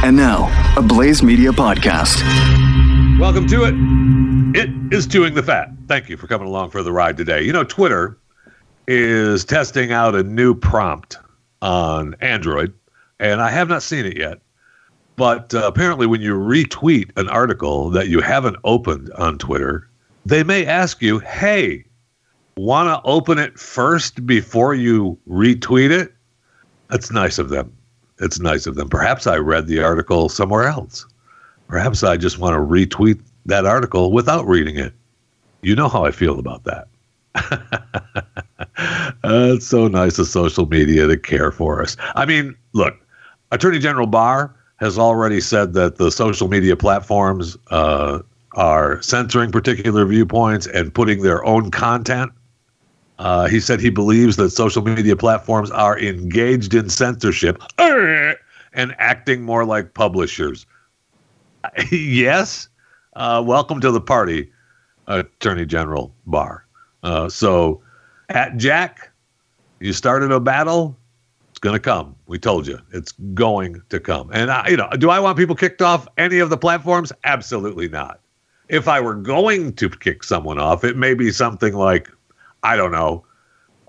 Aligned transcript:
And 0.00 0.16
now, 0.16 0.46
a 0.76 0.82
Blaze 0.82 1.24
Media 1.24 1.50
podcast. 1.50 2.22
Welcome 3.18 3.48
to 3.48 3.64
it. 3.64 3.74
It 4.56 4.70
is 4.94 5.08
Chewing 5.08 5.34
the 5.34 5.42
Fat. 5.42 5.70
Thank 5.88 6.08
you 6.08 6.16
for 6.16 6.28
coming 6.28 6.46
along 6.46 6.70
for 6.70 6.84
the 6.84 6.92
ride 6.92 7.16
today. 7.16 7.42
You 7.42 7.52
know, 7.52 7.64
Twitter 7.64 8.16
is 8.86 9.44
testing 9.44 9.90
out 9.90 10.14
a 10.14 10.22
new 10.22 10.54
prompt 10.54 11.16
on 11.62 12.14
Android, 12.20 12.72
and 13.18 13.42
I 13.42 13.50
have 13.50 13.68
not 13.68 13.82
seen 13.82 14.06
it 14.06 14.16
yet. 14.16 14.38
But 15.16 15.52
uh, 15.52 15.66
apparently, 15.66 16.06
when 16.06 16.20
you 16.20 16.34
retweet 16.34 17.10
an 17.16 17.28
article 17.28 17.90
that 17.90 18.06
you 18.06 18.20
haven't 18.20 18.56
opened 18.62 19.10
on 19.14 19.36
Twitter, 19.36 19.90
they 20.24 20.44
may 20.44 20.64
ask 20.64 21.02
you, 21.02 21.18
hey, 21.18 21.84
want 22.56 22.86
to 22.86 23.04
open 23.04 23.38
it 23.38 23.58
first 23.58 24.24
before 24.24 24.76
you 24.76 25.18
retweet 25.28 25.90
it? 25.90 26.14
That's 26.88 27.10
nice 27.10 27.40
of 27.40 27.48
them. 27.48 27.76
It's 28.20 28.40
nice 28.40 28.66
of 28.66 28.74
them. 28.74 28.88
Perhaps 28.88 29.26
I 29.26 29.36
read 29.36 29.66
the 29.66 29.82
article 29.82 30.28
somewhere 30.28 30.68
else. 30.68 31.06
Perhaps 31.68 32.02
I 32.02 32.16
just 32.16 32.38
want 32.38 32.54
to 32.54 32.60
retweet 32.60 33.20
that 33.46 33.66
article 33.66 34.12
without 34.12 34.46
reading 34.46 34.78
it. 34.78 34.92
You 35.62 35.76
know 35.76 35.88
how 35.88 36.04
I 36.04 36.10
feel 36.10 36.38
about 36.38 36.64
that. 36.64 36.88
uh, 37.34 37.58
it's 39.54 39.66
so 39.66 39.88
nice 39.88 40.18
of 40.18 40.26
social 40.26 40.66
media 40.66 41.06
to 41.06 41.16
care 41.16 41.50
for 41.50 41.82
us. 41.82 41.96
I 42.14 42.26
mean, 42.26 42.56
look, 42.72 42.96
Attorney 43.50 43.78
General 43.78 44.06
Barr 44.06 44.54
has 44.76 44.98
already 44.98 45.40
said 45.40 45.72
that 45.74 45.96
the 45.96 46.10
social 46.10 46.48
media 46.48 46.76
platforms 46.76 47.56
uh, 47.70 48.20
are 48.52 49.00
censoring 49.02 49.52
particular 49.52 50.04
viewpoints 50.04 50.66
and 50.66 50.94
putting 50.94 51.22
their 51.22 51.44
own 51.44 51.70
content. 51.70 52.32
Uh, 53.18 53.48
he 53.48 53.58
said 53.58 53.80
he 53.80 53.90
believes 53.90 54.36
that 54.36 54.50
social 54.50 54.82
media 54.82 55.16
platforms 55.16 55.70
are 55.70 55.98
engaged 55.98 56.72
in 56.74 56.88
censorship 56.88 57.62
and 57.78 58.94
acting 58.98 59.42
more 59.42 59.64
like 59.64 59.94
publishers. 59.94 60.66
yes, 61.90 62.68
uh, 63.16 63.42
welcome 63.44 63.80
to 63.80 63.90
the 63.90 64.00
party, 64.00 64.50
Attorney 65.08 65.66
General 65.66 66.14
Barr. 66.26 66.64
Uh, 67.02 67.28
so, 67.28 67.82
at 68.28 68.56
Jack, 68.56 69.10
you 69.80 69.92
started 69.92 70.30
a 70.30 70.38
battle. 70.38 70.96
It's 71.50 71.58
going 71.58 71.74
to 71.74 71.80
come. 71.80 72.14
We 72.26 72.38
told 72.38 72.68
you 72.68 72.78
it's 72.92 73.12
going 73.34 73.82
to 73.88 73.98
come. 73.98 74.30
And 74.32 74.50
I, 74.50 74.68
you 74.68 74.76
know, 74.76 74.88
do 74.90 75.10
I 75.10 75.18
want 75.18 75.36
people 75.36 75.56
kicked 75.56 75.82
off 75.82 76.06
any 76.18 76.38
of 76.38 76.50
the 76.50 76.56
platforms? 76.56 77.12
Absolutely 77.24 77.88
not. 77.88 78.20
If 78.68 78.86
I 78.86 79.00
were 79.00 79.14
going 79.14 79.72
to 79.74 79.88
kick 79.88 80.22
someone 80.22 80.60
off, 80.60 80.84
it 80.84 80.96
may 80.96 81.14
be 81.14 81.32
something 81.32 81.74
like, 81.74 82.10
I 82.62 82.76
don't 82.76 82.92
know, 82.92 83.24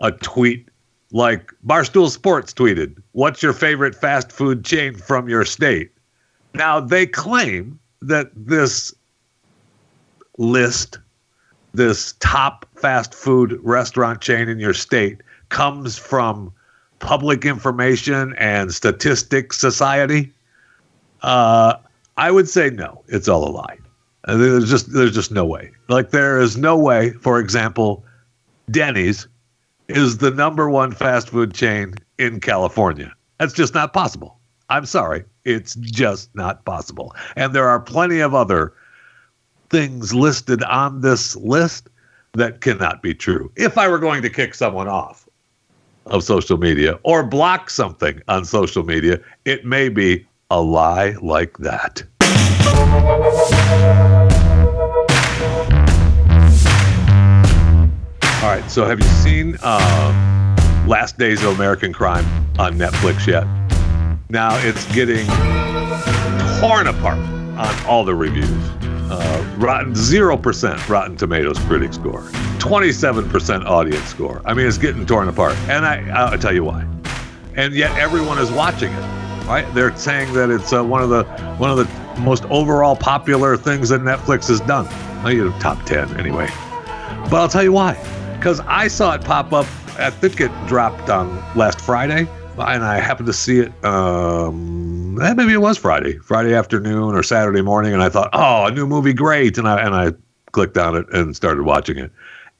a 0.01 0.11
tweet 0.11 0.69
like 1.11 1.51
Barstool 1.65 2.09
Sports 2.09 2.53
tweeted, 2.53 2.95
"What's 3.13 3.41
your 3.41 3.53
favorite 3.53 3.95
fast 3.95 4.31
food 4.31 4.63
chain 4.63 4.95
from 4.95 5.27
your 5.27 5.45
state?" 5.45 5.91
Now 6.53 6.79
they 6.79 7.05
claim 7.05 7.79
that 8.01 8.31
this 8.35 8.93
list, 10.37 10.99
this 11.73 12.13
top 12.19 12.65
fast 12.75 13.13
food 13.13 13.59
restaurant 13.63 14.21
chain 14.21 14.49
in 14.49 14.59
your 14.59 14.73
state, 14.73 15.21
comes 15.49 15.97
from 15.97 16.51
Public 16.99 17.45
Information 17.45 18.33
and 18.37 18.73
Statistics 18.73 19.57
Society. 19.57 20.31
Uh, 21.21 21.75
I 22.17 22.31
would 22.31 22.47
say 22.47 22.69
no. 22.69 23.03
It's 23.07 23.27
all 23.27 23.47
a 23.47 23.51
lie. 23.51 23.77
Uh, 24.25 24.37
there's 24.37 24.69
just 24.69 24.93
there's 24.93 25.13
just 25.13 25.31
no 25.31 25.45
way. 25.45 25.71
Like 25.87 26.11
there 26.11 26.39
is 26.39 26.57
no 26.57 26.77
way. 26.77 27.11
For 27.21 27.39
example, 27.39 28.03
Denny's 28.71 29.27
is 29.87 30.17
the 30.19 30.31
number 30.31 30.69
one 30.69 30.91
fast 30.91 31.29
food 31.29 31.53
chain 31.53 31.95
in 32.17 32.39
California. 32.39 33.11
That's 33.39 33.53
just 33.53 33.73
not 33.73 33.93
possible. 33.93 34.37
I'm 34.69 34.85
sorry. 34.85 35.23
It's 35.45 35.75
just 35.75 36.33
not 36.35 36.63
possible. 36.65 37.15
And 37.35 37.53
there 37.53 37.67
are 37.67 37.79
plenty 37.79 38.19
of 38.19 38.35
other 38.35 38.73
things 39.69 40.13
listed 40.13 40.63
on 40.63 41.01
this 41.01 41.35
list 41.37 41.89
that 42.33 42.61
cannot 42.61 43.01
be 43.01 43.15
true. 43.15 43.51
If 43.55 43.77
I 43.77 43.87
were 43.87 43.99
going 43.99 44.21
to 44.21 44.29
kick 44.29 44.53
someone 44.53 44.87
off 44.87 45.27
of 46.05 46.23
social 46.23 46.57
media 46.57 46.99
or 47.03 47.23
block 47.23 47.69
something 47.69 48.21
on 48.27 48.45
social 48.45 48.83
media, 48.83 49.19
it 49.45 49.65
may 49.65 49.89
be 49.89 50.27
a 50.51 50.61
lie 50.61 51.15
like 51.21 51.57
that. 51.59 52.03
All 58.41 58.45
right, 58.45 58.71
so 58.71 58.85
have 58.85 59.01
you 59.01 59.05
seen 59.21 59.57
uh, 59.61 60.85
Last 60.87 61.17
Days 61.17 61.43
of 61.43 61.55
American 61.55 61.91
Crime 61.91 62.25
on 62.57 62.75
Netflix 62.75 63.27
yet? 63.27 63.45
Now 64.29 64.57
it's 64.65 64.89
getting 64.95 65.27
torn 66.61 66.87
apart 66.87 67.19
on 67.19 67.85
all 67.85 68.05
the 68.05 68.15
reviews. 68.15 68.49
Uh, 69.11 69.55
rotten 69.57 69.93
zero 69.93 70.37
percent 70.37 70.87
Rotten 70.87 71.17
Tomatoes 71.17 71.59
critic 71.59 71.91
score, 71.91 72.29
twenty-seven 72.59 73.29
percent 73.29 73.67
audience 73.67 74.05
score. 74.05 74.41
I 74.45 74.53
mean, 74.53 74.67
it's 74.67 74.77
getting 74.77 75.05
torn 75.05 75.27
apart, 75.27 75.57
and 75.67 75.85
I 75.85 76.07
I'll 76.09 76.37
tell 76.39 76.53
you 76.53 76.63
why. 76.63 76.87
And 77.57 77.73
yet 77.73 77.91
everyone 77.97 78.37
is 78.39 78.49
watching 78.51 78.93
it. 78.93 79.45
Right? 79.47 79.65
They're 79.73 79.93
saying 79.97 80.31
that 80.35 80.49
it's 80.49 80.71
uh, 80.71 80.81
one 80.81 81.03
of 81.03 81.09
the 81.09 81.25
one 81.57 81.71
of 81.71 81.77
the 81.77 82.21
most 82.21 82.45
overall 82.45 82.95
popular 82.95 83.57
things 83.57 83.89
that 83.89 83.99
Netflix 83.99 84.47
has 84.47 84.61
done. 84.61 84.87
I 85.25 85.33
know, 85.33 85.51
top 85.59 85.85
ten 85.85 86.17
anyway. 86.17 86.47
But 87.29 87.33
I'll 87.33 87.49
tell 87.49 87.63
you 87.63 87.73
why. 87.73 87.97
Because 88.39 88.61
I 88.61 88.87
saw 88.87 89.15
it 89.15 89.25
pop 89.25 89.51
up. 89.51 89.65
I 89.99 90.09
think 90.09 90.39
it 90.39 90.49
dropped 90.65 91.09
on 91.09 91.27
last 91.57 91.81
Friday, 91.81 92.25
and 92.57 92.85
I 92.85 93.01
happened 93.01 93.27
to 93.27 93.33
see 93.33 93.59
it. 93.59 93.83
Um, 93.83 95.21
eh, 95.21 95.33
maybe 95.33 95.51
it 95.51 95.61
was 95.61 95.77
Friday, 95.77 96.17
Friday 96.19 96.55
afternoon 96.55 97.15
or 97.15 97.21
Saturday 97.21 97.61
morning, 97.61 97.91
and 97.91 98.01
I 98.01 98.07
thought, 98.07 98.29
"Oh, 98.31 98.63
a 98.63 98.71
new 98.71 98.87
movie, 98.87 99.11
great!" 99.11 99.57
And 99.57 99.67
I 99.67 99.81
and 99.81 99.93
I 99.93 100.13
clicked 100.53 100.77
on 100.77 100.95
it 100.95 101.05
and 101.11 101.35
started 101.35 101.63
watching 101.63 101.97
it, 101.97 102.13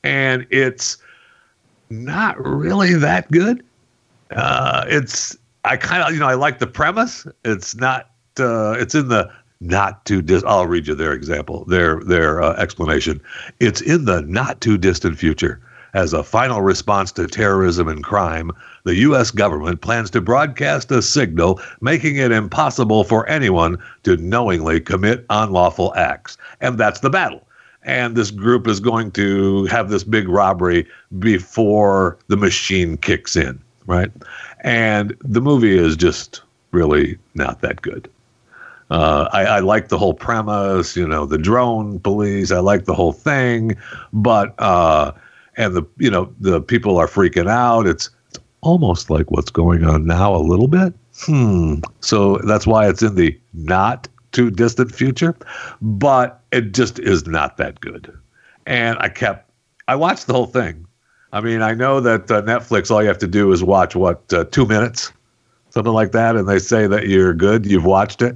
and 0.03 0.45
it's 0.49 0.97
not 1.89 2.35
really 2.45 2.95
that 2.95 3.31
good. 3.31 3.63
Uh, 4.31 4.83
it's 4.89 5.37
I 5.63 5.77
kind 5.77 6.03
of 6.03 6.13
you 6.13 6.19
know 6.19 6.27
I 6.27 6.33
like 6.33 6.59
the 6.59 6.67
premise. 6.67 7.25
It's 7.45 7.73
not. 7.73 8.09
Uh, 8.37 8.71
it's 8.71 8.95
in 8.95 9.07
the 9.07 9.31
not 9.61 10.03
too. 10.03 10.21
I'll 10.45 10.67
read 10.67 10.87
you 10.87 10.95
their 10.95 11.13
example, 11.13 11.63
their 11.69 12.01
their 12.01 12.43
uh, 12.43 12.53
explanation. 12.55 13.21
It's 13.61 13.79
in 13.79 14.03
the 14.03 14.23
not 14.23 14.59
too 14.59 14.77
distant 14.77 15.17
future. 15.17 15.61
As 15.93 16.13
a 16.13 16.23
final 16.23 16.61
response 16.61 17.11
to 17.13 17.27
terrorism 17.27 17.87
and 17.87 18.03
crime, 18.03 18.51
the 18.83 18.95
U.S. 18.95 19.31
government 19.31 19.81
plans 19.81 20.09
to 20.11 20.21
broadcast 20.21 20.91
a 20.91 21.01
signal 21.01 21.59
making 21.81 22.17
it 22.17 22.31
impossible 22.31 23.03
for 23.03 23.27
anyone 23.27 23.77
to 24.03 24.17
knowingly 24.17 24.79
commit 24.79 25.25
unlawful 25.29 25.93
acts. 25.95 26.37
And 26.61 26.77
that's 26.77 26.99
the 26.99 27.09
battle. 27.09 27.45
And 27.83 28.15
this 28.15 28.29
group 28.29 28.67
is 28.67 28.79
going 28.79 29.11
to 29.11 29.65
have 29.65 29.89
this 29.89 30.03
big 30.03 30.27
robbery 30.27 30.85
before 31.17 32.17
the 32.27 32.37
machine 32.37 32.97
kicks 32.97 33.35
in, 33.35 33.59
right? 33.87 34.11
And 34.61 35.15
the 35.21 35.41
movie 35.41 35.77
is 35.77 35.95
just 35.95 36.41
really 36.71 37.17
not 37.33 37.61
that 37.61 37.81
good. 37.81 38.09
Uh, 38.91 39.29
I, 39.31 39.45
I, 39.45 39.59
like 39.59 39.89
the 39.89 39.99
whole 39.99 40.15
premise, 40.15 40.95
you 40.97 41.07
know, 41.07 41.25
the 41.25 41.37
drone 41.37 41.99
police. 41.99 42.51
I 42.51 42.59
like 42.59 42.85
the 42.85 42.95
whole 42.95 43.13
thing, 43.13 43.77
but 44.11 44.55
uh, 44.57 45.11
and 45.59 45.75
the 45.75 45.83
you 45.97 46.09
know 46.09 46.33
the 46.39 46.61
people 46.61 46.97
are 46.97 47.07
freaking 47.07 47.47
out. 47.47 47.85
It's 47.85 48.09
it's 48.29 48.39
almost 48.61 49.11
like 49.11 49.29
what's 49.29 49.51
going 49.51 49.83
on 49.83 50.07
now 50.07 50.33
a 50.35 50.37
little 50.37 50.67
bit. 50.67 50.93
Hmm. 51.13 51.81
So 51.99 52.37
that's 52.37 52.65
why 52.65 52.89
it's 52.89 53.03
in 53.03 53.13
the 53.15 53.37
not 53.53 54.07
too 54.31 54.49
distant 54.49 54.95
future, 54.95 55.35
but 55.81 56.41
it 56.51 56.73
just 56.73 56.97
is 56.97 57.27
not 57.27 57.57
that 57.57 57.81
good. 57.81 58.11
And 58.65 58.97
I 58.99 59.09
kept 59.09 59.51
I 59.87 59.95
watched 59.95 60.25
the 60.25 60.33
whole 60.33 60.47
thing. 60.47 60.87
I 61.31 61.41
mean, 61.41 61.61
I 61.61 61.73
know 61.73 61.99
that 61.99 62.31
uh, 62.31 62.41
Netflix, 62.41 62.89
all 62.89 63.03
you 63.03 63.07
have 63.07 63.19
to 63.19 63.27
do 63.27 63.51
is 63.51 63.63
watch 63.63 63.95
what 63.95 64.33
uh, 64.33 64.45
two 64.45 64.65
minutes, 64.65 65.11
something 65.69 65.93
like 65.93 66.11
that, 66.13 66.35
and 66.35 66.47
they 66.47 66.57
say 66.57 66.87
that 66.87 67.07
you're 67.07 67.33
good. 67.33 67.67
You've 67.67 67.85
watched 67.85 68.23
it. 68.23 68.35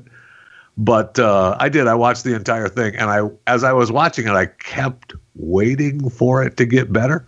But 0.78 1.18
uh, 1.18 1.56
I 1.60 1.70
did. 1.70 1.88
I 1.88 1.96
watched 1.96 2.24
the 2.24 2.36
entire 2.36 2.68
thing, 2.68 2.96
and 2.96 3.10
I, 3.10 3.22
as 3.48 3.64
I 3.64 3.74
was 3.74 3.92
watching 3.92 4.28
it, 4.28 4.32
I 4.32 4.48
kept 4.48 5.14
waiting 5.36 6.10
for 6.10 6.44
it 6.44 6.58
to 6.58 6.66
get 6.66 6.92
better, 6.92 7.26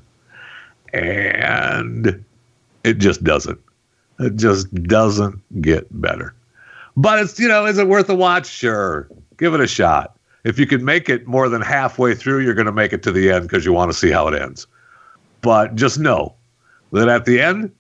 and 0.94 2.24
it 2.84 2.98
just 2.98 3.24
doesn't. 3.24 3.60
It 4.20 4.36
just 4.36 4.74
doesn't 4.84 5.62
get 5.62 5.88
better. 6.02 6.34
But 6.98 7.20
it's 7.20 7.40
you 7.40 7.48
know, 7.48 7.66
is 7.66 7.78
it 7.78 7.88
worth 7.88 8.10
a 8.10 8.16
watch? 8.16 8.48
Sure, 8.48 9.08
give 9.38 9.54
it 9.54 9.60
a 9.60 9.68
shot. 9.68 10.18
If 10.44 10.60
you 10.60 10.68
can 10.68 10.86
make 10.86 11.10
it 11.10 11.26
more 11.26 11.50
than 11.50 11.62
halfway 11.62 12.14
through, 12.14 12.42
you're 12.42 12.54
going 12.54 12.68
to 12.68 12.72
make 12.72 12.94
it 12.94 13.02
to 13.04 13.12
the 13.12 13.32
end 13.32 13.44
because 13.44 13.66
you 13.66 13.74
want 13.74 13.92
to 13.92 13.98
see 13.98 14.12
how 14.12 14.28
it 14.28 14.40
ends. 14.40 14.68
But 15.42 15.76
just 15.76 16.00
know 16.00 16.36
that 16.92 17.10
at 17.10 17.26
the 17.26 17.42
end, 17.42 17.72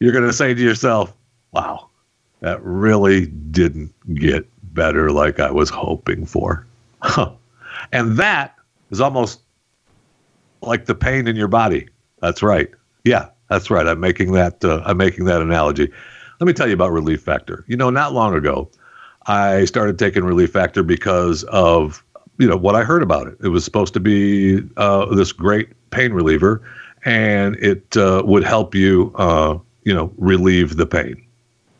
you're 0.00 0.12
going 0.12 0.24
to 0.24 0.32
say 0.32 0.54
to 0.54 0.60
yourself, 0.60 1.14
"Wow, 1.52 1.88
that 2.40 2.62
really 2.62 3.26
didn't 3.26 3.92
get 4.14 4.48
better 4.76 5.10
like 5.10 5.40
I 5.40 5.50
was 5.50 5.70
hoping 5.70 6.26
for. 6.26 6.66
Huh. 7.02 7.32
and 7.92 8.16
that 8.18 8.55
is 8.90 9.00
almost 9.00 9.40
like 10.62 10.86
the 10.86 10.94
pain 10.94 11.26
in 11.26 11.36
your 11.36 11.48
body. 11.48 11.88
That's 12.20 12.42
right. 12.42 12.70
Yeah, 13.04 13.28
that's 13.48 13.70
right. 13.70 13.86
I'm 13.86 14.00
making 14.00 14.32
that 14.32 14.64
uh, 14.64 14.82
I'm 14.84 14.96
making 14.96 15.26
that 15.26 15.40
analogy. 15.40 15.90
Let 16.40 16.46
me 16.46 16.52
tell 16.52 16.66
you 16.66 16.74
about 16.74 16.92
Relief 16.92 17.22
Factor. 17.22 17.64
You 17.66 17.76
know, 17.76 17.90
not 17.90 18.12
long 18.12 18.34
ago, 18.34 18.70
I 19.26 19.64
started 19.64 19.98
taking 19.98 20.24
Relief 20.24 20.52
Factor 20.52 20.82
because 20.82 21.44
of 21.44 22.02
you 22.38 22.46
know 22.46 22.56
what 22.56 22.74
I 22.74 22.82
heard 22.82 23.02
about 23.02 23.26
it. 23.28 23.36
It 23.42 23.48
was 23.48 23.64
supposed 23.64 23.94
to 23.94 24.00
be 24.00 24.62
uh, 24.76 25.14
this 25.14 25.32
great 25.32 25.70
pain 25.90 26.12
reliever, 26.12 26.62
and 27.04 27.56
it 27.56 27.96
uh, 27.96 28.22
would 28.24 28.44
help 28.44 28.74
you 28.74 29.12
uh, 29.16 29.58
you 29.84 29.94
know 29.94 30.12
relieve 30.16 30.76
the 30.76 30.86
pain. 30.86 31.22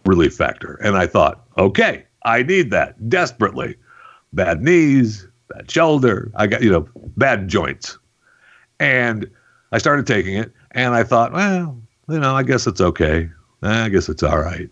Relief 0.05 0.37
Factor, 0.37 0.75
and 0.85 0.97
I 0.97 1.09
thought, 1.09 1.45
okay, 1.59 2.05
I 2.25 2.45
need 2.45 2.71
that 2.71 3.09
desperately. 3.09 3.77
Bad 4.33 4.63
knees, 4.63 5.27
bad 5.49 5.71
shoulder, 5.71 6.31
I 6.35 6.47
got 6.47 6.63
you 6.63 6.71
know 6.71 6.89
bad 7.17 7.49
joints, 7.49 7.99
and 8.79 9.31
I 9.73 9.79
started 9.79 10.07
taking 10.07 10.37
it, 10.37 10.53
and 10.73 10.95
I 10.95 11.03
thought, 11.05 11.33
well, 11.33 11.81
you 12.09 12.19
know, 12.19 12.35
I 12.35 12.43
guess 12.43 12.67
it's 12.67 12.81
okay. 12.81 13.29
Eh, 13.63 13.85
I 13.85 13.89
guess 13.89 14.09
it's 14.09 14.23
all 14.23 14.39
right. 14.39 14.71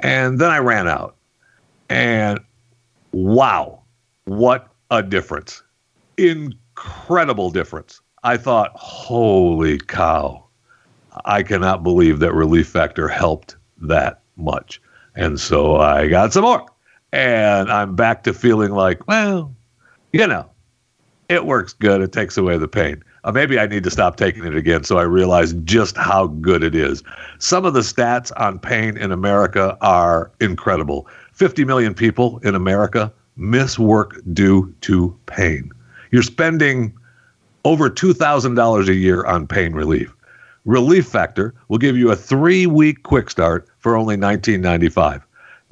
And 0.00 0.38
then 0.38 0.50
I 0.50 0.58
ran 0.58 0.88
out. 0.88 1.16
And 1.88 2.40
wow, 3.12 3.82
what 4.24 4.68
a 4.90 5.02
difference. 5.02 5.62
Incredible 6.16 7.50
difference. 7.50 8.00
I 8.22 8.36
thought, 8.36 8.72
holy 8.74 9.78
cow, 9.78 10.44
I 11.24 11.42
cannot 11.42 11.82
believe 11.82 12.20
that 12.20 12.32
Relief 12.34 12.68
Factor 12.68 13.08
helped 13.08 13.56
that 13.82 14.20
much. 14.36 14.80
And 15.16 15.40
so 15.40 15.76
I 15.76 16.08
got 16.08 16.32
some 16.32 16.44
more. 16.44 16.66
And 17.12 17.72
I'm 17.72 17.96
back 17.96 18.22
to 18.24 18.32
feeling 18.32 18.70
like, 18.70 19.06
well, 19.08 19.54
you 20.12 20.26
know, 20.26 20.48
it 21.28 21.46
works 21.46 21.72
good. 21.72 22.00
It 22.00 22.12
takes 22.12 22.36
away 22.36 22.58
the 22.58 22.68
pain. 22.68 23.02
Uh, 23.22 23.32
maybe 23.32 23.58
I 23.58 23.66
need 23.66 23.84
to 23.84 23.90
stop 23.90 24.16
taking 24.16 24.44
it 24.44 24.56
again 24.56 24.82
so 24.82 24.98
I 24.98 25.02
realize 25.02 25.52
just 25.64 25.96
how 25.96 26.26
good 26.26 26.64
it 26.64 26.74
is. 26.74 27.02
Some 27.38 27.64
of 27.64 27.74
the 27.74 27.80
stats 27.80 28.32
on 28.36 28.58
pain 28.58 28.96
in 28.96 29.12
America 29.12 29.76
are 29.80 30.30
incredible. 30.40 31.06
50 31.32 31.64
million 31.64 31.94
people 31.94 32.38
in 32.38 32.54
America 32.54 33.12
miss 33.36 33.78
work 33.78 34.20
due 34.32 34.74
to 34.82 35.16
pain. 35.26 35.70
You're 36.10 36.22
spending 36.22 36.92
over 37.64 37.90
$2,000 37.90 38.88
a 38.88 38.94
year 38.94 39.24
on 39.24 39.46
pain 39.46 39.72
relief. 39.72 40.14
Relief 40.64 41.06
Factor 41.06 41.54
will 41.68 41.78
give 41.78 41.96
you 41.96 42.10
a 42.10 42.16
three 42.16 42.66
week 42.66 43.02
quick 43.02 43.30
start 43.30 43.68
for 43.78 43.96
only 43.96 44.16
$19.95. 44.16 45.22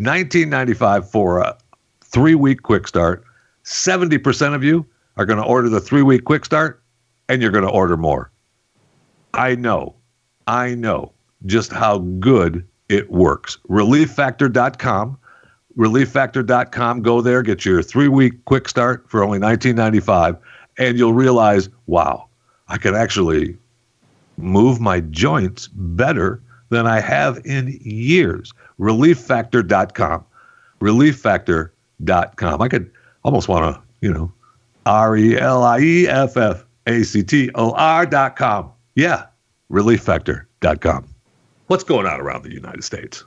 $19.95 0.00 1.04
for 1.04 1.40
a 1.40 1.56
three 2.00 2.34
week 2.34 2.62
quick 2.62 2.86
start. 2.86 3.24
70% 3.68 4.54
of 4.54 4.64
you 4.64 4.86
are 5.18 5.26
going 5.26 5.38
to 5.38 5.44
order 5.44 5.68
the 5.68 5.80
three 5.80 6.02
week 6.02 6.24
quick 6.24 6.44
start 6.44 6.82
and 7.28 7.42
you're 7.42 7.50
going 7.50 7.64
to 7.64 7.70
order 7.70 7.96
more. 7.96 8.30
I 9.34 9.54
know, 9.54 9.94
I 10.46 10.74
know 10.74 11.12
just 11.44 11.70
how 11.70 11.98
good 11.98 12.66
it 12.88 13.10
works. 13.10 13.58
ReliefFactor.com. 13.68 15.18
ReliefFactor.com. 15.76 17.02
Go 17.02 17.20
there, 17.20 17.42
get 17.42 17.64
your 17.64 17.82
three 17.82 18.08
week 18.08 18.44
quick 18.46 18.68
start 18.68 19.08
for 19.08 19.22
only 19.22 19.38
$19.95, 19.38 20.38
and 20.78 20.98
you'll 20.98 21.12
realize, 21.12 21.68
wow, 21.86 22.26
I 22.68 22.78
can 22.78 22.94
actually 22.94 23.56
move 24.38 24.80
my 24.80 25.00
joints 25.00 25.68
better 25.68 26.40
than 26.70 26.86
I 26.86 27.00
have 27.00 27.40
in 27.44 27.78
years. 27.82 28.52
ReliefFactor.com. 28.80 30.24
ReliefFactor.com. 30.80 32.62
I 32.62 32.68
could 32.68 32.90
almost 33.24 33.48
want 33.48 33.74
to, 33.74 33.82
you 34.00 34.12
know, 34.12 34.32
R 34.86 35.16
E 35.16 35.38
L 35.38 35.62
I 35.62 35.80
E 35.80 36.08
F 36.08 36.36
F 36.36 36.64
A 36.86 37.02
C 37.02 37.22
T 37.22 37.50
O 37.54 37.72
R 37.72 38.06
dot 38.06 38.36
com. 38.36 38.72
Yeah, 38.94 39.26
relieffactor.com. 39.70 41.06
What's 41.66 41.84
going 41.84 42.06
on 42.06 42.20
around 42.20 42.42
the 42.42 42.52
United 42.52 42.82
States? 42.82 43.24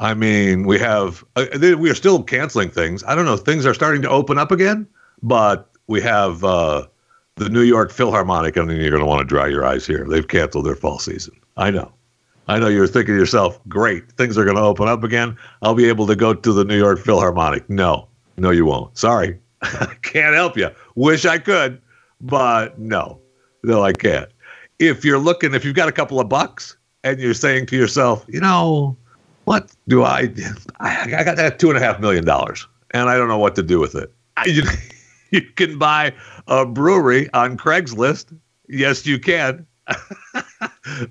I 0.00 0.14
mean, 0.14 0.66
we 0.66 0.78
have, 0.78 1.24
uh, 1.36 1.46
we 1.60 1.90
are 1.90 1.94
still 1.94 2.22
canceling 2.22 2.70
things. 2.70 3.02
I 3.04 3.14
don't 3.14 3.24
know, 3.24 3.36
things 3.36 3.66
are 3.66 3.74
starting 3.74 4.00
to 4.02 4.08
open 4.08 4.38
up 4.38 4.52
again, 4.52 4.86
but 5.22 5.70
we 5.88 6.00
have 6.00 6.44
uh, 6.44 6.86
the 7.34 7.48
New 7.48 7.62
York 7.62 7.90
Philharmonic. 7.90 8.56
I 8.56 8.62
mean, 8.62 8.80
you're 8.80 8.90
going 8.90 9.02
to 9.02 9.06
want 9.06 9.20
to 9.20 9.24
dry 9.24 9.48
your 9.48 9.66
eyes 9.66 9.86
here. 9.86 10.06
They've 10.08 10.26
canceled 10.26 10.66
their 10.66 10.76
fall 10.76 10.98
season. 10.98 11.34
I 11.56 11.70
know. 11.70 11.92
I 12.46 12.58
know 12.58 12.68
you're 12.68 12.86
thinking 12.86 13.14
to 13.14 13.18
yourself, 13.18 13.60
great, 13.68 14.10
things 14.12 14.38
are 14.38 14.44
going 14.44 14.56
to 14.56 14.62
open 14.62 14.88
up 14.88 15.04
again. 15.04 15.36
I'll 15.60 15.74
be 15.74 15.88
able 15.88 16.06
to 16.06 16.16
go 16.16 16.32
to 16.32 16.52
the 16.52 16.64
New 16.64 16.78
York 16.78 16.98
Philharmonic. 16.98 17.68
No, 17.68 18.07
no, 18.38 18.50
you 18.50 18.64
won't. 18.64 18.96
Sorry. 18.96 19.38
Can't 20.02 20.34
help 20.34 20.56
you. 20.56 20.70
Wish 20.94 21.26
I 21.26 21.38
could 21.38 21.80
but 22.20 22.78
no, 22.78 23.20
no, 23.62 23.82
I 23.82 23.92
can't. 23.92 24.28
If 24.78 25.04
you're 25.04 25.18
looking, 25.18 25.54
if 25.54 25.64
you've 25.64 25.76
got 25.76 25.88
a 25.88 25.92
couple 25.92 26.20
of 26.20 26.28
bucks 26.28 26.76
and 27.04 27.18
you're 27.18 27.34
saying 27.34 27.66
to 27.66 27.76
yourself, 27.76 28.24
you 28.28 28.40
know, 28.40 28.96
what 29.44 29.70
do 29.86 30.04
I? 30.04 30.32
I, 30.80 31.06
got 31.24 31.36
that 31.36 31.58
two 31.58 31.68
and 31.68 31.78
a 31.78 31.80
half 31.80 32.00
million 32.00 32.24
dollars, 32.24 32.66
and 32.92 33.08
I 33.08 33.16
don't 33.16 33.28
know 33.28 33.38
what 33.38 33.54
to 33.56 33.62
do 33.62 33.78
with 33.78 33.94
it. 33.94 34.12
You, 34.46 34.62
you 35.32 35.42
can 35.42 35.78
buy 35.78 36.14
a 36.46 36.64
brewery 36.64 37.28
on 37.34 37.56
Craigslist. 37.58 38.34
Yes, 38.68 39.04
you 39.04 39.18
can. 39.18 39.66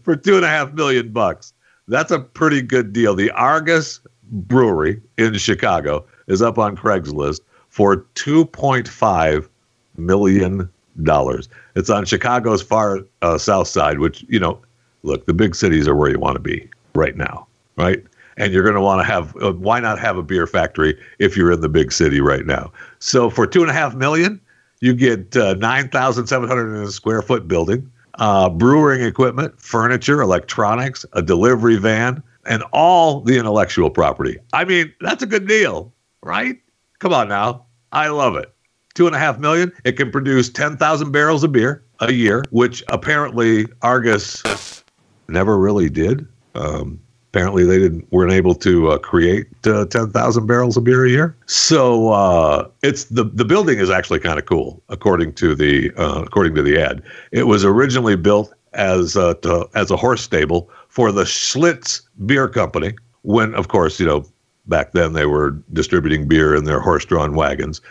for 0.01 0.15
two 0.15 0.37
and 0.37 0.45
a 0.45 0.47
half 0.47 0.73
million 0.73 1.11
bucks. 1.11 1.53
That's 1.89 2.09
a 2.09 2.19
pretty 2.19 2.61
good 2.61 2.93
deal. 2.93 3.15
The 3.15 3.29
Argus 3.31 3.99
Brewery 4.23 5.01
in 5.17 5.37
Chicago 5.37 6.05
is 6.27 6.41
up 6.41 6.57
on 6.57 6.75
Craigslist 6.75 7.41
for 7.69 8.05
2.5 8.15 9.49
million 9.97 10.69
dollars. 11.03 11.49
It's 11.75 11.89
on 11.89 12.05
Chicago's 12.05 12.61
far 12.61 12.99
uh, 13.21 13.37
south 13.37 13.67
side, 13.67 13.99
which 13.99 14.25
you 14.29 14.39
know, 14.39 14.59
look, 15.03 15.25
the 15.25 15.33
big 15.33 15.55
cities 15.55 15.87
are 15.87 15.95
where 15.95 16.09
you 16.09 16.19
want 16.19 16.35
to 16.35 16.41
be 16.41 16.69
right 16.95 17.15
now, 17.15 17.47
right? 17.75 18.03
And 18.37 18.53
you're 18.53 18.63
going 18.63 18.75
to 18.75 18.81
want 18.81 19.01
to 19.01 19.05
have. 19.05 19.35
Uh, 19.37 19.53
why 19.53 19.79
not 19.79 19.99
have 19.99 20.17
a 20.17 20.23
beer 20.23 20.47
factory 20.47 20.99
if 21.19 21.35
you're 21.35 21.51
in 21.51 21.61
the 21.61 21.69
big 21.69 21.91
city 21.91 22.21
right 22.21 22.45
now? 22.45 22.71
So 22.99 23.29
for 23.29 23.47
two 23.47 23.61
and 23.61 23.69
a 23.69 23.73
half 23.73 23.95
million, 23.95 24.39
you 24.79 24.93
get 24.93 25.35
uh, 25.35 25.55
nine 25.55 25.89
thousand 25.89 26.27
seven 26.27 26.47
hundred 26.47 26.87
square 26.91 27.21
foot 27.21 27.47
building, 27.47 27.91
uh, 28.15 28.49
brewing 28.49 29.01
equipment, 29.01 29.59
furniture, 29.59 30.21
electronics, 30.21 31.05
a 31.13 31.21
delivery 31.21 31.77
van, 31.77 32.21
and 32.45 32.63
all 32.73 33.21
the 33.21 33.37
intellectual 33.37 33.89
property. 33.89 34.37
I 34.53 34.65
mean, 34.65 34.93
that's 35.01 35.23
a 35.23 35.27
good 35.27 35.47
deal, 35.47 35.91
right? 36.23 36.57
Come 36.99 37.13
on 37.13 37.27
now, 37.27 37.65
I 37.91 38.07
love 38.07 38.35
it 38.35 38.53
two 38.97 39.05
and 39.05 39.15
a 39.15 39.19
half 39.19 39.37
million. 39.37 39.71
It 39.85 39.91
can 39.91 40.11
produce 40.11 40.49
10,000 40.49 41.11
barrels 41.11 41.43
of 41.43 41.51
beer 41.51 41.83
a 41.99 42.11
year, 42.11 42.43
which 42.49 42.83
apparently 42.87 43.67
Argus 43.83 44.83
never 45.27 45.57
really 45.59 45.87
did. 45.87 46.27
Um, 46.55 46.99
apparently, 47.31 47.63
they 47.63 47.77
didn't 47.77 48.11
weren't 48.11 48.33
able 48.33 48.55
to 48.55 48.89
uh, 48.89 48.97
create 48.97 49.45
uh, 49.67 49.85
10,000 49.85 50.47
barrels 50.47 50.77
of 50.77 50.83
beer 50.83 51.05
a 51.05 51.09
year. 51.09 51.37
So 51.45 52.09
uh, 52.09 52.67
it's 52.81 53.05
the 53.05 53.25
the 53.25 53.45
building 53.45 53.77
is 53.77 53.91
actually 53.91 54.19
kind 54.19 54.39
of 54.39 54.47
cool, 54.47 54.81
according 54.89 55.33
to 55.33 55.53
the 55.53 55.93
uh, 55.95 56.23
according 56.25 56.55
to 56.55 56.63
the 56.63 56.81
ad. 56.81 57.03
It 57.31 57.43
was 57.43 57.63
originally 57.63 58.15
built 58.15 58.51
as 58.73 59.15
a, 59.15 59.35
to, 59.35 59.69
as 59.75 59.91
a 59.91 59.97
horse 59.97 60.21
stable 60.21 60.71
for 60.89 61.11
the 61.11 61.23
Schlitz 61.23 62.01
Beer 62.25 62.47
Company. 62.47 62.95
When, 63.21 63.53
of 63.55 63.67
course, 63.67 63.99
you 63.99 64.07
know 64.07 64.25
back 64.67 64.91
then 64.91 65.13
they 65.13 65.25
were 65.25 65.51
distributing 65.73 66.27
beer 66.27 66.55
in 66.55 66.63
their 66.63 66.79
horse-drawn 66.79 67.35
wagons 67.35 67.81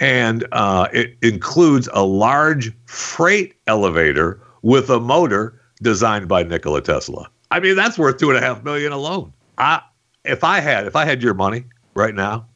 and 0.00 0.46
uh, 0.52 0.88
it 0.92 1.16
includes 1.22 1.88
a 1.92 2.04
large 2.04 2.72
freight 2.86 3.54
elevator 3.66 4.40
with 4.62 4.88
a 4.90 4.98
motor 4.98 5.60
designed 5.82 6.26
by 6.26 6.42
Nikola 6.42 6.80
Tesla. 6.80 7.30
I 7.50 7.60
mean, 7.60 7.76
that's 7.76 7.98
worth 7.98 8.18
two 8.18 8.30
and 8.30 8.38
a 8.38 8.40
half 8.40 8.64
million 8.64 8.92
alone. 8.92 9.32
I, 9.58 9.82
if 10.24 10.42
I 10.42 10.60
had, 10.60 10.86
if 10.86 10.96
I 10.96 11.04
had 11.04 11.22
your 11.22 11.34
money 11.34 11.64
right 11.94 12.14
now, 12.14 12.46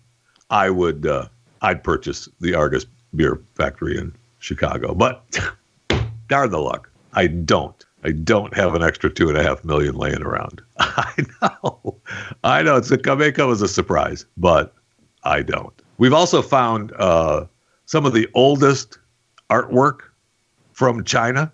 I 0.50 0.70
would, 0.70 1.06
uh, 1.06 1.28
I'd 1.62 1.84
purchase 1.84 2.28
the 2.40 2.54
Argus 2.54 2.86
Beer 3.14 3.40
Factory 3.54 3.96
in 3.98 4.14
Chicago. 4.38 4.94
But 4.94 5.24
darn 6.28 6.50
the 6.50 6.60
luck, 6.60 6.90
I 7.12 7.26
don't. 7.26 7.83
I 8.04 8.12
don't 8.12 8.54
have 8.54 8.74
an 8.74 8.82
extra 8.82 9.08
two 9.08 9.28
and 9.28 9.38
a 9.38 9.42
half 9.42 9.64
million 9.64 9.94
laying 9.94 10.22
around. 10.22 10.60
I 10.78 11.24
know, 11.40 11.96
I 12.44 12.62
know. 12.62 12.76
It's 12.76 12.90
a, 12.90 13.16
may 13.16 13.32
come 13.32 13.50
as 13.50 13.62
a 13.62 13.68
surprise, 13.68 14.26
but 14.36 14.74
I 15.24 15.40
don't. 15.42 15.72
We've 15.96 16.12
also 16.12 16.42
found 16.42 16.92
uh, 16.98 17.46
some 17.86 18.04
of 18.04 18.12
the 18.12 18.28
oldest 18.34 18.98
artwork 19.50 20.00
from 20.72 21.02
China, 21.04 21.50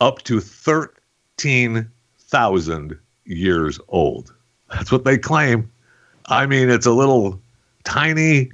up 0.00 0.22
to 0.22 0.40
13,000 0.40 2.98
years 3.24 3.78
old. 3.88 4.34
That's 4.70 4.90
what 4.90 5.04
they 5.04 5.18
claim. 5.18 5.70
I 6.26 6.46
mean, 6.46 6.68
it's 6.68 6.86
a 6.86 6.92
little 6.92 7.40
tiny 7.84 8.50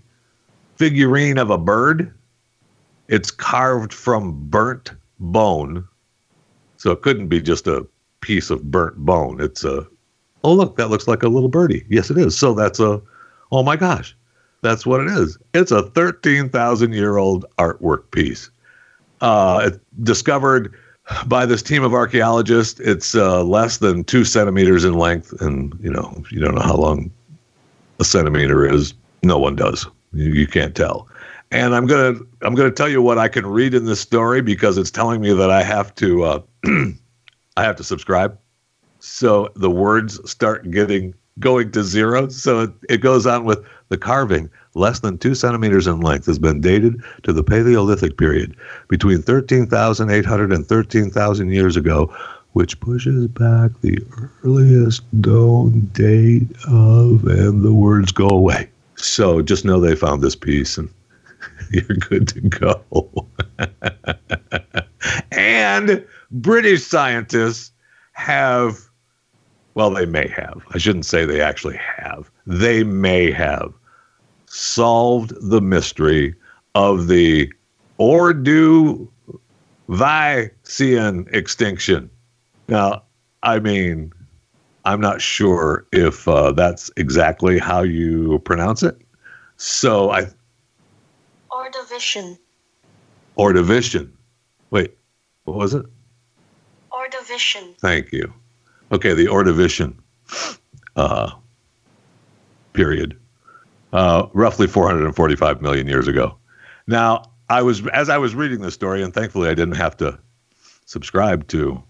figurine 0.77 1.39
of 1.39 1.49
a 1.51 1.59
bird. 1.59 2.13
It's 3.09 3.31
carved 3.31 3.95
from 3.95 4.49
burnt 4.49 4.93
bone. 5.19 5.89
So 6.87 6.93
it 6.93 7.03
couldn't 7.03 7.27
be 7.27 7.43
just 7.43 7.67
a 7.67 7.85
piece 8.21 8.49
of 8.49 8.71
burnt 8.71 8.97
bone. 8.99 9.41
It's 9.41 9.65
a, 9.65 9.85
oh, 10.45 10.53
look, 10.53 10.77
that 10.77 10.89
looks 10.89 11.09
like 11.09 11.25
a 11.25 11.29
little 11.29 11.49
birdie. 11.49 11.85
Yes, 11.89 12.13
it 12.13 12.17
is. 12.17 12.39
So 12.39 12.55
that's 12.55 12.79
a, 12.79 13.03
oh 13.51 13.65
my 13.65 13.75
gosh, 13.75 14.17
that's 14.63 14.87
what 14.87 15.01
it 15.01 15.09
is. 15.09 15.37
It's 15.53 15.73
a 15.73 15.83
13,000 15.83 16.93
year 16.93 17.17
old 17.17 17.45
artwork 17.59 18.09
piece. 18.13 18.51
Uh, 19.21 19.71
discovered 20.05 20.73
by 21.27 21.45
this 21.45 21.61
team 21.61 21.83
of 21.83 21.93
archaeologists. 21.93 22.79
It's 22.79 23.17
uh, 23.17 23.43
less 23.43 23.79
than 23.79 24.05
two 24.05 24.25
centimeters 24.25 24.85
in 24.85 24.95
length, 24.95 25.33
and 25.41 25.77
you 25.83 25.91
know, 25.91 26.23
you 26.31 26.39
don't 26.39 26.55
know 26.55 26.63
how 26.63 26.77
long 26.77 27.11
a 27.99 28.05
centimeter 28.05 28.65
is, 28.65 28.95
No 29.25 29.41
one 29.41 29.57
does. 29.57 29.89
You, 30.13 30.31
you 30.31 30.47
can't 30.47 30.77
tell. 30.77 31.09
And 31.51 31.75
I'm 31.75 31.87
gonna 31.87 32.19
I'm 32.43 32.55
gonna 32.55 32.71
tell 32.71 32.89
you 32.89 33.01
what 33.01 33.19
I 33.19 33.29
can 33.29 33.47
read 33.47 33.75
in 33.75 33.85
this 33.85 34.01
story 34.01 34.43
because 34.43 34.79
it's 34.79 34.91
telling 34.91 35.21
me 35.21 35.33
that 35.33 35.51
I 35.51 35.63
have 35.63 35.95
to 35.97 36.23
uh, 36.25 36.43
I 37.57 37.63
have 37.63 37.77
to 37.77 37.85
subscribe. 37.85 38.39
So 38.99 39.51
the 39.55 39.71
words 39.71 40.19
start 40.29 40.71
getting 40.71 41.15
going 41.39 41.71
to 41.73 41.85
zero. 41.85 42.29
So 42.29 42.61
it, 42.61 42.71
it 42.89 42.97
goes 42.99 43.27
on 43.27 43.45
with 43.45 43.65
the 43.89 43.99
carving, 43.99 44.51
less 44.75 45.01
than 45.01 45.19
two 45.19 45.35
centimeters 45.35 45.87
in 45.87 46.01
length, 46.01 46.27
has 46.27 46.39
been 46.39 46.61
dated 46.61 47.03
to 47.23 47.33
the 47.33 47.43
Paleolithic 47.43 48.17
period 48.17 48.57
between 48.89 49.23
13,800 49.23 50.53
and 50.53 50.67
13,000 50.67 51.51
years 51.51 51.77
ago, 51.77 52.15
which 52.53 52.81
pushes 52.81 53.27
back 53.29 53.71
the 53.83 53.99
earliest 54.45 55.03
known 55.13 55.81
date 55.93 56.49
of, 56.69 57.25
and 57.27 57.63
the 57.63 57.75
words 57.75 58.13
go 58.13 58.29
away. 58.29 58.71
So 58.97 59.43
just 59.43 59.65
know 59.65 59.79
they 59.79 59.95
found 59.95 60.23
this 60.23 60.37
piece 60.37 60.79
and 60.79 60.89
you're 61.71 61.97
good 61.99 62.29
to 62.29 62.41
go. 62.41 63.27
and 65.33 66.05
British 66.31 66.85
scientists 66.85 67.73
have, 68.13 68.79
well, 69.75 69.91
they 69.91 70.07
may 70.07 70.29
have. 70.29 70.63
I 70.73 70.79
shouldn't 70.79 71.07
say 71.07 71.25
they 71.25 71.41
actually 71.41 71.77
have. 71.77 72.31
They 72.47 72.85
may 72.85 73.31
have 73.31 73.73
solved 74.47 75.33
the 75.41 75.61
mystery 75.61 76.35
of 76.75 77.09
the 77.09 77.53
Ordovician 77.99 79.09
extinction. 81.35 82.11
Now, 82.69 83.03
I 83.43 83.59
mean, 83.61 84.13
I'm 84.85 85.01
not 85.01 85.21
sure 85.21 85.87
if 85.93 86.29
uh, 86.29 86.53
that's 86.53 86.91
exactly 86.97 87.59
how 87.59 87.83
you 87.83 88.39
pronounce 88.41 88.83
it. 88.83 88.97
So 89.57 90.11
I. 90.11 90.27
Ordovician. 91.57 92.39
Ordovician. 93.39 94.11
Wait, 94.71 94.97
what 95.45 95.57
was 95.57 95.73
it? 95.73 95.87
Ordovician. 96.93 97.75
Thank 97.79 98.13
you. 98.13 98.33
Okay, 98.93 99.15
the 99.15 99.27
Ordovician 99.27 99.95
uh, 100.97 101.31
period, 102.75 103.19
uh, 103.95 104.27
roughly 104.35 104.67
445 104.67 105.63
million 105.63 105.87
years 105.87 106.07
ago. 106.07 106.37
Now, 106.87 107.23
I 107.49 107.63
was 107.63 107.87
as 107.89 108.11
I 108.11 108.19
was 108.19 108.35
reading 108.35 108.61
the 108.61 108.71
story, 108.71 109.03
and 109.03 109.15
thankfully 109.15 109.49
I 109.49 109.55
didn't 109.55 109.77
have 109.77 109.97
to 109.99 110.19
subscribe 110.85 111.49
to 111.49 111.83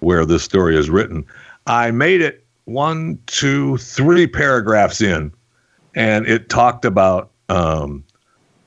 where 0.00 0.24
this 0.24 0.42
story 0.42 0.76
is 0.76 0.88
written. 0.88 1.26
I 1.66 1.90
made 1.90 2.22
it 2.22 2.46
one, 2.64 3.18
two, 3.26 3.76
three 3.76 4.26
paragraphs 4.26 5.02
in, 5.02 5.32
and 5.94 6.26
it 6.26 6.48
talked 6.48 6.84
about 6.86 7.30
um, 7.50 8.04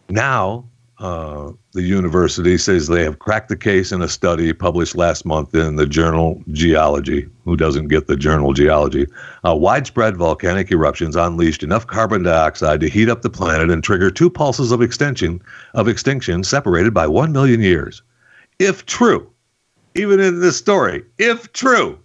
now 0.09 0.69
uh, 0.99 1.53
the 1.71 1.81
university 1.81 2.57
says 2.57 2.87
they 2.87 3.03
have 3.03 3.19
cracked 3.19 3.47
the 3.47 3.55
case 3.55 3.93
in 3.93 4.01
a 4.01 4.07
study 4.07 4.51
published 4.51 4.95
last 4.95 5.25
month 5.25 5.55
in 5.55 5.77
the 5.77 5.85
journal 5.85 6.43
Geology. 6.51 7.27
Who 7.45 7.55
doesn't 7.55 7.87
get 7.87 8.07
the 8.07 8.17
journal 8.17 8.51
Geology? 8.51 9.07
Uh, 9.47 9.55
widespread 9.55 10.17
volcanic 10.17 10.71
eruptions 10.71 11.15
unleashed 11.15 11.63
enough 11.63 11.87
carbon 11.87 12.23
dioxide 12.23 12.81
to 12.81 12.89
heat 12.89 13.07
up 13.07 13.21
the 13.21 13.29
planet 13.29 13.71
and 13.71 13.81
trigger 13.81 14.11
two 14.11 14.29
pulses 14.29 14.73
of 14.73 14.81
extinction 14.81 15.41
of 15.73 15.87
extinction 15.87 16.43
separated 16.43 16.93
by 16.93 17.07
one 17.07 17.31
million 17.31 17.61
years. 17.61 18.01
If 18.59 18.85
true, 18.85 19.31
even 19.95 20.19
in 20.19 20.41
this 20.41 20.57
story, 20.57 21.05
if 21.17 21.53
true, 21.53 21.97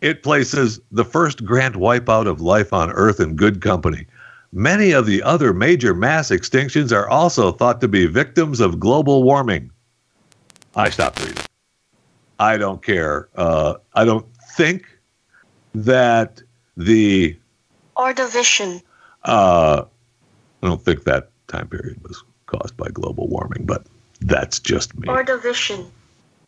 it 0.00 0.22
places 0.22 0.78
the 0.92 1.04
first 1.04 1.44
grand 1.44 1.74
wipeout 1.74 2.28
of 2.28 2.40
life 2.40 2.72
on 2.72 2.92
Earth 2.92 3.18
in 3.18 3.34
good 3.34 3.60
company. 3.60 4.06
Many 4.52 4.92
of 4.92 5.06
the 5.06 5.22
other 5.22 5.52
major 5.52 5.94
mass 5.94 6.30
extinctions 6.30 6.90
are 6.92 7.08
also 7.08 7.52
thought 7.52 7.80
to 7.82 7.88
be 7.88 8.06
victims 8.06 8.60
of 8.60 8.80
global 8.80 9.22
warming. 9.22 9.70
I 10.74 10.90
stopped 10.90 11.20
reading. 11.20 11.44
I 12.38 12.56
don't 12.56 12.82
care. 12.82 13.28
Uh, 13.36 13.74
I 13.94 14.04
don't 14.04 14.26
think 14.56 14.86
that 15.74 16.40
the 16.76 17.36
Ordovician. 17.96 18.82
uh, 19.24 19.82
I 20.62 20.66
don't 20.66 20.82
think 20.82 21.04
that 21.04 21.30
time 21.48 21.68
period 21.68 22.02
was 22.02 22.22
caused 22.46 22.76
by 22.76 22.88
global 22.88 23.28
warming, 23.28 23.66
but 23.66 23.86
that's 24.20 24.58
just 24.58 24.96
me. 24.98 25.08
Or 25.08 25.22
Ordovician. 25.24 25.90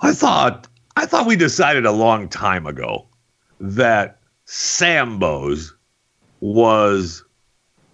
I 0.00 0.12
thought 0.12 0.68
I 0.96 1.06
thought 1.06 1.26
we 1.26 1.36
decided 1.36 1.84
a 1.84 1.92
long 1.92 2.28
time 2.28 2.66
ago 2.66 3.06
that 3.60 4.18
Sambo's 4.46 5.74
was 6.40 7.24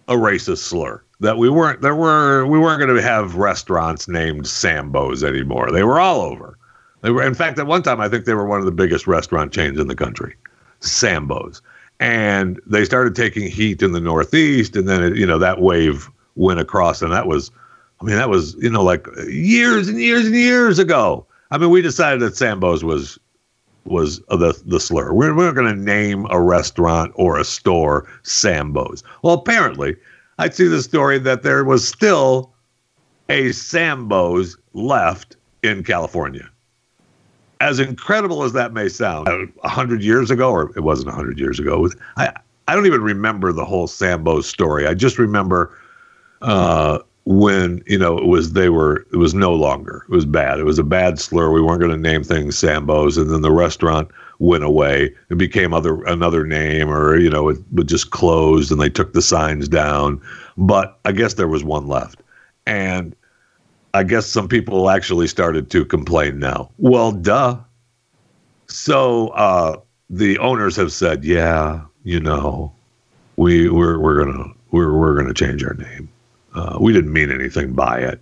a 0.09 0.15
racist 0.15 0.59
slur. 0.59 1.03
That 1.21 1.39
we 1.39 1.49
weren't 1.49 1.81
there 1.81 1.95
were 1.95 2.47
we 2.47 2.59
weren't 2.59 2.81
going 2.81 2.95
to 2.95 3.03
have 3.03 3.37
restaurants 3.37 4.07
named 4.07 4.47
Sambo's 4.47 5.25
anymore. 5.25 5.71
They 5.71 5.83
were 5.83 5.99
all 5.99 6.21
over. 6.21 6.59
They 7.01 7.11
were 7.11 7.23
in 7.23 7.35
fact 7.35 7.59
at 7.59 7.67
one 7.67 7.83
time 7.83 8.01
I 8.01 8.09
think 8.09 8.25
they 8.25 8.35
were 8.35 8.47
one 8.47 8.59
of 8.59 8.67
the 8.67 8.73
biggest 8.73 9.07
restaurant 9.07 9.53
chains 9.53 9.79
in 9.79 9.89
the 9.89 9.95
country. 9.95 10.35
Sambo's. 10.81 11.63
And 11.99 12.61
they 12.67 12.85
started 12.85 13.17
taking 13.17 13.51
heat 13.51 13.83
in 13.83 13.93
the 13.93 14.01
Northeast 14.01 14.77
and 14.77 14.87
then 14.87 15.03
it, 15.03 15.17
you 15.17 15.27
know 15.27 15.39
that 15.39 15.61
wave 15.61 16.11
went 16.35 16.61
across 16.61 17.01
and 17.01 17.13
that 17.13 17.27
was 17.27 17.51
I 18.01 18.05
mean 18.05 18.17
that 18.17 18.29
was 18.29 18.55
you 18.57 18.69
know 18.69 18.85
like 18.85 19.07
years 19.27 19.89
and 19.89 19.99
years 19.99 20.27
and 20.27 20.35
years 20.35 20.79
ago. 20.79 21.27
I 21.51 21.57
mean 21.57 21.71
we 21.71 21.81
decided 21.81 22.21
that 22.21 22.37
Sambo's 22.37 22.85
was 22.85 23.19
was 23.87 24.21
the 24.29 24.61
the 24.65 24.81
slur. 24.81 25.13
We're, 25.13 25.35
we're 25.35 25.53
going 25.53 25.73
to 25.73 25.81
name 25.81 26.27
a 26.31 26.41
restaurant 26.41 27.13
or 27.15 27.39
a 27.39 27.45
store 27.45 28.09
Sambo's. 28.23 29.03
Well, 29.23 29.35
apparently, 29.35 29.97
I 30.39 30.51
see 30.51 30.69
the 30.69 30.83
story 30.83 31.19
that 31.19 31.43
there 31.43 31.65
was 31.65 31.87
still 31.87 32.53
a 33.29 33.53
Sambo's 33.53 34.57
left 34.73 35.37
in 35.63 35.83
California. 35.83 36.49
As 37.61 37.81
incredible 37.81 38.43
as 38.43 38.53
that 38.53 38.73
may 38.73 38.89
sound, 38.89 39.29
a 39.63 39.69
hundred 39.69 40.03
years 40.03 40.31
ago, 40.31 40.51
or 40.51 40.73
it 40.77 40.81
wasn't 40.81 41.09
a 41.09 41.13
hundred 41.13 41.39
years 41.39 41.59
ago. 41.59 41.89
I 42.17 42.33
I 42.69 42.75
don't 42.75 42.87
even 42.87 43.01
remember 43.01 43.53
the 43.53 43.65
whole 43.65 43.87
Sambo's 43.87 44.47
story. 44.47 44.87
I 44.87 44.95
just 44.95 45.19
remember 45.19 45.77
uh, 46.43 46.99
when 47.27 47.83
you 47.87 47.99
know 47.99 48.17
it 48.17 48.27
was 48.27 48.53
they 48.53 48.69
were 48.69 49.05
it 49.13 49.17
was 49.17 49.35
no 49.35 49.53
longer 49.53 50.07
it 50.09 50.15
was 50.15 50.25
bad. 50.25 50.61
It 50.61 50.65
was 50.65 50.79
a 50.79 50.85
bad 50.85 51.19
slur. 51.19 51.51
We 51.51 51.61
weren't 51.61 51.81
going 51.81 51.91
to 51.91 51.97
name 51.97 52.23
things 52.23 52.55
sambos. 52.57 53.19
And 53.19 53.29
then 53.31 53.43
the 53.43 53.51
restaurant 53.51 54.09
went 54.39 54.63
away. 54.63 55.13
It 55.29 55.37
became 55.37 55.75
other 55.75 56.05
another 56.05 56.47
name 56.47 56.89
or 56.89 57.19
you 57.19 57.29
know 57.29 57.49
it, 57.49 57.59
it 57.77 57.87
just 57.89 58.13
closed 58.13 58.71
and 58.71 58.81
they 58.81 58.89
took 58.89 59.13
the 59.13 59.21
signs 59.21 59.69
down. 59.69 60.23
But 60.57 60.99
i 61.05 61.11
guess 61.13 61.35
there 61.35 61.49
was 61.49 61.65
one 61.65 61.89
left. 61.89 62.23
And 62.65 63.15
i 63.93 64.05
guess 64.05 64.27
some 64.27 64.47
people 64.47 64.89
actually 64.89 65.27
started 65.27 65.69
to 65.73 65.85
complain 65.85 66.39
now. 66.39 66.71
Well 66.79 67.11
duh. 67.11 67.59
So 68.69 69.29
uh 69.31 69.81
the 70.11 70.39
owners 70.39 70.77
have 70.77 70.93
said 70.93 71.25
yeah 71.25 71.81
you 72.05 72.21
know 72.21 72.73
we 73.35 73.69
we're 73.69 73.99
we're 73.99 74.25
gonna 74.25 74.53
we're 74.71 74.97
we're 74.97 75.17
gonna 75.17 75.35
change 75.35 75.65
our 75.65 75.75
name 75.75 76.09
uh, 76.57 76.79
we 76.81 76.93
didn't 76.93 77.13
mean 77.13 77.31
anything 77.31 77.75
by 77.75 77.99
it. 77.99 78.21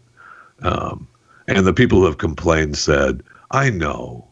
Um, 0.62 1.06
and 1.46 1.66
the 1.66 1.72
people 1.72 2.00
who 2.00 2.06
have 2.06 2.18
complained 2.18 2.76
said, 2.76 3.22
I 3.52 3.70
know. 3.70 4.26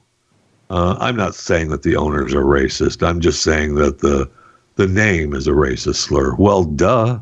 Uh, 0.70 0.96
I'm 0.98 1.16
not 1.16 1.34
saying 1.34 1.68
that 1.68 1.82
the 1.82 1.96
owners 1.96 2.34
are 2.34 2.44
racist. 2.44 3.06
I'm 3.06 3.20
just 3.20 3.42
saying 3.42 3.76
that 3.76 4.00
the 4.00 4.28
the 4.76 4.86
name 4.86 5.34
is 5.34 5.46
a 5.46 5.52
racist 5.52 5.96
slur. 5.96 6.34
Well, 6.36 6.64
duh. 6.64 7.20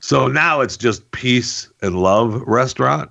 So 0.00 0.26
now 0.26 0.60
it's 0.60 0.76
just 0.76 1.08
peace 1.12 1.70
and 1.82 2.02
love 2.02 2.42
restaurant. 2.42 3.10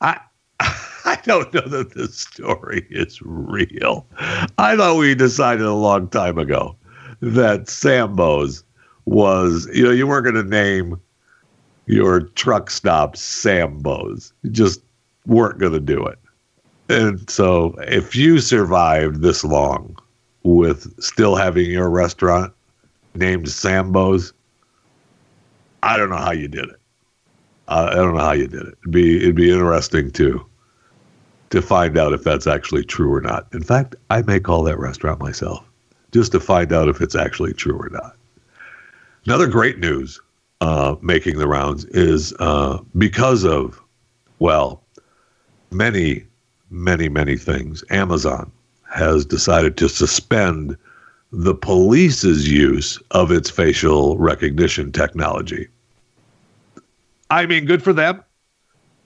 I 0.00 0.20
I 0.60 1.18
don't 1.24 1.52
know 1.54 1.66
that 1.68 1.94
this 1.94 2.18
story 2.18 2.86
is 2.90 3.20
real. 3.22 4.06
I 4.58 4.76
thought 4.76 4.98
we 4.98 5.14
decided 5.14 5.64
a 5.64 5.72
long 5.72 6.08
time 6.08 6.38
ago 6.38 6.76
that 7.20 7.68
Sambo's 7.68 8.62
was, 9.06 9.68
you 9.72 9.84
know, 9.84 9.90
you 9.90 10.06
weren't 10.06 10.24
going 10.24 10.36
to 10.36 10.48
name 10.48 11.00
your 11.86 12.20
truck 12.20 12.70
stop 12.70 13.16
Sambo's. 13.16 14.32
You 14.42 14.50
just 14.50 14.82
weren't 15.26 15.58
going 15.58 15.72
to 15.72 15.80
do 15.80 16.04
it. 16.06 16.18
And 16.88 17.28
so 17.30 17.74
if 17.82 18.16
you 18.16 18.40
survived 18.40 19.22
this 19.22 19.44
long 19.44 19.96
with 20.42 21.02
still 21.02 21.36
having 21.36 21.70
your 21.70 21.88
restaurant 21.88 22.52
named 23.14 23.48
Sambo's, 23.48 24.32
I 25.82 25.96
don't 25.96 26.10
know 26.10 26.16
how 26.16 26.32
you 26.32 26.48
did 26.48 26.64
it. 26.64 26.80
I 27.68 27.94
don't 27.94 28.14
know 28.14 28.20
how 28.20 28.32
you 28.32 28.48
did 28.48 28.62
it. 28.62 28.78
It'd 28.82 28.90
be 28.90 29.18
it'd 29.18 29.36
be 29.36 29.50
interesting 29.50 30.10
to 30.12 30.44
to 31.50 31.62
find 31.62 31.96
out 31.96 32.12
if 32.12 32.24
that's 32.24 32.46
actually 32.46 32.84
true 32.84 33.12
or 33.12 33.20
not. 33.20 33.46
In 33.52 33.62
fact, 33.62 33.94
I 34.10 34.22
may 34.22 34.40
call 34.40 34.64
that 34.64 34.78
restaurant 34.78 35.20
myself 35.20 35.64
just 36.12 36.32
to 36.32 36.40
find 36.40 36.72
out 36.72 36.88
if 36.88 37.00
it's 37.00 37.14
actually 37.14 37.52
true 37.52 37.76
or 37.76 37.88
not. 37.90 38.16
Another 39.24 39.46
great 39.46 39.78
news 39.78 40.20
uh, 40.60 40.96
making 41.00 41.38
the 41.38 41.48
rounds 41.48 41.84
is 41.86 42.34
uh, 42.38 42.78
because 42.96 43.44
of, 43.44 43.80
well, 44.38 44.82
many, 45.70 46.24
many, 46.70 47.08
many 47.08 47.36
things. 47.36 47.82
Amazon 47.90 48.50
has 48.92 49.24
decided 49.24 49.76
to 49.78 49.88
suspend 49.88 50.76
the 51.32 51.54
police's 51.54 52.50
use 52.50 52.98
of 53.12 53.30
its 53.30 53.48
facial 53.48 54.18
recognition 54.18 54.90
technology. 54.90 55.68
I 57.30 57.46
mean, 57.46 57.64
good 57.64 57.82
for 57.82 57.92
them. 57.92 58.22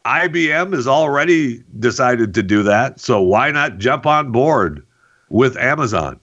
IBM 0.06 0.72
has 0.72 0.86
already 0.86 1.62
decided 1.78 2.34
to 2.34 2.42
do 2.42 2.62
that, 2.62 3.00
so 3.00 3.22
why 3.22 3.50
not 3.50 3.78
jump 3.78 4.06
on 4.06 4.32
board 4.32 4.84
with 5.28 5.56
Amazon? 5.56 6.18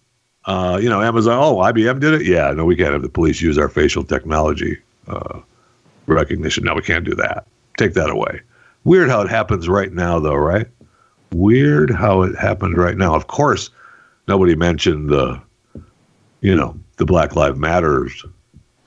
Uh, 0.45 0.79
you 0.81 0.89
know, 0.89 1.01
Amazon. 1.01 1.37
Oh, 1.39 1.57
IBM 1.57 1.99
did 1.99 2.13
it. 2.13 2.25
Yeah, 2.25 2.51
no, 2.51 2.65
we 2.65 2.75
can't 2.75 2.93
have 2.93 3.01
the 3.03 3.09
police 3.09 3.41
use 3.41 3.57
our 3.57 3.69
facial 3.69 4.03
technology 4.03 4.79
uh, 5.07 5.39
recognition. 6.07 6.63
Now 6.63 6.75
we 6.75 6.81
can't 6.81 7.05
do 7.05 7.15
that. 7.15 7.45
Take 7.77 7.93
that 7.93 8.09
away. 8.09 8.41
Weird 8.83 9.09
how 9.09 9.21
it 9.21 9.29
happens 9.29 9.69
right 9.69 9.91
now, 9.91 10.19
though, 10.19 10.35
right? 10.35 10.67
Weird 11.33 11.89
how 11.91 12.23
it 12.23 12.35
happened 12.37 12.77
right 12.77 12.97
now. 12.97 13.15
Of 13.15 13.27
course, 13.27 13.69
nobody 14.27 14.55
mentioned 14.55 15.09
the, 15.09 15.41
you 16.41 16.55
know, 16.55 16.77
the 16.97 17.05
Black 17.05 17.35
Lives 17.35 17.57
Matters 17.59 18.25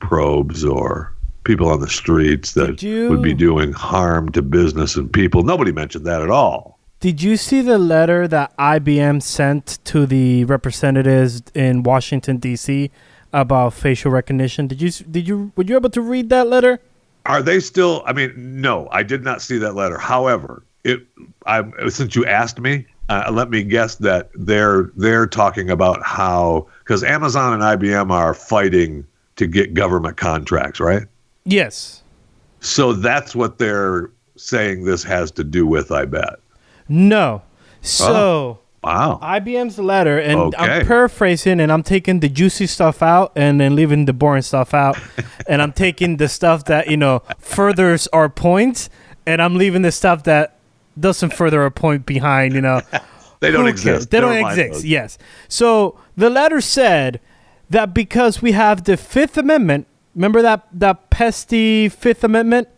probes 0.00 0.64
or 0.64 1.12
people 1.44 1.68
on 1.68 1.80
the 1.80 1.88
streets 1.88 2.52
that 2.52 2.82
you- 2.82 3.08
would 3.08 3.22
be 3.22 3.34
doing 3.34 3.72
harm 3.72 4.30
to 4.32 4.42
business 4.42 4.96
and 4.96 5.12
people. 5.12 5.42
Nobody 5.42 5.72
mentioned 5.72 6.04
that 6.06 6.22
at 6.22 6.30
all. 6.30 6.78
Did 7.00 7.22
you 7.22 7.36
see 7.36 7.60
the 7.60 7.78
letter 7.78 8.26
that 8.28 8.52
IBM 8.58 9.20
sent 9.20 9.78
to 9.84 10.06
the 10.06 10.44
representatives 10.46 11.42
in 11.54 11.82
Washington 11.82 12.38
D.C. 12.38 12.90
about 13.34 13.74
facial 13.74 14.10
recognition? 14.10 14.66
Did 14.66 14.80
you 14.80 14.90
did 14.90 15.28
you 15.28 15.52
were 15.56 15.64
you 15.64 15.76
able 15.76 15.90
to 15.90 16.00
read 16.00 16.30
that 16.30 16.46
letter? 16.46 16.80
Are 17.26 17.42
they 17.42 17.60
still? 17.60 18.02
I 18.06 18.12
mean, 18.12 18.32
no, 18.36 18.88
I 18.92 19.02
did 19.02 19.24
not 19.24 19.42
see 19.42 19.58
that 19.58 19.74
letter. 19.74 19.98
However, 19.98 20.62
it. 20.84 21.02
I 21.44 21.64
since 21.88 22.14
you 22.14 22.24
asked 22.24 22.60
me, 22.60 22.86
uh, 23.08 23.30
let 23.32 23.50
me 23.50 23.64
guess 23.64 23.96
that 23.96 24.30
they're 24.34 24.90
they're 24.96 25.26
talking 25.26 25.68
about 25.68 26.02
how 26.02 26.68
because 26.78 27.02
Amazon 27.02 27.52
and 27.52 27.62
IBM 27.62 28.10
are 28.10 28.34
fighting 28.34 29.04
to 29.36 29.46
get 29.46 29.74
government 29.74 30.16
contracts, 30.16 30.80
right? 30.80 31.02
Yes. 31.44 32.02
So 32.60 32.92
that's 32.92 33.34
what 33.34 33.58
they're 33.58 34.10
saying 34.36 34.84
this 34.84 35.02
has 35.02 35.30
to 35.32 35.44
do 35.44 35.66
with. 35.66 35.90
I 35.90 36.04
bet. 36.04 36.36
No. 36.88 37.42
So 37.82 38.58
Wow. 38.84 39.18
IBM's 39.22 39.78
letter, 39.78 40.18
and 40.18 40.38
Okay. 40.38 40.56
I'm 40.58 40.86
paraphrasing, 40.86 41.60
and 41.60 41.72
I'm 41.72 41.82
taking 41.82 42.20
the 42.20 42.28
juicy 42.28 42.66
stuff 42.66 43.02
out, 43.02 43.32
and 43.34 43.58
then 43.60 43.74
leaving 43.74 44.04
the 44.04 44.12
boring 44.12 44.42
stuff 44.42 44.74
out, 44.74 44.98
and 45.48 45.62
I'm 45.62 45.72
taking 45.72 46.18
the 46.18 46.28
stuff 46.28 46.64
that 46.66 46.88
you 46.88 46.96
know 46.96 47.22
furthers 47.38 48.06
our 48.08 48.28
point, 48.28 48.88
and 49.26 49.40
I'm 49.40 49.56
leaving 49.56 49.82
the 49.82 49.92
stuff 49.92 50.24
that 50.24 50.58
doesn't 50.98 51.32
further 51.32 51.62
our 51.62 51.70
point 51.70 52.06
behind. 52.06 52.54
You 52.54 52.60
know, 52.60 52.80
They 53.40 53.50
don't 53.50 53.62
Who 53.62 53.66
exist. 53.66 53.84
cares? 53.86 54.06
They 54.06 54.20
don't 54.20 54.36
exist. 54.46 54.72
those. 54.72 54.84
Yes. 54.86 55.18
So 55.48 55.98
the 56.16 56.30
letter 56.30 56.60
said 56.62 57.20
that 57.68 57.92
because 57.92 58.40
we 58.40 58.52
have 58.52 58.84
the 58.84 58.96
Fifth 58.96 59.36
Amendment, 59.36 59.86
remember 60.14 60.40
that 60.42 60.66
that 60.72 61.10
pesky 61.10 61.88
Fifth 61.88 62.24
Amendment? 62.24 62.68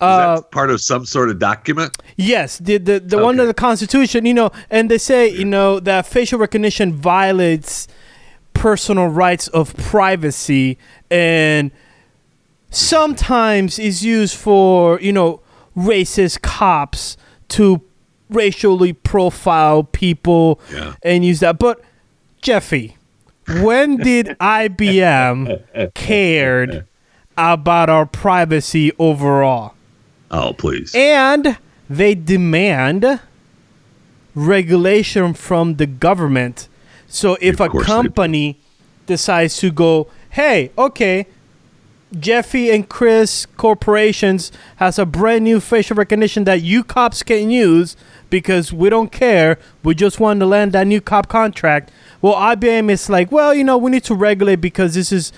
Is 0.00 0.04
Uh, 0.06 0.36
that 0.36 0.50
part 0.52 0.70
of 0.70 0.80
some 0.80 1.04
sort 1.04 1.28
of 1.28 1.38
document? 1.40 1.96
Yes, 2.16 2.58
the 2.58 2.78
the, 2.78 3.00
the 3.00 3.18
one 3.18 3.40
of 3.40 3.46
the 3.48 3.54
Constitution, 3.54 4.26
you 4.26 4.34
know, 4.34 4.50
and 4.70 4.88
they 4.90 4.98
say, 4.98 5.28
you 5.28 5.44
know, 5.44 5.80
that 5.80 6.06
facial 6.06 6.38
recognition 6.38 6.92
violates 6.92 7.88
personal 8.54 9.08
rights 9.08 9.48
of 9.48 9.74
privacy 9.76 10.78
and 11.10 11.70
sometimes 12.70 13.78
is 13.78 14.04
used 14.04 14.36
for, 14.36 15.00
you 15.00 15.12
know, 15.12 15.40
racist 15.76 16.42
cops 16.42 17.16
to 17.48 17.80
racially 18.30 18.92
profile 18.92 19.82
people 19.84 20.60
Yeah. 20.72 20.94
and 21.02 21.24
use 21.24 21.40
that. 21.40 21.58
But 21.58 21.80
Jeffy, 22.42 22.96
when 23.62 23.96
did 23.96 24.26
IBM 24.40 25.94
cared 25.94 26.86
about 27.36 27.88
our 27.88 28.06
privacy 28.06 28.92
overall? 28.98 29.74
Oh, 30.30 30.52
please. 30.52 30.94
and 30.94 31.56
they 31.88 32.14
demand 32.14 33.20
regulation 34.34 35.34
from 35.34 35.76
the 35.76 35.86
government. 35.86 36.68
So 37.06 37.36
if 37.40 37.60
a 37.60 37.68
course 37.68 37.86
they 37.86 37.92
do. 37.92 38.02
company 38.02 38.58
decides 39.06 39.56
to 39.58 39.70
go, 39.70 40.08
hey, 40.30 40.70
okay, 40.76 41.26
Jeffy 42.18 42.70
and 42.70 42.88
Chris 42.88 43.46
corporations 43.56 44.50
has 44.76 44.98
a 44.98 45.04
brand 45.06 45.44
new 45.44 45.60
facial 45.60 45.96
recognition 45.96 46.44
that 46.44 46.62
you 46.62 46.82
cops 46.82 47.22
can 47.22 47.50
use 47.50 47.96
because 48.30 48.72
we 48.72 48.88
don't 48.88 49.12
care. 49.12 49.58
We 49.82 49.94
just 49.94 50.18
want 50.20 50.40
to 50.40 50.46
land 50.46 50.72
that 50.72 50.86
new 50.86 51.00
cop 51.00 51.28
contract. 51.28 51.90
Well, 52.22 52.34
IBM 52.34 52.90
is 52.90 53.08
like, 53.10 53.30
well, 53.30 53.52
you 53.54 53.62
know, 53.64 53.76
we 53.76 53.90
need 53.90 54.04
to 54.04 54.14
regulate 54.14 54.56
because 54.56 54.94
this 54.94 55.12
is 55.12 55.32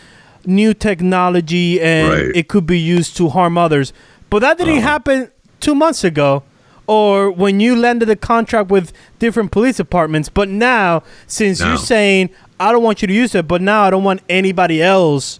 new 0.46 0.72
technology 0.74 1.80
and 1.80 2.08
Right. 2.08 2.30
it 2.36 2.48
could 2.48 2.66
be 2.66 2.78
used 2.78 3.16
to 3.18 3.28
harm 3.30 3.58
others. 3.58 3.92
But 4.30 4.38
that 4.40 4.58
didn't 4.58 4.78
happen 4.78 5.30
two 5.60 5.74
months 5.74 6.04
ago 6.04 6.42
or 6.86 7.30
when 7.30 7.60
you 7.60 7.76
landed 7.76 8.08
a 8.10 8.16
contract 8.16 8.70
with 8.70 8.92
different 9.18 9.50
police 9.52 9.76
departments. 9.76 10.28
But 10.28 10.48
now, 10.48 11.02
since 11.26 11.60
No. 11.60 11.68
you're 11.68 11.76
saying, 11.76 12.30
I 12.58 12.72
don't 12.72 12.82
want 12.82 13.02
you 13.02 13.08
to 13.08 13.14
use 13.14 13.34
it, 13.34 13.46
but 13.46 13.60
now 13.60 13.82
I 13.82 13.90
don't 13.90 14.04
want 14.04 14.22
anybody 14.28 14.82
else 14.82 15.38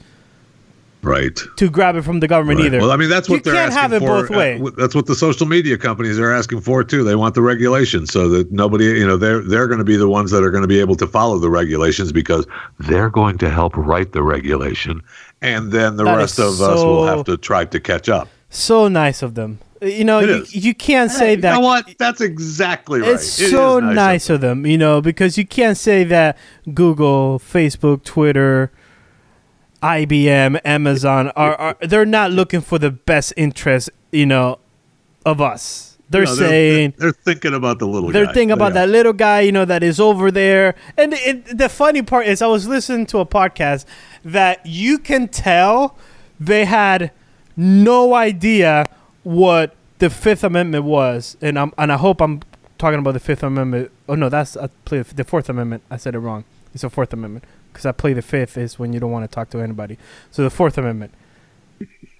right. 1.03 1.39
to 1.57 1.69
grab 1.71 1.97
it 1.97 2.03
from 2.03 2.21
the 2.21 2.29
government 2.29 2.59
Right. 2.61 2.67
either. 2.67 2.79
Well, 2.79 2.93
I 2.93 2.97
mean, 2.97 3.09
that's 3.09 3.29
what 3.29 3.37
you 3.37 3.43
they're 3.43 3.55
can't 3.55 3.73
asking 3.73 3.81
have 3.83 3.93
it 3.95 4.01
for. 4.01 4.07
both 4.23 4.31
uh, 4.31 4.39
way. 4.39 4.53
w- 4.59 4.75
that's 4.77 4.95
what 4.95 5.07
the 5.07 5.15
social 5.15 5.47
media 5.47 5.77
companies 5.79 6.19
are 6.19 6.33
asking 6.33 6.61
for 6.61 6.85
too. 6.85 7.03
They 7.05 7.15
want 7.17 7.35
the 7.35 7.43
regulations 7.43 8.13
so 8.13 8.29
that 8.29 8.53
nobody, 8.53 8.85
you 8.85 9.07
know, 9.07 9.17
they're 9.17 9.41
they're 9.41 9.67
going 9.67 9.79
to 9.79 9.85
be 9.85 9.97
the 9.97 10.09
ones 10.09 10.31
that 10.31 10.43
are 10.45 10.51
going 10.51 10.63
to 10.63 10.69
be 10.69 10.81
able 10.81 10.95
to 10.97 11.07
follow 11.07 11.39
the 11.39 11.51
regulations 11.51 12.13
because 12.13 12.47
they're 12.79 13.11
going 13.11 13.39
to 13.39 13.51
help 13.51 13.77
write 13.77 14.13
the 14.13 14.23
regulation, 14.23 15.03
and 15.43 15.73
then 15.73 15.97
the 15.97 16.05
That 16.05 16.17
rest 16.17 16.39
of 16.39 16.61
us 16.61 16.83
will 16.83 17.07
have 17.07 17.25
to 17.27 17.37
try 17.37 17.65
to 17.65 17.81
catch 17.81 18.09
up. 18.09 18.29
So 18.51 18.89
nice 18.89 19.23
of 19.23 19.35
them. 19.35 19.61
You 19.83 20.05
know, 20.05 20.21
you, 20.21 20.45
you 20.51 20.75
can't 20.75 21.11
say 21.11 21.37
you 21.37 21.41
that. 21.41 21.55
know 21.55 21.61
what? 21.61 21.95
That's 21.99 22.21
exactly 22.21 23.01
right. 23.01 23.13
It's 23.13 23.41
It 23.41 23.45
is 23.45 23.51
so 23.51 23.81
nice. 23.81 23.95
nice, 23.97 24.29
of 24.29 24.35
of 24.35 24.41
them, 24.43 24.67
you 24.67 24.77
know, 24.77 25.01
because 25.01 25.39
you 25.39 25.47
can't 25.47 25.79
say 25.79 26.05
that 26.05 26.37
Google, 26.75 27.39
Facebook, 27.39 28.05
Twitter, 28.05 28.71
IBM, 29.83 30.61
Amazon 30.65 31.29
are, 31.37 31.55
are 31.57 31.77
they're 31.81 32.05
not 32.05 32.31
looking 32.31 32.61
for 32.61 32.79
the 32.79 32.91
best 32.91 33.33
interest, 33.37 33.89
you 34.13 34.27
know, 34.27 34.59
of 35.25 35.41
us. 35.41 35.97
They're 36.11 36.25
No, 36.25 36.35
saying 36.35 36.95
they're, 36.99 37.13
thinking 37.13 37.55
about 37.55 37.79
the 37.79 37.87
little. 37.87 38.11
they're 38.11 38.27
guy. 38.27 38.33
thinking 38.35 38.51
about 38.53 38.75
They 38.75 38.81
are. 38.81 38.87
that 38.87 38.93
little 38.93 39.13
guy, 39.13 39.41
you 39.41 39.53
know, 39.53 39.65
that 39.65 39.83
is 39.83 39.99
over 40.01 40.31
there. 40.31 40.75
And 40.99 41.15
it, 41.15 41.57
the 41.57 41.69
funny 41.69 42.03
part 42.03 42.27
is, 42.27 42.43
I 42.43 42.49
was 42.49 42.67
listening 42.69 43.07
to 43.07 43.19
a 43.21 43.27
podcast 43.27 43.87
that 44.25 44.67
you 44.67 44.99
can 44.99 45.29
tell 45.29 45.97
they 46.39 46.65
had 46.65 47.13
no 47.61 48.15
idea 48.15 48.87
what 49.23 49.75
the 49.99 50.09
Fifth 50.11 50.43
Amendment 50.45 50.85
was, 50.85 51.37
and 51.43 51.59
I'm 51.59 51.73
and 51.77 51.93
I 51.93 51.97
hope 51.99 52.21
I'm 52.23 52.41
talking 52.79 52.99
about 52.99 53.13
the 53.13 53.21
Fifth 53.21 53.43
Amendment. 53.43 53.91
Oh 54.09 54.15
no, 54.15 54.29
that's 54.29 54.57
I 54.57 54.69
play 54.87 55.03
the 55.03 55.25
Fourth 55.25 55.49
Amendment. 55.49 55.83
I 55.91 55.97
said 55.99 56.15
it 56.15 56.19
wrong. 56.21 56.45
It's 56.73 56.83
the 56.83 56.91
Fourth 56.91 57.13
Amendment 57.13 57.45
because 57.73 57.85
I 57.85 57.93
play 57.93 58.13
the 58.15 58.23
Fifth 58.23 58.57
is 58.57 58.79
when 58.79 58.93
you 58.93 59.01
don't 59.01 59.11
want 59.11 59.31
to 59.31 59.35
talk 59.35 59.51
to 59.51 59.61
anybody. 59.61 59.99
So 60.31 60.43
the 60.43 60.51
Fourth 60.51 60.79
Amendment. 60.79 61.13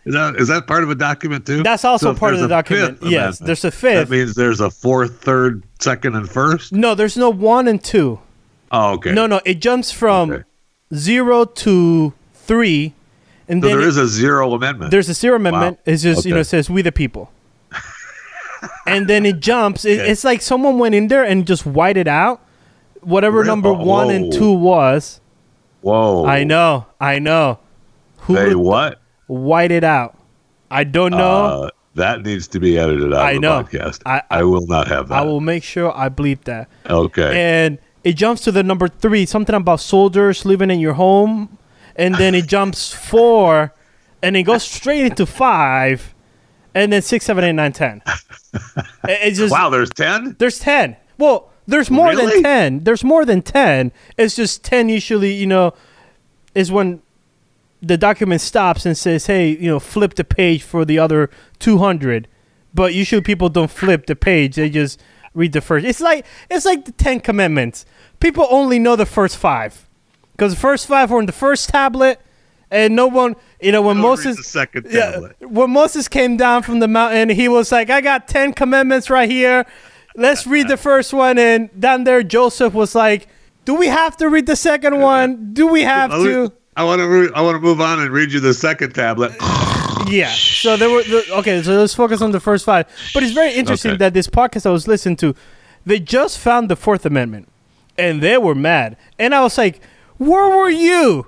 Is 0.07 0.15
that 0.15 0.37
is 0.37 0.49
that 0.49 0.67
part 0.67 0.83
of 0.83 0.91
a 0.91 0.95
document 0.95 1.47
too? 1.47 1.63
That's 1.63 1.85
also 1.85 2.13
So 2.15 2.19
part 2.19 2.35
of 2.35 2.41
the 2.41 2.49
document. 2.49 2.99
Yes, 3.03 3.39
there's 3.39 3.65
a 3.65 3.71
fifth. 3.71 4.09
That 4.09 4.15
means 4.15 4.35
there's 4.35 4.61
a 4.61 4.71
fourth, 4.71 5.23
third, 5.23 5.63
second, 5.79 6.17
and 6.17 6.29
first. 6.29 6.73
no, 6.73 6.95
there's 6.95 7.17
no 7.17 7.31
one 7.31 7.69
and 7.69 7.83
two. 7.83 8.19
Oh, 8.73 8.95
okay. 8.95 9.13
No, 9.13 9.27
no, 9.27 9.41
it 9.45 9.61
jumps 9.61 9.91
from 9.93 10.31
Okay. 10.33 10.43
zero 10.95 11.45
to 11.45 12.13
three, 12.35 12.95
and 13.51 13.63
So 13.63 13.69
there 13.69 13.81
it- 13.81 13.87
is 13.89 13.97
a 13.99 14.07
zero 14.09 14.55
amendment. 14.55 14.91
there's 14.91 15.09
a 15.09 15.15
zero 15.15 15.37
amendment. 15.37 15.79
Wow. 15.79 15.93
It's 15.93 16.03
just 16.03 16.25
you 16.25 16.33
know 16.35 16.41
it 16.41 16.45
says 16.45 16.71
we 16.71 16.81
the 16.83 16.93
people, 16.93 17.31
and 18.87 19.09
then 19.09 19.27
it 19.27 19.41
jumps. 19.41 19.85
It, 19.85 20.01
Okay. 20.01 20.11
It's 20.11 20.25
like 20.25 20.41
someone 20.43 20.79
went 20.79 20.95
in 20.95 21.09
there 21.09 21.25
and 21.25 21.47
just 21.47 21.67
whited 21.67 22.09
out 22.09 22.41
whatever 23.03 23.39
Really? 23.39 23.49
number 23.49 23.69
Oh, 23.71 23.85
one 23.85 24.11
and 24.11 24.33
two 24.33 24.53
was. 24.53 25.21
Whoa. 25.81 26.27
I 26.27 26.45
know, 26.45 26.87
I 27.01 27.19
know. 27.19 27.59
Who 28.29 28.35
Hey, 28.37 28.55
what? 28.55 29.01
white 29.27 29.73
it 29.73 29.85
out? 29.85 30.17
I 30.71 30.85
don't 30.85 31.13
know. 31.13 31.65
Uh, 31.65 31.71
that 31.95 32.23
needs 32.23 32.47
to 32.49 32.61
be 32.61 32.79
edited 32.79 33.13
out 33.15 33.21
I 33.23 33.31
of 33.33 33.35
the 33.37 33.41
know. 33.41 33.63
podcast. 33.65 34.03
I- 34.07 34.23
I, 34.31 34.43
will 34.45 34.67
not 34.67 34.87
have 34.89 35.09
that. 35.09 35.19
I 35.19 35.23
will 35.23 35.41
make 35.41 35.65
sure 35.65 35.97
I 35.97 36.09
bleep 36.11 36.45
that. 36.45 36.69
Okay. 36.89 37.33
and 37.35 37.79
it 38.05 38.13
jumps 38.15 38.43
to 38.43 38.53
the 38.53 38.63
number 38.63 38.89
three, 38.89 39.27
something 39.27 39.55
about 39.55 39.81
soldiers 39.81 40.45
living 40.45 40.71
in 40.71 40.81
your 40.81 40.95
home, 40.95 41.57
and 41.97 42.15
then 42.15 42.35
it 42.35 42.47
jumps 42.47 42.93
four, 42.93 43.75
and 44.23 44.37
it 44.37 44.43
goes 44.45 44.63
straight 44.63 45.05
into 45.07 45.27
five, 45.27 46.15
and 46.75 46.93
then 46.93 47.03
six, 47.03 47.25
seven, 47.25 47.45
eight, 47.45 47.53
nine, 47.53 47.73
ten. 47.73 48.03
It's 49.05 49.39
just 49.39 49.53
wow, 49.53 49.71
there's 49.71 49.91
ten. 49.91 50.35
there's 50.39 50.59
ten. 50.59 50.97
Well, 51.19 51.51
there's 51.67 51.91
more 51.91 52.09
Really? 52.11 52.35
than 52.35 52.43
ten. 52.43 52.85
There's 52.85 53.05
more 53.05 53.25
than 53.25 53.43
ten. 53.43 53.93
It's 54.17 54.35
just 54.35 54.65
ten 54.65 54.89
usually. 54.89 55.33
You 55.33 55.47
know, 55.47 55.75
is 56.55 56.73
when 56.73 57.01
the 57.81 57.97
document 57.97 58.41
stops 58.41 58.85
and 58.87 58.97
says, 58.99 59.27
"Hey, 59.27 59.51
you 59.51 59.71
know, 59.71 59.79
flip 59.81 60.15
the 60.15 60.25
page 60.25 60.63
for 60.63 60.85
the 60.85 60.99
other 60.99 61.31
200." 61.61 62.27
But 62.75 62.93
usually 62.95 63.23
people 63.23 63.49
don't 63.49 63.71
flip 63.71 64.07
the 64.07 64.17
page; 64.17 64.57
they 64.57 64.69
just 64.69 65.01
read 65.35 65.53
the 65.53 65.61
first. 65.61 65.87
It's 65.87 66.01
like 66.01 66.27
it's 66.51 66.65
like 66.67 66.85
the 66.85 66.93
Ten 66.93 67.21
Commandments. 67.21 67.87
People 68.19 68.47
only 68.51 68.79
know 68.81 68.97
the 68.97 69.07
first 69.07 69.37
five 69.37 69.89
because 70.41 70.55
the 70.55 70.59
first 70.61 70.87
five 70.87 71.11
were 71.11 71.21
in 71.21 71.27
the 71.27 71.33
first 71.33 71.69
tablet, 71.69 72.19
and 72.71 72.97
no 72.97 73.07
one, 73.07 73.37
you 73.61 73.73
know, 73.73 73.83
when 73.83 73.99
Moses, 73.99 74.39
the 74.39 74.43
second 74.43 74.87
yeah, 74.91 75.11
tablet. 75.11 75.37
when 75.43 75.71
Moses 75.71 76.09
came 76.09 76.39
down 76.39 76.63
from 76.63 76.79
the 76.79 76.89
mountain, 76.89 77.29
he 77.29 77.47
was 77.47 77.71
like, 77.71 77.91
"I 77.91 78.01
got 78.01 78.27
ten 78.27 78.55
commandments 78.55 79.11
right 79.11 79.31
here. 79.31 79.67
Let's 80.17 80.47
read 80.47 80.69
the 80.69 80.79
first 80.79 81.13
one." 81.13 81.37
And 81.37 81.69
down 81.79 82.05
there, 82.05 82.23
Joseph 82.23 82.73
was 82.73 82.95
like, 82.95 83.29
"Do 83.67 83.75
we 83.75 83.89
have 83.89 84.17
to 84.17 84.31
read 84.31 84.47
the 84.47 84.57
second 84.57 84.99
one? 84.99 85.53
Do 85.53 85.67
we 85.67 85.83
have 85.83 86.11
to?" 86.11 86.51
I 86.75 86.85
want 86.85 87.01
to. 87.01 87.07
Re- 87.07 87.33
I 87.35 87.43
want 87.43 87.57
to 87.57 87.61
move 87.61 87.83
on 87.83 88.01
and 88.01 88.11
read 88.11 88.33
you 88.33 88.41
the 88.41 88.55
second 88.55 88.95
tablet. 88.95 89.33
Yeah. 90.09 90.33
So 90.33 90.77
there 90.77 90.91
were 90.91 91.05
the, 91.05 91.25
okay. 91.35 91.63
So 91.63 91.79
let's 91.79 91.95
focus 91.95 92.21
on 92.21 92.33
the 92.33 92.41
first 92.41 92.65
five. 92.65 92.87
But 93.15 93.23
it's 93.23 93.33
very 93.33 93.53
interesting 93.53 93.93
Okay. 93.93 93.99
that 93.99 94.15
this 94.15 94.27
podcast 94.27 94.67
I 94.67 94.71
was 94.71 94.89
listening 94.89 95.17
to, 95.19 95.37
they 95.87 96.01
just 96.01 96.39
found 96.39 96.69
the 96.69 96.75
Fourth 96.75 97.07
Amendment, 97.07 97.49
and 97.97 98.21
they 98.21 98.37
were 98.39 98.57
mad. 98.57 98.97
And 99.21 99.35
I 99.35 99.43
was 99.43 99.57
like, 99.57 99.81
"Where 100.21 100.49
were 100.59 100.69
you 100.69 101.27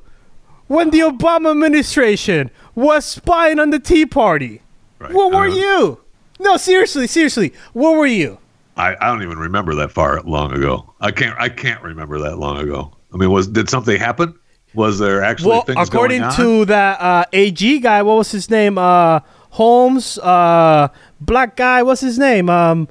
when 0.67 0.91
the 0.91 1.01
Obama 1.01 1.51
administration 1.53 2.51
was 2.75 3.07
spying 3.07 3.59
on 3.59 3.71
the 3.71 3.79
Tea 3.79 4.05
Party? 4.05 4.61
Right. 4.99 5.13
Where 5.15 5.29
were 5.29 5.49
you? 5.49 6.01
No, 6.39 6.59
seriously, 6.59 7.07
seriously, 7.07 7.55
where 7.73 7.97
were 7.97 8.07
you? 8.07 8.37
I, 8.77 8.95
I 9.01 9.07
don't 9.09 9.23
even 9.23 9.39
remember 9.39 9.75
that 9.77 9.93
far 9.93 10.21
long 10.23 10.53
ago. 10.53 10.93
I 11.01 11.11
can't. 11.11 11.39
I 11.41 11.49
can't 11.49 11.83
remember 11.83 12.19
that 12.21 12.39
long 12.39 12.59
ago. 12.59 12.93
I 13.15 13.17
mean, 13.17 13.31
was 13.31 13.49
did 13.49 13.71
something 13.71 13.99
happen? 13.99 14.39
Was 14.75 14.99
there 14.99 15.23
actually 15.23 15.51
Well, 15.51 15.63
things 15.63 15.89
according 15.89 16.21
going 16.21 16.23
on? 16.25 16.33
According 16.33 16.61
to 16.61 16.65
that 16.67 17.01
uh, 17.01 17.25
AG 17.33 17.79
guy, 17.81 18.03
what 18.03 18.17
was 18.17 18.31
his 18.31 18.51
name? 18.51 18.77
Uh, 18.79 19.21
Holmes, 19.51 20.19
uh, 20.19 20.89
black 21.21 21.57
guy. 21.57 21.83
What's 21.83 22.01
his 22.01 22.19
name? 22.19 22.49
Um, 22.51 22.89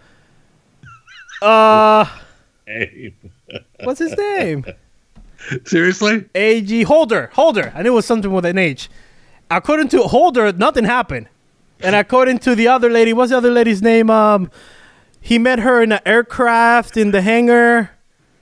uh, 1.41 2.05
Hey, 2.65 3.13
what's 3.83 3.99
his 3.99 4.15
name? 4.17 4.65
seriously? 5.65 6.25
AG 6.35 6.83
Holder. 6.83 7.29
Holder. 7.33 7.71
I 7.75 7.81
knew 7.83 7.91
it 7.91 7.95
was 7.95 8.05
something 8.05 8.31
with 8.31 8.45
an 8.45 8.57
H. 8.57 8.89
According 9.49 9.89
to 9.89 10.03
Holder, 10.03 10.51
nothing 10.53 10.85
happened. 10.85 11.27
And 11.81 11.95
according 11.95 12.39
to 12.39 12.55
the 12.55 12.67
other 12.67 12.89
lady, 12.89 13.11
what's 13.11 13.31
the 13.31 13.37
other 13.37 13.51
lady's 13.51 13.81
name? 13.81 14.09
Um, 14.09 14.51
he 15.19 15.39
met 15.39 15.59
her 15.59 15.81
in 15.81 15.91
an 15.91 15.99
aircraft 16.05 16.95
in 16.95 17.11
the 17.11 17.21
hangar. 17.21 17.89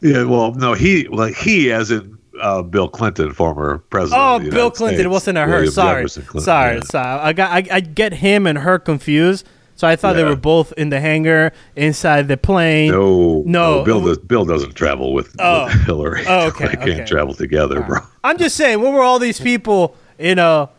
Yeah. 0.01 0.23
Well, 0.25 0.53
no. 0.55 0.73
He 0.73 1.07
like 1.07 1.35
he 1.35 1.71
as 1.71 1.89
in 1.91 2.17
uh, 2.41 2.62
Bill 2.62 2.88
Clinton, 2.89 3.33
former 3.33 3.79
president. 3.89 4.21
Oh, 4.21 4.35
of 4.38 4.43
the 4.43 4.51
Bill 4.51 4.71
Clinton. 4.71 4.95
It 4.95 5.03
States. 5.03 5.12
wasn't 5.12 5.38
a 5.38 5.41
her. 5.41 5.51
William 5.51 5.71
Sorry, 5.71 6.09
sorry, 6.09 6.75
yeah. 6.77 6.81
sorry. 6.83 7.19
I 7.21 7.33
got 7.33 7.51
I, 7.51 7.75
I 7.75 7.79
get 7.79 8.13
him 8.13 8.45
and 8.45 8.57
her 8.59 8.77
confused. 8.79 9.47
So 9.79 9.87
I 9.87 9.95
thought 9.95 10.17
they 10.17 10.25
were 10.25 10.35
both 10.35 10.73
in 10.75 10.89
the 10.89 10.99
hangar 10.99 11.53
inside 11.77 12.27
the 12.27 12.35
plane. 12.35 12.91
No, 12.91 13.43
No. 13.45 13.81
Bill 13.85 14.01
does. 14.01 14.17
Bill 14.17 14.43
doesn't 14.43 14.73
travel 14.75 15.13
with, 15.13 15.33
Oh. 15.39 15.67
with 15.67 15.85
Hillary. 15.85 16.25
Oh, 16.27 16.47
okay, 16.47 16.65
they 16.67 16.75
can't 16.75 16.89
okay. 16.89 17.05
travel 17.05 17.33
together, 17.33 17.79
bro. 17.83 17.99
I'm 18.21 18.37
just 18.37 18.57
saying, 18.57 18.81
where 18.81 18.91
were 18.91 19.01
all 19.01 19.19
these 19.19 19.39
people? 19.39 19.95
You 20.19 20.35
know, 20.35 20.69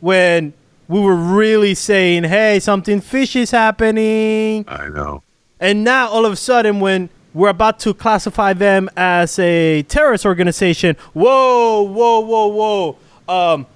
when 0.00 0.52
we 0.88 1.00
were 1.00 1.14
really 1.16 1.74
saying, 1.74 2.24
"Hey, 2.24 2.60
something 2.60 3.00
fishy 3.00 3.40
is 3.40 3.50
happening," 3.50 4.66
I 4.68 4.88
know. 4.90 5.22
and 5.58 5.82
now 5.82 6.08
all 6.08 6.26
of 6.26 6.32
a 6.34 6.36
sudden, 6.36 6.80
when 6.80 7.08
we're 7.32 7.48
about 7.48 7.78
to 7.80 7.94
classify 7.94 8.52
them 8.52 8.90
as 8.94 9.38
a 9.38 9.84
terrorist 9.84 10.26
organization, 10.26 10.96
whoa, 11.14 11.80
whoa, 11.80 12.20
whoa, 12.20 12.46
whoa! 12.48 12.96
Um, 13.54 13.66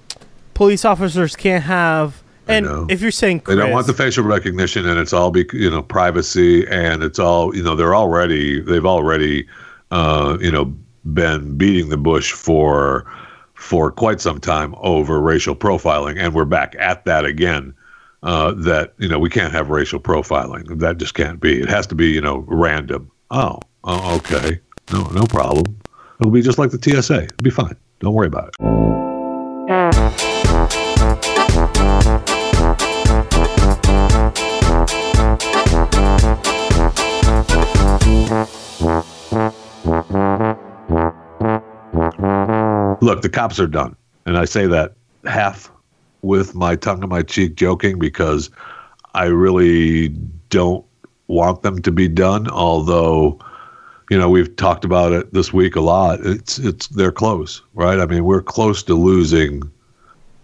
police 0.53 0.85
officers 0.85 1.37
can't 1.37 1.64
have. 1.64 2.23
And 2.47 2.67
know. 2.67 2.87
if 2.91 3.01
you're 3.01 3.11
saying 3.11 3.43
They 3.47 3.57
don't 3.57 3.71
want 3.71 3.87
the 3.87 3.95
facial 3.95 4.25
recognition, 4.25 4.87
and 4.87 4.99
it's 4.99 5.13
all 5.13 5.31
be 5.31 5.47
you 5.53 5.71
know 5.71 5.83
privacy, 5.83 6.67
and 6.69 7.03
it's 7.03 7.19
all 7.19 7.55
you 7.57 7.63
know. 7.63 7.75
They're 7.75 7.95
already 7.95 8.61
they've 8.61 8.85
already 8.85 9.47
uh, 9.91 10.37
you 10.41 10.51
know 10.51 10.75
been 11.13 11.57
beating 11.57 11.89
the 11.89 11.97
bush 11.97 12.33
for 12.33 13.11
for 13.55 13.91
quite 13.91 14.21
some 14.21 14.41
time 14.41 14.75
over 14.79 15.21
racial 15.21 15.57
profiling, 15.57 16.19
and 16.19 16.35
we're 16.35 16.45
back 16.45 16.77
at 16.79 17.05
that 17.07 17.25
again. 17.25 17.75
Uh, 18.23 18.53
that 18.53 18.95
you 18.99 19.09
know 19.09 19.19
we 19.19 19.29
can't 19.31 19.53
have 19.53 19.71
racial 19.71 20.01
profiling. 20.01 20.79
That 20.79 20.99
just 20.99 21.15
can't 21.15 21.41
be. 21.41 21.61
It 21.61 21.69
has 21.69 21.87
to 21.89 21.95
be 21.95 22.09
you 22.09 22.21
know 22.21 22.45
random. 22.47 23.11
Oh, 23.31 23.61
oh 23.85 24.17
okay, 24.17 24.61
no 24.93 25.05
no 25.09 25.25
problem. 25.27 25.79
It'll 26.21 26.33
be 26.33 26.43
just 26.43 26.59
like 26.59 26.71
the 26.71 27.03
TSA. 27.03 27.25
It'll 27.25 27.43
be 27.43 27.51
fine. 27.51 27.77
Don't 28.01 28.15
worry 28.15 28.27
about 28.27 28.49
it. 28.49 29.04
The 43.25 43.29
cops 43.31 43.59
are 43.59 43.67
done. 43.67 43.97
And 44.27 44.39
I 44.39 44.45
say 44.45 44.69
that 44.69 44.93
half 45.25 45.73
with 46.23 46.55
my 46.55 46.77
tongue 46.77 47.03
in 47.03 47.09
my 47.09 47.23
cheek 47.23 47.57
joking 47.57 47.99
because 47.99 48.51
I 49.15 49.25
really 49.25 50.09
don't 50.51 50.85
want 51.27 51.63
them 51.63 51.83
to 51.83 51.91
be 51.91 52.07
done, 52.07 52.49
although 52.49 53.41
you 54.11 54.19
know, 54.19 54.29
we've 54.29 54.55
talked 54.57 54.85
about 54.85 55.13
it 55.13 55.33
this 55.33 55.53
week 55.53 55.77
a 55.77 55.81
lot. 55.81 56.21
It's 56.25 56.59
it's 56.59 56.89
they're 56.89 57.13
close, 57.13 57.63
right? 57.73 57.99
I 57.99 58.07
mean, 58.07 58.25
we're 58.25 58.43
close 58.43 58.83
to 58.85 58.95
losing 58.95 59.63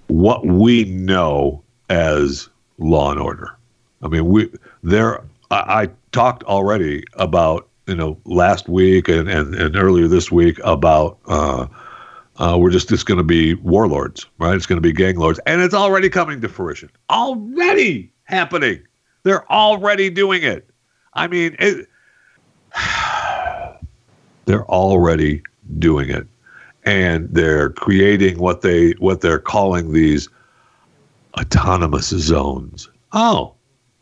what 0.06 0.46
we 0.46 0.84
know 0.86 1.62
as 1.90 2.48
law 2.78 3.10
and 3.10 3.20
order. 3.20 3.54
I 4.02 4.08
mean, 4.08 4.26
we 4.26 4.50
there. 4.82 5.22
I, 5.50 5.82
I 5.82 5.88
talked 6.12 6.42
already 6.44 7.04
about 7.14 7.68
you 7.86 7.94
know 7.94 8.18
last 8.24 8.68
week 8.68 9.08
and 9.08 9.28
and, 9.28 9.54
and 9.54 9.76
earlier 9.76 10.08
this 10.08 10.32
week 10.32 10.58
about 10.64 11.18
uh, 11.26 11.66
uh, 12.40 12.56
we're 12.58 12.70
just 12.70 12.90
it's 12.90 13.04
going 13.04 13.18
to 13.18 13.24
be 13.24 13.54
warlords, 13.54 14.26
right? 14.38 14.56
It's 14.56 14.64
going 14.64 14.78
to 14.78 14.82
be 14.82 14.92
gang 14.92 15.16
lords, 15.16 15.38
and 15.46 15.60
it's 15.60 15.74
already 15.74 16.08
coming 16.08 16.40
to 16.40 16.48
fruition. 16.48 16.90
Already 17.10 18.10
happening. 18.24 18.82
They're 19.24 19.50
already 19.52 20.08
doing 20.08 20.42
it. 20.42 20.68
I 21.12 21.26
mean, 21.26 21.54
it, 21.58 21.86
they're 24.46 24.66
already 24.70 25.42
doing 25.78 26.08
it, 26.08 26.26
and 26.84 27.28
they're 27.30 27.70
creating 27.70 28.38
what 28.38 28.62
they 28.62 28.92
what 28.92 29.20
they're 29.20 29.38
calling 29.38 29.92
these 29.92 30.26
autonomous 31.38 32.08
zones. 32.08 32.88
Oh, 33.12 33.54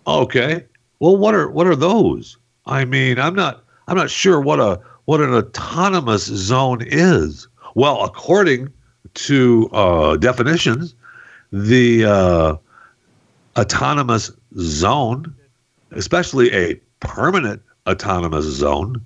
okay. 0.06 0.64
Well, 1.00 1.16
what 1.16 1.34
are 1.34 1.50
what 1.50 1.66
are 1.66 1.76
those? 1.76 2.38
I 2.66 2.84
mean, 2.84 3.18
I'm 3.18 3.34
not 3.34 3.64
I'm 3.88 3.96
not 3.96 4.10
sure 4.10 4.40
what 4.40 4.60
a 4.60 4.80
what 5.06 5.20
an 5.20 5.34
autonomous 5.34 6.26
zone 6.26 6.82
is. 6.86 7.48
Well, 7.78 8.02
according 8.02 8.72
to 9.14 9.68
uh, 9.72 10.16
definitions, 10.16 10.96
the 11.52 12.06
uh, 12.06 12.56
autonomous 13.56 14.32
zone, 14.58 15.32
especially 15.92 16.52
a 16.52 16.74
permanent 16.98 17.62
autonomous 17.86 18.46
zone, 18.46 19.00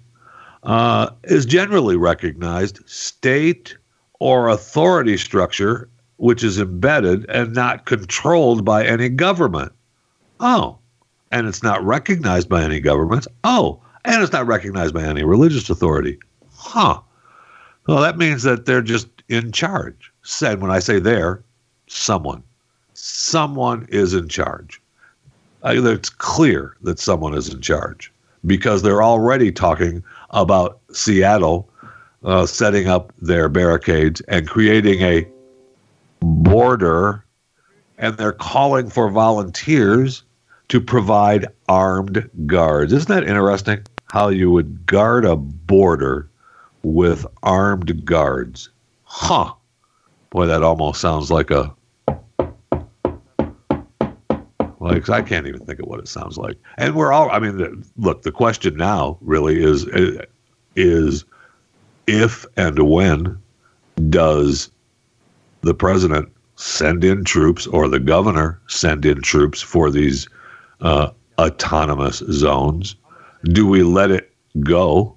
uh, 0.63 1.11
is 1.25 1.45
generally 1.45 1.97
recognized 1.97 2.81
state 2.89 3.77
or 4.21 4.49
authority 4.49 5.19
structure 5.19 5.91
which 6.17 6.43
is 6.43 6.59
embedded 6.59 7.29
and 7.29 7.53
not 7.53 7.85
controlled 7.85 8.65
by 8.65 8.87
any 8.87 9.11
government. 9.11 9.73
Oh, 10.41 10.79
and 11.31 11.47
it's 11.47 11.63
not 11.63 11.85
recognized 11.85 12.49
by 12.49 12.63
any 12.63 12.81
governments. 12.81 13.29
Oh, 13.45 13.83
and 14.07 14.23
it's 14.23 14.33
not 14.33 14.47
recognized 14.47 14.95
by 14.95 15.03
any 15.03 15.25
religious 15.25 15.69
authority. 15.69 16.19
Huh. 16.55 17.03
Well, 17.87 18.01
that 18.01 18.19
means 18.19 18.43
that 18.45 18.67
they're 18.67 18.83
just 18.83 19.09
in 19.29 19.53
charge. 19.53 20.13
Said 20.23 20.61
when 20.61 20.71
I 20.71 20.79
say 20.79 20.99
they're, 20.99 21.43
someone. 21.89 22.43
Someone 22.95 23.87
is 23.91 24.15
in 24.15 24.29
charge. 24.29 24.81
Uh, 25.65 25.75
it's 25.77 26.11
clear 26.11 26.77
that 26.83 26.99
someone 26.99 27.35
is 27.35 27.53
in 27.53 27.61
charge 27.61 28.13
because 28.47 28.83
they're 28.83 29.03
already 29.03 29.53
talking 29.53 30.03
about 30.31 30.81
Seattle 30.93 31.69
uh, 32.25 32.47
setting 32.47 32.89
up 32.89 33.13
their 33.21 33.49
barricades 33.49 34.21
and 34.23 34.49
creating 34.49 35.01
a 35.03 35.27
border, 36.21 37.25
and 37.99 38.17
they're 38.17 38.33
calling 38.33 38.89
for 38.89 39.11
volunteers 39.11 40.23
to 40.69 40.81
provide 40.81 41.47
armed 41.69 42.29
guards. 42.47 42.93
Isn't 42.93 43.09
that 43.09 43.25
interesting? 43.25 43.85
How 44.07 44.29
you 44.29 44.51
would 44.51 44.87
guard 44.87 45.25
a 45.25 45.37
border 45.37 46.29
with 46.83 47.27
armed 47.43 48.05
guards. 48.05 48.71
Huh. 49.05 49.53
Boy, 50.31 50.47
that 50.47 50.63
almost 50.63 51.01
sounds 51.01 51.31
like 51.31 51.51
a. 51.51 51.75
Like 54.81 55.09
I 55.09 55.23
can't 55.23 55.47
even 55.47 55.65
think 55.65 55.79
of 55.79 55.87
what 55.87 56.01
it 56.01 56.09
sounds 56.09 56.37
like. 56.37 56.59
And 56.77 56.95
we're 56.97 57.13
all. 57.13 57.31
I 57.31 57.39
mean, 57.39 57.59
the, 57.59 57.87
look. 57.97 58.23
The 58.23 58.33
question 58.33 58.77
now 58.77 59.19
really 59.21 59.63
is 59.63 59.87
is 60.75 61.25
if 62.07 62.45
and 62.57 62.79
when 62.81 63.41
does 64.11 64.71
the 65.61 65.75
president 65.75 66.33
send 66.57 67.05
in 67.05 67.25
troops 67.25 67.67
or 67.69 67.89
the 67.89 68.01
governor 68.01 68.61
send 68.69 69.05
in 69.05 69.23
troops 69.23 69.61
for 69.61 69.91
these 69.91 70.29
uh, 70.81 71.11
autonomous 71.39 72.19
zones? 72.31 72.97
Do 73.45 73.67
we 73.67 73.83
let 73.83 74.11
it 74.11 74.33
go 74.61 75.17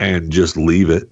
and 0.00 0.32
just 0.32 0.56
leave 0.56 0.90
it 0.90 1.08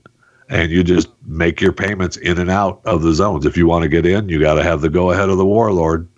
and 0.48 0.72
you 0.72 0.83
just 0.83 1.09
make 1.27 1.61
your 1.61 1.72
payments 1.72 2.16
in 2.16 2.38
and 2.38 2.51
out 2.51 2.81
of 2.85 3.03
the 3.03 3.12
zones. 3.12 3.44
If 3.44 3.57
you 3.57 3.66
want 3.66 3.83
to 3.83 3.88
get 3.88 4.07
in, 4.07 4.29
you 4.29 4.40
got 4.40 4.55
to 4.55 4.62
have 4.62 4.81
the 4.81 4.88
go 4.88 5.11
ahead 5.11 5.29
of 5.29 5.37
the 5.37 5.46
warlord, 5.46 6.09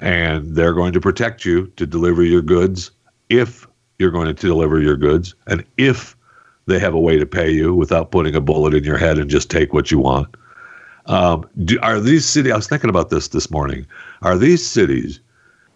and 0.00 0.54
they're 0.54 0.74
going 0.74 0.92
to 0.92 1.00
protect 1.00 1.44
you 1.44 1.66
to 1.76 1.86
deliver 1.86 2.22
your 2.22 2.42
goods 2.42 2.90
if 3.30 3.66
you're 3.98 4.10
going 4.10 4.26
to 4.26 4.34
deliver 4.34 4.80
your 4.80 4.96
goods, 4.96 5.34
and 5.46 5.64
if 5.78 6.16
they 6.66 6.78
have 6.78 6.94
a 6.94 7.00
way 7.00 7.18
to 7.18 7.26
pay 7.26 7.50
you 7.50 7.74
without 7.74 8.10
putting 8.10 8.34
a 8.34 8.40
bullet 8.40 8.74
in 8.74 8.84
your 8.84 8.98
head 8.98 9.18
and 9.18 9.30
just 9.30 9.50
take 9.50 9.72
what 9.72 9.90
you 9.90 9.98
want. 9.98 10.34
Um, 11.06 11.48
do, 11.64 11.78
are 11.82 12.00
these 12.00 12.24
cities? 12.24 12.52
I 12.52 12.56
was 12.56 12.68
thinking 12.68 12.90
about 12.90 13.10
this 13.10 13.28
this 13.28 13.50
morning. 13.50 13.86
Are 14.22 14.36
these 14.38 14.66
cities 14.66 15.20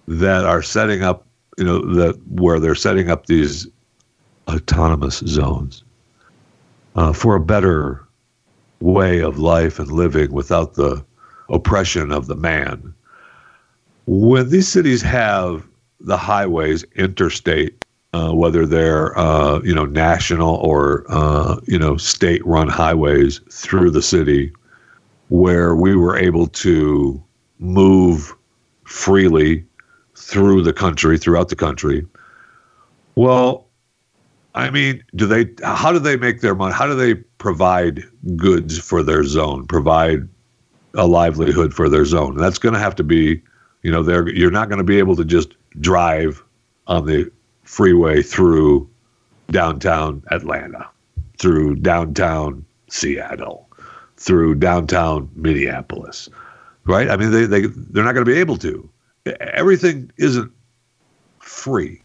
that 0.09 0.45
are 0.45 0.63
setting 0.63 1.03
up, 1.03 1.27
you 1.59 1.65
know, 1.65 1.81
that 1.95 2.19
where 2.29 2.59
they're 2.59 2.75
setting 2.75 3.11
up 3.11 3.27
these 3.27 3.67
autonomous 4.49 5.19
zones 5.19 5.85
uh, 6.99 7.13
for 7.13 7.37
a 7.37 7.41
better 7.41 8.05
way 8.81 9.21
of 9.21 9.39
life 9.39 9.79
and 9.79 9.93
living 9.93 10.33
without 10.33 10.75
the 10.75 11.05
oppression 11.49 12.11
of 12.11 12.27
the 12.27 12.35
man? 12.35 12.93
When 14.07 14.51
these 14.51 14.67
cities 14.67 15.01
have 15.03 15.65
the 16.01 16.17
highways 16.17 16.83
interstate, 16.97 17.85
uh, 18.15 18.33
whether 18.33 18.67
they're 18.67 19.17
uh, 19.17 19.61
you 19.61 19.75
know 19.75 19.85
national 19.85 20.57
or 20.57 21.05
uh, 21.09 21.61
you 21.67 21.79
know 21.79 21.97
state-run 21.97 22.69
highways 22.69 23.41
through 23.51 23.91
the 23.91 24.03
city, 24.03 24.53
where 25.29 25.77
we 25.77 25.95
were 25.95 26.17
able 26.17 26.49
to 26.49 27.23
move 27.61 28.35
freely 28.85 29.65
through 30.17 30.63
the 30.63 30.73
country, 30.73 31.17
throughout 31.17 31.49
the 31.49 31.57
country. 31.57 32.05
Well, 33.15 33.68
I 34.55 34.71
mean, 34.71 35.05
do 35.15 35.27
they? 35.27 35.47
How 35.63 35.93
do 35.93 35.99
they 35.99 36.17
make 36.17 36.41
their 36.41 36.55
money? 36.55 36.75
How 36.75 36.87
do 36.87 36.95
they 36.95 37.15
provide 37.15 38.03
goods 38.37 38.79
for 38.79 39.03
their 39.03 39.25
zone? 39.25 39.67
Provide 39.67 40.29
a 40.95 41.07
livelihood 41.07 41.75
for 41.75 41.89
their 41.89 42.05
zone? 42.05 42.37
That's 42.37 42.59
going 42.59 42.75
to 42.75 42.81
have 42.81 42.97
to 42.97 43.05
be, 43.05 43.43
you 43.83 43.91
know, 43.93 44.03
they're 44.03 44.29
you're 44.29 44.51
not 44.51 44.69
going 44.69 44.79
to 44.79 44.85
be 44.85 44.99
able 44.99 45.17
to 45.17 45.25
just 45.25 45.55
drive 45.81 46.43
on 46.87 47.07
the 47.07 47.31
freeway 47.63 48.23
through 48.23 48.89
downtown 49.51 50.23
Atlanta, 50.31 50.89
through 51.39 51.77
downtown 51.77 52.65
Seattle, 52.89 53.69
through 54.17 54.55
downtown 54.57 55.31
Minneapolis, 55.35 56.29
right? 56.85 57.11
I 57.11 57.17
mean, 57.17 57.31
they, 57.31 57.45
they, 57.45 57.67
they're 57.67 58.05
not 58.05 58.15
going 58.15 58.25
to 58.25 58.31
be 58.31 58.39
able 58.39 58.57
to. 58.59 58.89
Everything 59.41 60.11
isn't 60.17 60.51
free. 61.39 62.03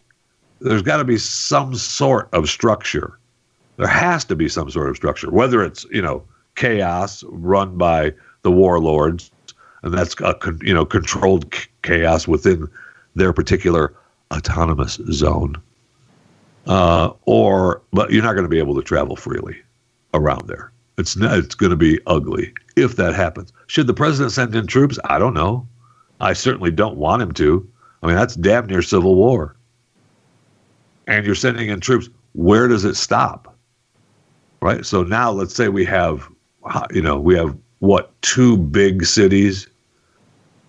There's 0.64 0.82
got 0.82 0.96
to 0.96 1.04
be 1.04 1.18
some 1.18 1.74
sort 1.74 2.28
of 2.32 2.48
structure. 2.48 3.18
There 3.76 3.86
has 3.86 4.24
to 4.24 4.34
be 4.34 4.48
some 4.48 4.70
sort 4.70 4.88
of 4.88 4.96
structure, 4.96 5.30
whether 5.30 5.62
it's, 5.62 5.84
you 5.90 6.00
know, 6.00 6.24
chaos 6.54 7.22
run 7.28 7.76
by 7.76 8.14
the 8.42 8.50
warlords, 8.50 9.30
and 9.82 9.92
that's 9.92 10.18
a 10.20 10.34
you 10.62 10.72
know 10.72 10.86
controlled 10.86 11.52
chaos 11.82 12.26
within 12.26 12.68
their 13.14 13.32
particular 13.32 13.94
autonomous 14.32 14.94
zone. 15.12 15.56
Uh, 16.66 17.12
or, 17.26 17.82
but 17.92 18.10
you're 18.10 18.22
not 18.22 18.32
going 18.32 18.44
to 18.44 18.48
be 18.48 18.58
able 18.58 18.74
to 18.74 18.82
travel 18.82 19.16
freely 19.16 19.56
around 20.14 20.46
there. 20.48 20.72
It's 20.96 21.14
not, 21.14 21.36
it's 21.36 21.54
going 21.54 21.70
to 21.70 21.76
be 21.76 22.00
ugly 22.06 22.54
if 22.76 22.96
that 22.96 23.14
happens. 23.14 23.52
Should 23.66 23.86
the 23.86 23.92
president 23.92 24.32
send 24.32 24.54
in 24.54 24.66
troops? 24.66 24.98
I 25.04 25.18
don't 25.18 25.34
know. 25.34 25.68
I 26.20 26.32
certainly 26.32 26.70
don't 26.70 26.96
want 26.96 27.20
him 27.20 27.32
to. 27.32 27.68
I 28.02 28.06
mean, 28.06 28.16
that's 28.16 28.36
damn 28.36 28.66
near 28.66 28.80
civil 28.80 29.14
war. 29.14 29.56
And 31.06 31.26
you're 31.26 31.34
sending 31.34 31.68
in 31.68 31.80
troops. 31.80 32.08
Where 32.32 32.68
does 32.68 32.84
it 32.84 32.94
stop? 32.94 33.56
Right. 34.60 34.84
So 34.86 35.02
now 35.02 35.30
let's 35.30 35.54
say 35.54 35.68
we 35.68 35.84
have, 35.84 36.28
you 36.92 37.02
know, 37.02 37.20
we 37.20 37.34
have 37.36 37.56
what 37.80 38.10
two 38.22 38.56
big 38.56 39.04
cities, 39.04 39.68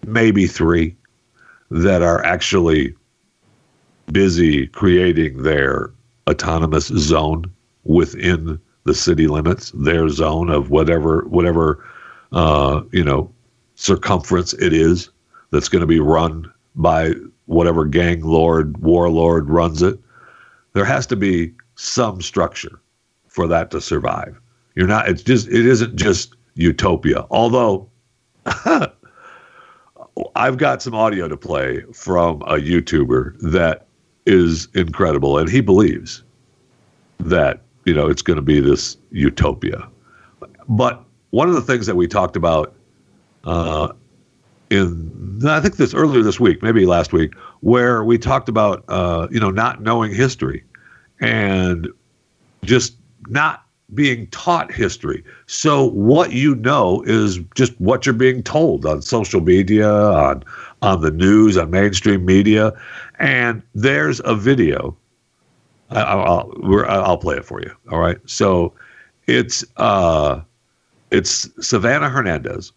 maybe 0.05 0.47
three, 0.47 0.95
that 1.71 2.01
are 2.01 2.23
actually 2.25 2.93
busy 4.11 4.67
creating 4.67 5.43
their 5.43 5.91
autonomous 6.29 6.87
zone 6.87 7.45
within 7.85 8.59
the 8.83 8.93
city 8.93 9.27
limits, 9.27 9.71
their 9.75 10.09
zone 10.09 10.49
of 10.49 10.69
whatever 10.69 11.25
whatever 11.27 11.83
uh, 12.31 12.81
you 12.91 13.03
know 13.03 13.31
circumference 13.75 14.53
it 14.53 14.73
is 14.73 15.09
that's 15.51 15.69
going 15.69 15.81
to 15.81 15.87
be 15.87 15.99
run 15.99 16.51
by 16.75 17.13
whatever 17.45 17.85
gang 17.85 18.21
lord 18.21 18.77
warlord 18.77 19.49
runs 19.49 19.81
it. 19.81 19.99
There 20.75 20.85
has 20.85 21.07
to 21.07 21.15
be 21.15 21.53
some 21.75 22.21
structure 22.21 22.81
for 23.29 23.47
that 23.47 23.71
to 23.71 23.79
survive. 23.79 24.39
You're 24.75 24.88
not. 24.88 25.07
It's 25.07 25.23
just. 25.23 25.47
It 25.47 25.65
isn't 25.65 25.95
just 25.95 26.35
utopia. 26.53 27.25
Although. 27.31 27.89
I've 30.35 30.57
got 30.57 30.81
some 30.81 30.93
audio 30.93 31.27
to 31.27 31.35
play 31.35 31.81
from 31.93 32.41
a 32.43 32.55
YouTuber 32.55 33.38
that 33.51 33.88
is 34.25 34.69
incredible, 34.73 35.38
and 35.38 35.49
he 35.49 35.61
believes 35.61 36.23
that 37.19 37.61
you 37.85 37.93
know 37.93 38.07
it's 38.07 38.21
going 38.21 38.38
to 38.38 38.43
be 38.43 38.59
this 38.59 38.97
utopia. 39.11 39.88
But 40.67 41.03
one 41.31 41.49
of 41.49 41.55
the 41.55 41.61
things 41.61 41.85
that 41.85 41.95
we 41.95 42.07
talked 42.07 42.35
about 42.35 42.73
uh, 43.45 43.93
in 44.69 45.41
I 45.45 45.59
think 45.59 45.77
this 45.77 45.93
earlier 45.93 46.21
this 46.21 46.39
week, 46.39 46.63
maybe 46.63 46.85
last 46.85 47.13
week, 47.13 47.33
where 47.61 48.03
we 48.03 48.17
talked 48.17 48.49
about 48.49 48.83
uh, 48.87 49.27
you 49.31 49.39
know 49.39 49.51
not 49.51 49.81
knowing 49.81 50.13
history 50.13 50.63
and 51.19 51.87
just 52.63 52.95
not 53.27 53.65
being 53.93 54.27
taught 54.27 54.71
history. 54.71 55.23
So 55.45 55.89
what 55.89 56.31
you 56.31 56.55
know 56.55 57.03
is 57.05 57.39
just 57.55 57.79
what 57.79 58.05
you're 58.05 58.13
being 58.13 58.41
told 58.41 58.85
on 58.85 59.01
social 59.01 59.41
media, 59.41 59.89
on 59.89 60.43
on 60.81 61.01
the 61.01 61.11
news, 61.11 61.57
on 61.57 61.69
mainstream 61.69 62.25
media, 62.25 62.73
and 63.19 63.61
there's 63.73 64.21
a 64.25 64.35
video. 64.35 64.95
I, 65.91 66.01
I'll 66.01 66.51
I'll 66.87 67.17
play 67.17 67.37
it 67.37 67.45
for 67.45 67.61
you. 67.61 67.71
All 67.91 67.99
right. 67.99 68.17
So 68.25 68.73
it's 69.27 69.63
uh, 69.77 70.41
it's 71.11 71.49
Savannah 71.65 72.09
Hernandez. 72.09 72.71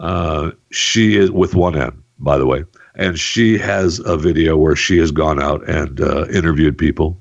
Uh, 0.00 0.52
she 0.70 1.16
is 1.16 1.30
with 1.30 1.54
one 1.54 1.76
N, 1.76 2.02
by 2.18 2.38
the 2.38 2.46
way, 2.46 2.64
and 2.98 3.18
she 3.18 3.56
has 3.56 4.00
a 4.04 4.16
video 4.16 4.56
where 4.56 4.76
she 4.76 4.98
has 4.98 5.10
gone 5.10 5.40
out 5.40 5.66
and 5.68 6.00
uh, 6.00 6.26
interviewed 6.26 6.76
people, 6.76 7.16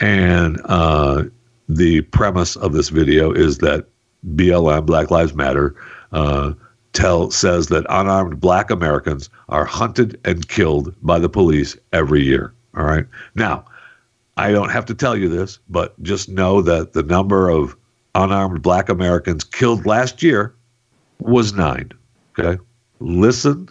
and 0.00 0.60
uh, 0.64 1.24
the 1.68 2.00
premise 2.02 2.56
of 2.56 2.72
this 2.72 2.88
video 2.88 3.32
is 3.32 3.58
that 3.58 3.86
BLM, 4.34 4.86
Black 4.86 5.10
Lives 5.10 5.34
Matter, 5.34 5.74
uh, 6.12 6.52
tell 6.92 7.30
says 7.30 7.68
that 7.68 7.84
unarmed 7.88 8.40
Black 8.40 8.70
Americans 8.70 9.28
are 9.48 9.64
hunted 9.64 10.18
and 10.24 10.48
killed 10.48 10.94
by 11.02 11.18
the 11.18 11.28
police 11.28 11.76
every 11.92 12.22
year. 12.22 12.52
All 12.76 12.84
right. 12.84 13.06
Now, 13.34 13.64
I 14.36 14.52
don't 14.52 14.70
have 14.70 14.86
to 14.86 14.94
tell 14.94 15.16
you 15.16 15.28
this, 15.28 15.58
but 15.68 16.00
just 16.02 16.28
know 16.28 16.62
that 16.62 16.92
the 16.92 17.02
number 17.02 17.48
of 17.48 17.76
unarmed 18.14 18.62
Black 18.62 18.88
Americans 18.88 19.44
killed 19.44 19.84
last 19.84 20.22
year 20.22 20.54
was 21.18 21.52
nine. 21.52 21.90
Okay. 22.38 22.60
Listen 23.00 23.68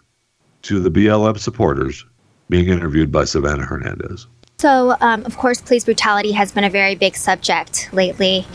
to 0.68 0.82
the 0.82 0.90
BLM 0.92 1.38
supporters 1.40 2.06
being 2.50 2.68
interviewed 2.68 3.12
by 3.12 3.24
Savannah 3.24 3.64
Hernandez. 3.64 4.28
So, 4.58 4.96
um, 5.02 5.24
of 5.26 5.38
course, 5.38 5.62
police 5.62 5.86
brutality 5.86 6.32
has 6.34 6.52
been 6.52 6.64
a 6.66 6.70
very 6.70 6.96
big 6.96 7.16
subject 7.16 7.90
lately. 7.94 8.46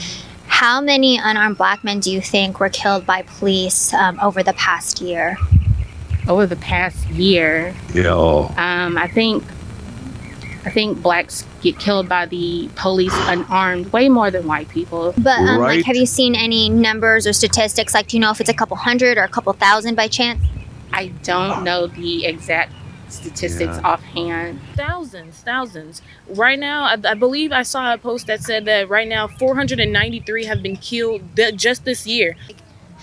How 0.47 0.81
many 0.81 1.17
unarmed 1.17 1.57
black 1.57 1.83
men 1.85 2.01
do 2.01 2.13
you 2.13 2.21
think 2.21 2.61
were 2.61 2.69
killed 2.69 3.07
by 3.07 3.23
police 3.23 3.95
um, 3.95 4.19
over 4.21 4.43
the 4.43 4.53
past 4.53 5.01
year? 5.01 5.37
Over 6.29 6.47
the 6.47 6.57
past 6.57 7.07
year, 7.11 7.75
Yeah. 7.95 8.09
oh, 8.15 8.53
um, 8.59 8.97
I 8.99 9.09
think 9.09 9.43
I 10.65 10.71
think 10.71 11.03
blacks 11.03 11.45
get 11.61 11.79
killed 11.81 12.09
by 12.09 12.27
the 12.27 12.69
police 12.77 13.13
unarmed 13.27 13.93
way 13.93 14.09
more 14.09 14.31
than 14.31 14.47
white 14.47 14.69
people. 14.69 15.13
But 15.19 15.39
um, 15.41 15.59
Right. 15.59 15.79
like, 15.79 15.87
have 15.87 15.97
you 15.97 16.07
seen 16.07 16.37
any 16.37 16.69
numbers 16.69 17.27
or 17.27 17.33
statistics? 17.33 17.95
Like, 17.95 18.07
do 18.09 18.17
you 18.17 18.21
know 18.21 18.31
if 18.31 18.41
it's 18.41 18.49
a 18.51 18.55
couple 18.55 18.77
hundred 18.77 19.19
or 19.19 19.25
a 19.25 19.29
couple 19.29 19.53
thousand 19.55 19.97
by 19.97 20.07
chance? 20.07 20.41
I 20.93 21.09
don't 21.23 21.65
know 21.65 21.87
the 21.87 22.27
exact 22.27 22.73
statistics 23.09 23.77
Yeah. 23.77 23.81
offhand. 23.85 24.59
thousands 24.75 25.37
thousands 25.41 26.01
right 26.29 26.59
now 26.59 26.85
I, 26.85 26.97
I 27.05 27.13
believe 27.13 27.53
i 27.53 27.63
saw 27.63 27.93
a 27.93 27.99
post 27.99 28.27
that 28.29 28.41
said 28.43 28.65
that 28.65 28.89
right 28.89 29.07
now 29.07 29.29
493 29.29 30.47
have 30.47 30.63
been 30.63 30.77
killed 30.77 31.21
th- 31.37 31.55
just 31.57 31.85
this 31.85 32.07
year 32.07 32.37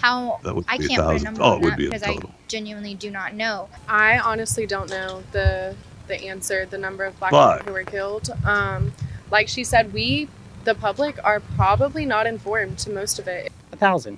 How 0.01 0.39
That 0.43 0.55
would 0.55 0.65
I 0.67 0.77
be 0.79 0.85
a 0.85 0.87
can't 0.87 1.03
put 1.03 1.21
a 1.21 1.23
number 1.23 1.41
Oh, 1.43 1.45
on 1.45 1.57
it 1.57 1.61
would 1.63 1.71
that 1.73 1.77
be 1.77 1.85
a 1.85 1.89
because 1.89 2.03
I 2.03 2.17
genuinely 2.47 2.95
do 2.95 3.11
not 3.11 3.35
know. 3.35 3.69
I 3.87 4.17
honestly 4.17 4.65
don't 4.65 4.89
know 4.89 5.21
the 5.33 5.75
the 6.07 6.15
answer, 6.27 6.65
the 6.65 6.77
number 6.79 7.03
of 7.05 7.19
black 7.19 7.29
But- 7.31 7.57
people 7.59 7.67
who 7.67 7.79
were 7.79 7.83
killed. 7.83 8.29
Um, 8.43 8.93
like 9.29 9.47
she 9.47 9.63
said, 9.63 9.93
we, 9.93 10.27
the 10.63 10.73
public, 10.73 11.23
are 11.23 11.39
probably 11.39 12.03
not 12.07 12.25
informed 12.25 12.79
to 12.79 12.89
most 12.89 13.19
of 13.19 13.27
it. 13.27 13.51
A 13.71 13.75
thousand, 13.77 14.17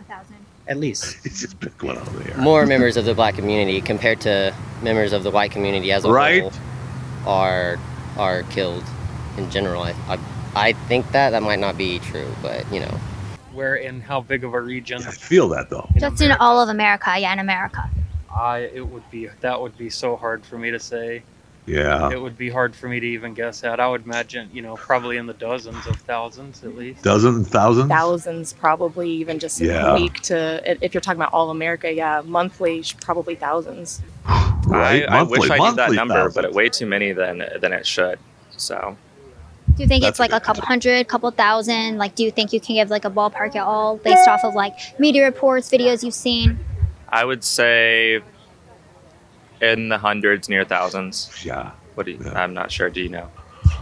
A 0.00 0.04
thousand. 0.04 0.39
At 0.66 0.76
least. 0.78 1.16
It's 1.24 1.40
just 1.40 1.58
pick 1.60 1.82
one 1.82 1.96
out 1.98 2.06
of 2.06 2.24
the 2.24 2.30
air. 2.32 2.38
more 2.38 2.66
members 2.66 2.96
of 2.96 3.04
the 3.04 3.14
black 3.14 3.34
community 3.34 3.80
compared 3.80 4.20
to 4.22 4.54
members 4.82 5.12
of 5.12 5.22
the 5.22 5.30
white 5.30 5.50
community 5.50 5.92
as 5.92 6.04
a 6.04 6.10
Right. 6.10 6.42
whole 6.42 6.52
are 7.26 7.78
are 8.16 8.42
killed 8.44 8.84
in 9.36 9.50
general. 9.50 9.82
I, 9.82 9.94
I 10.08 10.18
I 10.54 10.72
think 10.88 11.10
that 11.12 11.30
that 11.30 11.42
might 11.42 11.60
not 11.60 11.78
be 11.78 11.98
true, 12.00 12.28
but 12.42 12.70
you 12.72 12.80
know. 12.80 12.98
where 13.52 13.76
in 13.76 14.00
how 14.00 14.20
big 14.20 14.42
of 14.44 14.54
a 14.54 14.60
region. 14.60 15.02
I 15.06 15.10
feel 15.10 15.48
that 15.50 15.70
though. 15.70 15.88
Just 15.98 16.20
in 16.22 16.32
all 16.32 16.60
of 16.60 16.68
America, 16.68 17.14
yeah, 17.18 17.32
in 17.32 17.38
America. 17.38 17.88
I 18.34 18.70
it 18.74 18.86
would 18.86 19.08
be 19.10 19.28
that 19.40 19.60
would 19.60 19.76
be 19.78 19.90
so 19.90 20.16
hard 20.16 20.44
for 20.44 20.56
me 20.58 20.70
to 20.70 20.78
say. 20.80 21.22
Yeah. 21.66 22.10
It 22.10 22.20
would 22.20 22.36
be 22.36 22.50
hard 22.50 22.74
for 22.74 22.88
me 22.88 22.98
to 23.00 23.06
even 23.06 23.34
guess 23.34 23.62
at. 23.64 23.78
I 23.80 23.88
would 23.88 24.04
imagine, 24.04 24.50
you 24.52 24.62
know, 24.62 24.76
probably 24.76 25.18
in 25.18 25.26
the 25.26 25.34
dozens 25.34 25.86
of 25.86 25.96
thousands 25.96 26.64
at 26.64 26.74
least. 26.76 27.02
Dozens, 27.04 27.48
thousands. 27.48 27.88
Thousands, 27.88 28.52
probably 28.54 29.10
even 29.10 29.38
just 29.38 29.60
in 29.60 29.68
Yeah. 29.68 29.92
a 29.92 29.94
week. 29.94 30.20
To 30.22 30.62
if 30.84 30.94
you're 30.94 31.00
talking 31.00 31.20
about 31.20 31.32
all 31.32 31.50
America, 31.50 31.92
yeah, 31.92 32.22
monthly, 32.24 32.84
probably 33.02 33.34
thousands. 33.34 34.02
Right? 34.66 35.08
I, 35.08 35.20
I 35.20 35.22
wish 35.22 35.50
I 35.50 35.56
knew 35.58 35.74
that 35.76 35.92
number, 35.92 36.14
thousands. 36.14 36.34
but 36.34 36.44
it 36.44 36.52
way 36.52 36.68
too 36.68 36.86
many 36.86 37.12
than 37.12 37.42
than 37.60 37.72
it 37.72 37.86
should. 37.86 38.18
So 38.56 38.96
Do 39.76 39.82
you 39.82 39.88
think 39.88 40.02
That's 40.02 40.12
it's 40.12 40.20
like 40.20 40.32
a 40.32 40.38
couple 40.38 40.62
hundred, 40.64 41.08
couple 41.08 41.30
thousand? 41.30 41.96
Like, 41.96 42.14
do 42.14 42.22
you 42.24 42.30
think 42.30 42.52
you 42.52 42.60
can 42.60 42.74
give 42.76 42.90
like 42.90 43.04
a 43.06 43.10
ballpark 43.10 43.56
at 43.56 43.62
all 43.64 43.96
based 43.96 44.28
off 44.28 44.44
of 44.44 44.54
like 44.54 44.74
media 45.00 45.24
reports, 45.24 45.70
videos 45.70 46.04
you've 46.04 46.14
seen? 46.14 46.58
I 47.08 47.24
would 47.24 47.42
say 47.42 48.20
in 49.60 49.88
the 49.88 49.98
hundreds, 49.98 50.48
near 50.48 50.64
thousands. 50.64 51.30
Yeah. 51.44 51.70
What 51.94 52.06
do 52.06 52.12
you, 52.12 52.20
I'm 52.34 52.54
not 52.54 52.70
sure. 52.70 52.88
Do 52.90 53.00
you 53.00 53.08
know? 53.08 53.28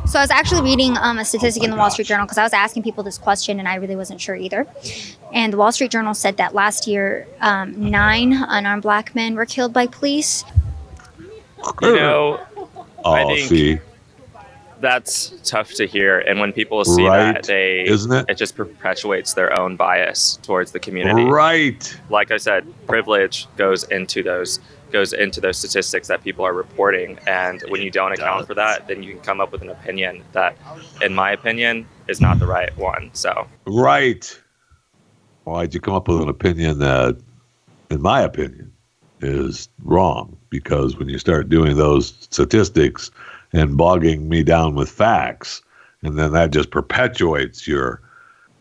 So 0.07 0.19
I 0.19 0.23
was 0.23 0.31
actually 0.31 0.62
reading 0.62 0.97
um, 0.99 1.19
a 1.19 1.25
statistic 1.25 1.62
in 1.62 1.71
the 1.71 1.77
Wall 1.77 1.91
Street 1.91 2.07
Journal 2.09 2.27
because 2.27 2.38
I 2.38 2.43
was 2.43 2.53
asking 2.53 2.83
people 2.83 3.05
this 3.05 3.19
question 3.19 3.59
and 3.59 3.69
I 3.69 3.77
really 3.77 3.97
wasn't 3.97 4.21
sure 4.21 4.35
either. 4.35 4.67
And 5.33 5.53
the 5.53 5.57
Wall 5.57 5.71
Street 5.73 5.91
Journal 5.91 6.14
said 6.14 6.37
that 6.38 6.55
last 6.55 6.87
year, 6.87 7.27
um, 7.41 7.91
nine 7.91 8.33
unarmed 8.33 8.83
black 8.83 9.14
men 9.14 9.35
were 9.35 9.47
killed 9.47 9.73
by 9.73 9.87
police. 9.87 10.45
You 11.83 11.95
know, 11.97 12.41
Oh, 13.05 13.12
I 13.12 13.25
think 13.27 13.49
see. 13.49 13.79
that's 14.81 15.33
tough 15.45 15.73
to 15.75 15.87
hear. 15.87 16.19
And 16.21 16.41
when 16.41 16.53
people 16.53 16.85
see 16.85 17.07
Right. 17.07 17.35
that, 17.35 17.45
they 17.45 17.85
Isn't 17.87 18.12
it? 18.12 18.27
It 18.29 18.37
just 18.37 18.57
perpetuates 18.57 19.35
their 19.35 19.59
own 19.59 19.77
bias 19.77 20.38
towards 20.43 20.73
the 20.73 20.81
community. 20.81 21.25
Right. 21.25 21.97
Like 22.11 22.31
I 22.31 22.37
said, 22.38 22.64
privilege 22.87 23.47
goes 23.57 23.85
into 23.85 24.23
those 24.23 24.59
goes 24.90 25.12
into 25.12 25.40
those 25.40 25.59
statistics 25.59 26.09
that 26.09 26.22
people 26.22 26.44
are 26.44 26.53
reporting. 26.53 27.18
And 27.27 27.62
when 27.68 27.83
you 27.83 27.90
don't 27.90 28.12
account 28.12 28.46
for 28.46 28.55
that, 28.55 28.88
then 28.88 29.03
you 29.03 29.14
can 29.14 29.22
come 29.22 29.40
up 29.40 29.53
with 29.53 29.62
an 29.62 29.70
opinion 29.70 30.22
that, 30.33 30.57
in 31.03 31.14
my 31.14 31.33
opinion, 31.33 31.87
is 32.09 32.20
not 32.20 32.38
the 32.38 32.46
right 32.46 32.77
one. 32.77 33.11
So 33.12 33.46
Right. 33.66 34.40
Why'd 35.44 35.74
you 35.74 35.81
come 35.81 35.94
up 35.94 36.09
with 36.09 36.20
an 36.20 36.29
opinion 36.29 36.79
that, 36.81 37.18
in 37.90 38.03
my 38.03 38.20
opinion, 38.20 38.72
is 39.20 39.68
wrong? 39.83 40.37
Because 40.51 40.96
when 40.96 41.09
you 41.09 41.18
start 41.18 41.48
doing 41.48 41.77
those 41.77 42.14
statistics 42.31 43.11
and 43.53 43.77
bogging 43.77 44.29
me 44.29 44.42
down 44.42 44.74
with 44.74 44.90
facts, 44.90 45.62
and 46.03 46.18
then 46.18 46.33
that 46.33 46.51
just 46.51 46.70
perpetuates 46.70 47.66
your 47.66 48.01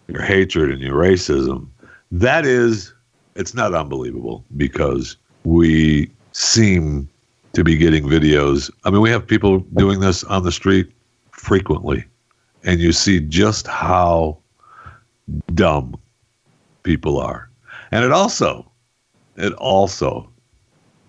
your 0.08 0.22
hatred 0.22 0.72
and 0.72 0.82
your 0.82 0.96
racism, 0.96 1.68
that 2.12 2.46
is, 2.46 2.94
it's 3.36 3.54
not 3.54 3.74
unbelievable 3.74 4.46
because 4.56 5.18
we 5.44 6.10
seem 6.38 7.10
to 7.54 7.64
be 7.64 7.76
getting 7.76 8.06
videos. 8.06 8.70
I 8.84 8.92
mean, 8.92 9.02
we 9.02 9.10
have 9.10 9.26
people 9.26 9.60
doing 9.74 10.02
this 10.02 10.24
on 10.26 10.44
the 10.44 10.52
street 10.52 10.92
frequently, 11.32 12.06
and 12.64 12.80
you 12.80 12.92
see 12.92 13.20
just 13.22 13.66
how 13.66 14.38
dumb 15.56 16.00
people 16.84 17.20
are. 17.20 17.50
And 17.92 18.06
it 18.06 18.12
also, 18.12 18.72
it 19.36 19.52
also 19.54 20.30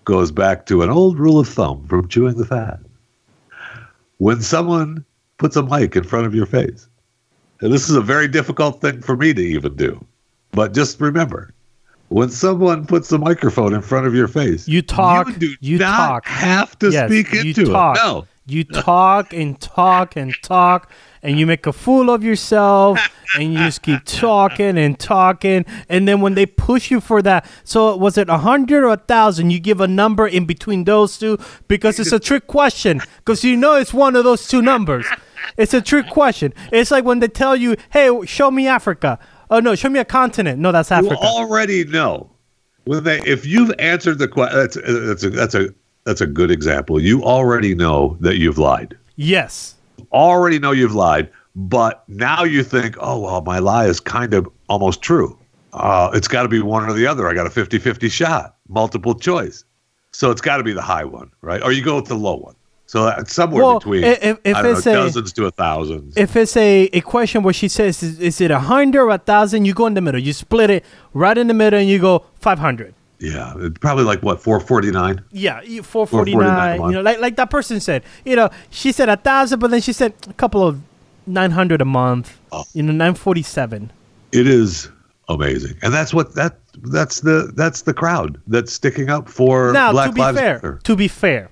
goes 0.05 0.31
back 0.31 0.65
to 0.65 0.81
an 0.81 0.89
old 0.89 1.19
rule 1.19 1.37
of 1.37 1.47
thumb 1.47 1.85
from 1.87 2.07
chewing 2.07 2.35
the 2.35 2.45
fat. 2.45 2.79
When 4.17 4.41
someone 4.41 5.05
puts 5.37 5.55
a 5.55 5.61
mic 5.61 5.95
in 5.95 6.05
front 6.05 6.25
of 6.25 6.33
your 6.33 6.47
face, 6.47 6.87
and 7.61 7.71
this 7.71 7.87
is 7.87 7.95
a 7.95 8.01
very 8.01 8.27
difficult 8.27 8.81
thing 8.81 9.03
for 9.03 9.15
me 9.15 9.35
to 9.35 9.41
even 9.41 9.75
do, 9.75 10.03
but 10.53 10.73
just 10.73 10.99
remember, 10.99 11.53
when 12.09 12.29
someone 12.29 12.85
puts 12.85 13.11
a 13.11 13.17
microphone 13.17 13.73
in 13.73 13.81
front 13.81 14.05
of 14.07 14.13
your 14.13 14.27
face, 14.27 14.67
You 14.67 14.81
talk. 14.81 15.27
You 15.29 15.33
do 15.35 15.55
you 15.61 15.77
not 15.79 16.23
talk. 16.23 16.25
have 16.27 16.77
to 16.79 16.89
Yes, 16.91 17.09
speak 17.09 17.31
you 17.33 17.39
into 17.41 17.65
talk. 17.65 17.97
it. 17.97 17.99
No. 18.03 18.25
You 18.47 18.63
talk 18.63 19.31
and 19.31 19.59
talk 19.61 20.15
and 20.15 20.33
talk, 20.41 20.91
and 21.21 21.37
you 21.39 21.45
make 21.45 21.67
a 21.67 21.71
fool 21.71 22.09
of 22.09 22.23
yourself, 22.23 22.97
and 23.37 23.53
you 23.53 23.59
just 23.59 23.83
keep 23.83 24.03
talking 24.05 24.75
and 24.75 24.97
talking, 24.99 25.65
and 25.87 26.07
then 26.07 26.19
when 26.19 26.33
they 26.33 26.47
push 26.47 26.89
you 26.89 26.99
for 26.99 27.21
that, 27.21 27.45
so 27.63 27.95
was 27.95 28.17
it 28.17 28.27
a 28.27 28.39
hundred 28.39 28.83
or 28.83 28.93
a 28.93 28.97
thousand? 28.97 29.51
You 29.51 29.59
give 29.59 29.79
a 29.79 29.87
number 29.87 30.27
in 30.27 30.45
between 30.45 30.85
those 30.85 31.19
two 31.19 31.37
because 31.67 31.99
it's 31.99 32.11
a 32.11 32.19
trick 32.19 32.47
question, 32.47 33.01
because 33.17 33.43
you 33.43 33.55
know 33.55 33.75
it's 33.75 33.93
one 33.93 34.15
of 34.15 34.23
those 34.23 34.47
two 34.47 34.63
numbers. 34.63 35.05
It's 35.55 35.75
a 35.75 35.81
trick 35.81 36.09
question. 36.09 36.51
It's 36.71 36.89
like 36.89 37.05
when 37.05 37.19
they 37.19 37.27
tell 37.27 37.55
you, 37.55 37.75
"Hey, 37.91 38.09
show 38.25 38.49
me 38.49 38.65
Africa." 38.67 39.19
Oh 39.49 39.59
no, 39.59 39.75
show 39.75 39.89
me 39.89 39.99
a 39.99 40.05
continent. 40.05 40.59
No, 40.59 40.71
that's 40.71 40.91
Africa. 40.91 41.17
You 41.19 41.27
already 41.27 41.83
know 41.85 42.29
when 42.85 43.03
they 43.03 43.19
if 43.21 43.45
you've 43.45 43.71
answered 43.79 44.19
the 44.19 44.27
question. 44.27 44.57
That's 44.57 44.75
that's 44.75 45.23
a 45.23 45.29
that's 45.29 45.55
a 45.55 45.69
that's 46.05 46.21
a 46.21 46.27
good 46.27 46.51
example. 46.51 46.99
You 46.99 47.23
already 47.23 47.75
know 47.75 48.17
that 48.21 48.37
you've 48.37 48.57
lied. 48.57 48.97
yes. 49.15 49.75
Already 50.13 50.59
know 50.59 50.71
you've 50.71 50.95
lied, 50.95 51.29
but 51.55 52.03
now 52.07 52.43
you 52.43 52.63
think, 52.63 52.95
oh 53.01 53.19
well, 53.19 53.41
my 53.41 53.59
lie 53.59 53.85
is 53.85 53.99
kind 53.99 54.33
of 54.33 54.47
almost 54.69 55.01
true. 55.01 55.37
Uh, 55.73 56.09
it's 56.13 56.27
got 56.27 56.43
to 56.43 56.47
be 56.49 56.61
one 56.61 56.89
or 56.89 56.93
the 56.93 57.05
other. 57.05 57.27
I 57.27 57.33
got 57.33 57.45
a 57.45 57.49
50-50 57.49 58.09
shot, 58.09 58.55
multiple 58.69 59.13
choice. 59.13 59.65
So 60.11 60.31
it's 60.31 60.41
got 60.41 60.57
to 60.57 60.63
be 60.63 60.71
the 60.71 60.81
high 60.81 61.03
one, 61.03 61.29
right? 61.41 61.61
Or 61.61 61.71
you 61.73 61.83
go 61.83 61.97
with 61.97 62.05
the 62.05 62.15
low 62.15 62.37
one. 62.37 62.55
So 62.93 63.07
it's 63.21 63.33
somewhere 63.39 63.63
Well, 63.63 63.77
between 63.79 64.03
if- 64.03 64.39
if 64.43 64.57
it's 64.71 64.85
know, 64.85 64.91
a- 64.91 64.95
dozens 65.05 65.31
to 65.33 65.45
a 65.45 65.51
thousand. 65.51 66.13
if 66.25 66.35
it's 66.35 66.55
a, 66.57 66.89
a 66.99 67.01
question 67.01 67.43
where 67.43 67.53
she 67.53 67.67
says 67.67 68.01
is, 68.01 68.19
is 68.19 68.41
it 68.41 68.49
a 68.49 68.61
hundred 68.73 69.01
or 69.05 69.11
a 69.11 69.19
thousand 69.31 69.65
you 69.65 69.73
go 69.75 69.85
in 69.85 69.93
the 69.93 70.01
middle 70.01 70.19
you 70.27 70.33
split 70.33 70.69
it 70.71 70.83
right 71.13 71.37
in 71.37 71.45
the 71.47 71.53
middle 71.53 71.79
and 71.79 71.87
you 71.87 71.99
go 71.99 72.13
500 72.39 72.93
Yeah, 73.19 73.53
probably 73.79 74.05
like 74.11 74.21
what 74.23 74.41
449. 74.41 75.21
yeah 75.31 75.59
449 75.83 75.85
449 75.85 76.89
you 76.89 76.95
know 76.97 77.01
like 77.09 77.19
like 77.25 77.35
that 77.35 77.49
person 77.51 77.79
said 77.79 78.01
you 78.25 78.35
know 78.35 78.49
she 78.71 78.91
said 78.91 79.07
a 79.07 79.17
thousand 79.17 79.59
but 79.59 79.69
then 79.69 79.81
she 79.81 79.93
said 79.93 80.13
a 80.27 80.33
couple 80.33 80.61
of 80.67 80.79
900 81.27 81.81
a 81.81 81.85
month 81.85 82.27
Oh. 82.51 82.63
you 82.73 82.81
know 82.81 82.91
947 82.93 83.91
It 84.31 84.47
is 84.47 84.89
amazing, 85.27 85.75
and 85.83 85.93
that's 85.93 86.11
what 86.11 86.33
that 86.33 86.57
that's 86.97 87.21
the 87.21 87.51
that's 87.55 87.83
the 87.83 87.93
crowd 87.93 88.41
that's 88.47 88.73
sticking 88.73 89.09
up 89.11 89.29
for 89.29 89.71
now 89.73 89.91
Black 89.91 90.09
to 90.09 90.15
be 90.15 90.21
Lives 90.21 90.39
fair 90.39 90.53
Matter. 90.55 90.79
to 90.89 90.95
be 90.95 91.07
fair 91.07 91.49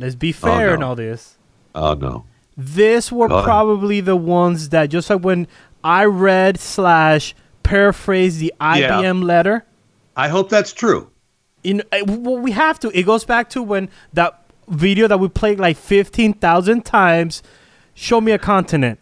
let's 0.00 0.14
be 0.16 0.32
fair 0.32 0.74
in 0.74 0.80
no. 0.80 0.88
all 0.88 0.94
this 0.96 1.36
Oh 1.72 1.94
no, 1.94 2.24
this 2.56 3.12
were 3.12 3.28
probably 3.28 4.00
the 4.00 4.16
ones 4.16 4.70
that 4.70 4.86
just 4.86 5.08
like 5.08 5.22
when 5.22 5.46
i 5.84 6.04
read 6.04 6.58
slash 6.58 7.34
paraphrased 7.62 8.40
the 8.40 8.52
ibm 8.60 9.22
letter 9.22 9.64
I 10.16 10.28
hope 10.28 10.50
that's 10.50 10.72
true. 10.72 11.10
in 11.62 11.80
uh, 11.92 11.98
well, 12.06 12.36
we 12.38 12.50
have 12.50 12.78
to. 12.80 12.90
It 12.98 13.04
goes 13.04 13.24
back 13.24 13.48
to 13.50 13.62
when 13.62 13.88
that 14.12 14.42
video 14.68 15.06
that 15.08 15.18
we 15.18 15.28
played 15.28 15.58
like 15.58 15.76
fifteen 15.76 16.34
thousand 16.34 16.84
times. 16.84 17.42
Show 17.94 18.20
me 18.20 18.32
a 18.32 18.38
continent. 18.38 18.98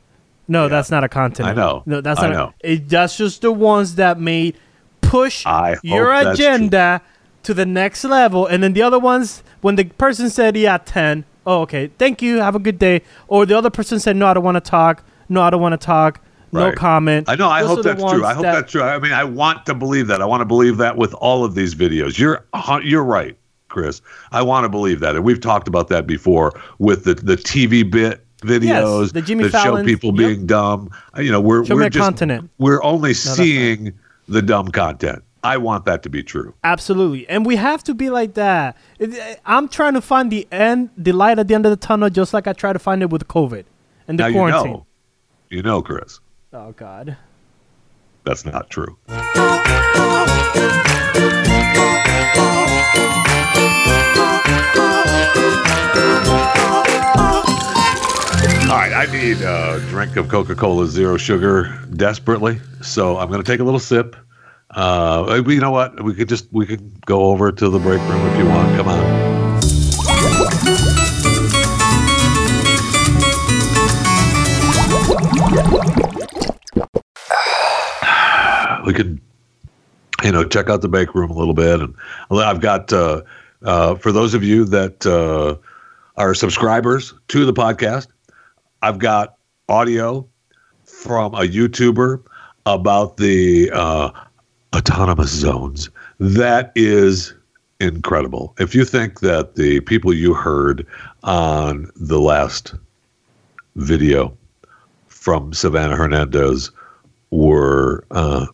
No, 0.47 0.69
that's 0.69 0.91
not 0.91 1.03
a 1.05 1.09
continent. 1.09 1.59
I 1.59 1.61
know. 1.61 1.83
No, 1.87 2.01
that's 2.01 2.21
I 2.21 2.29
not. 2.29 2.33
know. 2.33 2.55
A, 2.63 2.73
it, 2.75 2.89
that's 2.89 3.17
just 3.17 3.43
the 3.43 3.51
ones 3.51 3.97
that 3.97 4.21
made 4.21 4.57
push 5.01 5.45
I 5.47 5.77
your 5.83 6.13
agenda. 6.13 7.01
true. 7.03 7.09
To 7.49 7.55
the 7.55 7.65
next 7.65 8.05
level, 8.05 8.45
and 8.47 8.63
then 8.63 8.75
the 8.75 8.83
other 8.83 8.99
ones 8.99 9.43
when 9.63 9.77
the 9.77 9.85
person 9.85 10.29
said, 10.29 10.55
"Yeah, 10.55 10.77
10. 10.77 11.25
Oh, 11.47 11.63
okay. 11.63 11.91
Thank 11.99 12.21
you. 12.21 12.41
Have 12.41 12.55
a 12.55 12.59
good 12.59 12.79
day. 12.79 13.01
Or 13.27 13.47
the 13.47 13.57
other 13.57 13.71
person 13.71 13.99
said, 13.99 14.17
"No, 14.17 14.27
I 14.27 14.35
don't 14.35 14.45
want 14.45 14.57
to 14.63 14.71
talk. 14.71 15.03
No, 15.31 15.41
I 15.41 15.49
don't 15.49 15.63
want 15.63 15.73
to 15.81 15.85
talk. 15.85 16.21
No 16.53 16.67
Right. 16.67 16.77
comment." 16.77 17.27
I 17.27 17.37
know. 17.37 17.49
I 17.49 17.63
Those 17.63 17.71
hope 17.77 17.85
that's 17.85 18.03
true. 18.03 18.23
I 18.25 18.35
hope 18.35 18.43
that- 18.43 18.53
that's 18.53 18.71
true. 18.73 18.83
I 18.83 18.99
mean, 18.99 19.13
I 19.13 19.25
want 19.25 19.65
to 19.65 19.75
believe 19.75 20.09
that. 20.09 20.21
I 20.21 20.27
want 20.27 20.43
to 20.43 20.45
believe 20.45 20.77
that 20.77 20.99
with 20.99 21.15
all 21.15 21.43
of 21.43 21.55
these 21.55 21.75
videos. 21.75 22.19
You're 22.19 22.45
you're 22.83 23.03
right, 23.03 23.35
Chris. 23.69 24.03
I 24.31 24.43
want 24.43 24.65
to 24.65 24.69
believe 24.69 25.01
that, 25.01 25.17
and 25.17 25.25
we've 25.25 25.41
talked 25.41 25.69
about 25.69 25.89
that 25.89 26.07
before 26.07 26.53
with 26.79 27.05
the 27.05 27.15
the 27.15 27.37
TV 27.39 27.83
bit 27.83 28.23
videos 28.43 29.13
the 29.15 29.23
Jimmy 29.23 29.49
that 29.49 29.63
show 29.65 29.83
people 29.85 30.11
yep. 30.11 30.17
being 30.17 30.47
dumb. 30.47 30.91
Uh, 31.17 31.23
You 31.23 31.33
know, 31.33 31.41
we're 31.41 31.65
Show 31.65 31.75
we're 31.77 31.89
just 31.89 32.05
continent. 32.05 32.51
we're 32.59 32.83
only 32.85 33.11
that's 33.15 33.21
seeing 33.37 33.95
the 34.29 34.43
dumb 34.43 34.69
content. 34.69 35.23
I 35.45 35.57
want 35.57 35.85
that 35.85 36.03
to 36.03 36.09
be 36.11 36.23
true. 36.23 36.55
Absolutely, 36.65 37.29
and 37.29 37.47
we 37.47 37.57
have 37.57 37.83
to 37.85 37.95
be 37.95 38.11
like 38.11 38.35
that. 38.35 38.77
I'm 39.47 39.69
trying 39.69 39.95
to 39.95 40.01
find 40.01 40.31
the 40.33 40.47
end, 40.51 40.91
the 40.97 41.13
light 41.13 41.39
at 41.39 41.49
the 41.49 41.55
end 41.55 41.65
of 41.65 41.71
the 41.71 41.77
tunnel, 41.77 42.11
just 42.11 42.35
like 42.35 42.47
I 42.47 42.53
try 42.53 42.73
to 42.73 42.79
find 42.79 43.03
it 43.03 43.11
with 43.11 43.29
COVID 43.29 43.65
and 44.09 44.19
the 44.19 44.29
now 44.29 44.33
quarantine. 44.33 44.67
you 44.71 44.73
know, 44.73 44.87
you 45.51 45.63
know, 45.63 45.83
Chris, 45.83 46.21
Oh 46.53 46.73
God. 46.73 47.17
that's 48.25 48.45
not 48.45 48.69
true. 48.71 48.97
All 58.71 58.75
right, 58.75 58.93
I 58.93 59.07
need 59.11 59.41
a 59.41 59.81
drink 59.89 60.17
of 60.17 60.29
Coca 60.29 60.55
Cola 60.55 60.87
Zero 60.87 61.17
Sugar 61.17 61.79
desperately, 61.97 62.61
so 62.83 63.17
I'm 63.17 63.29
going 63.29 63.43
to 63.43 63.51
take 63.51 63.61
a 63.61 63.65
little 63.65 63.81
sip. 63.81 64.15
Uh, 64.71 65.43
you 65.47 65.61
know 65.61 65.71
what? 65.71 66.03
We 66.03 66.15
could 66.15 66.29
just 66.29 66.49
we 66.53 66.67
could 66.67 67.05
go 67.07 67.27
over 67.27 67.51
to 67.51 67.69
the 67.69 67.79
break 67.79 68.01
room 68.03 68.27
if 68.27 68.39
you 68.39 68.47
want. 68.47 68.77
Come 68.77 68.89
on. 68.89 69.29
we 78.85 78.93
could, 78.93 79.21
you 80.23 80.33
know, 80.33 80.45
check 80.45 80.69
out 80.69 80.83
the 80.83 80.89
bake 80.89 81.15
room 81.15 81.31
a 81.31 81.35
little 81.35 81.55
bit. 81.55 81.81
And 81.81 81.95
I've 82.31 82.61
got 82.61 82.93
uh, 82.93 83.23
uh, 83.63 83.95
for 83.95 84.13
those 84.13 84.35
of 84.35 84.45
you 84.45 84.65
that 84.67 85.07
uh, 85.07 85.57
are 86.17 86.35
subscribers 86.35 87.15
to 87.29 87.47
the 87.47 87.55
podcast, 87.55 88.09
I've 88.83 88.99
got 88.99 89.37
audio 89.69 90.29
from 90.85 91.35
a 91.35 91.41
YouTuber 91.41 92.23
about 92.67 93.17
the 93.17 93.71
uh, 93.73 94.11
autonomous 94.75 95.31
zones. 95.31 95.91
That 96.19 96.73
is 96.75 97.35
incredible. 97.81 98.55
If 98.59 98.75
you 98.75 98.85
think 98.85 99.21
that 99.21 99.55
the 99.55 99.81
people 99.81 100.13
you 100.13 100.35
heard 100.35 100.87
on 101.23 101.91
the 101.97 102.21
last 102.21 102.75
video 103.77 104.37
from 105.07 105.53
Savannah 105.53 105.97
Hernandez 105.97 106.71
were, 107.31 108.05
uh, 108.11 108.47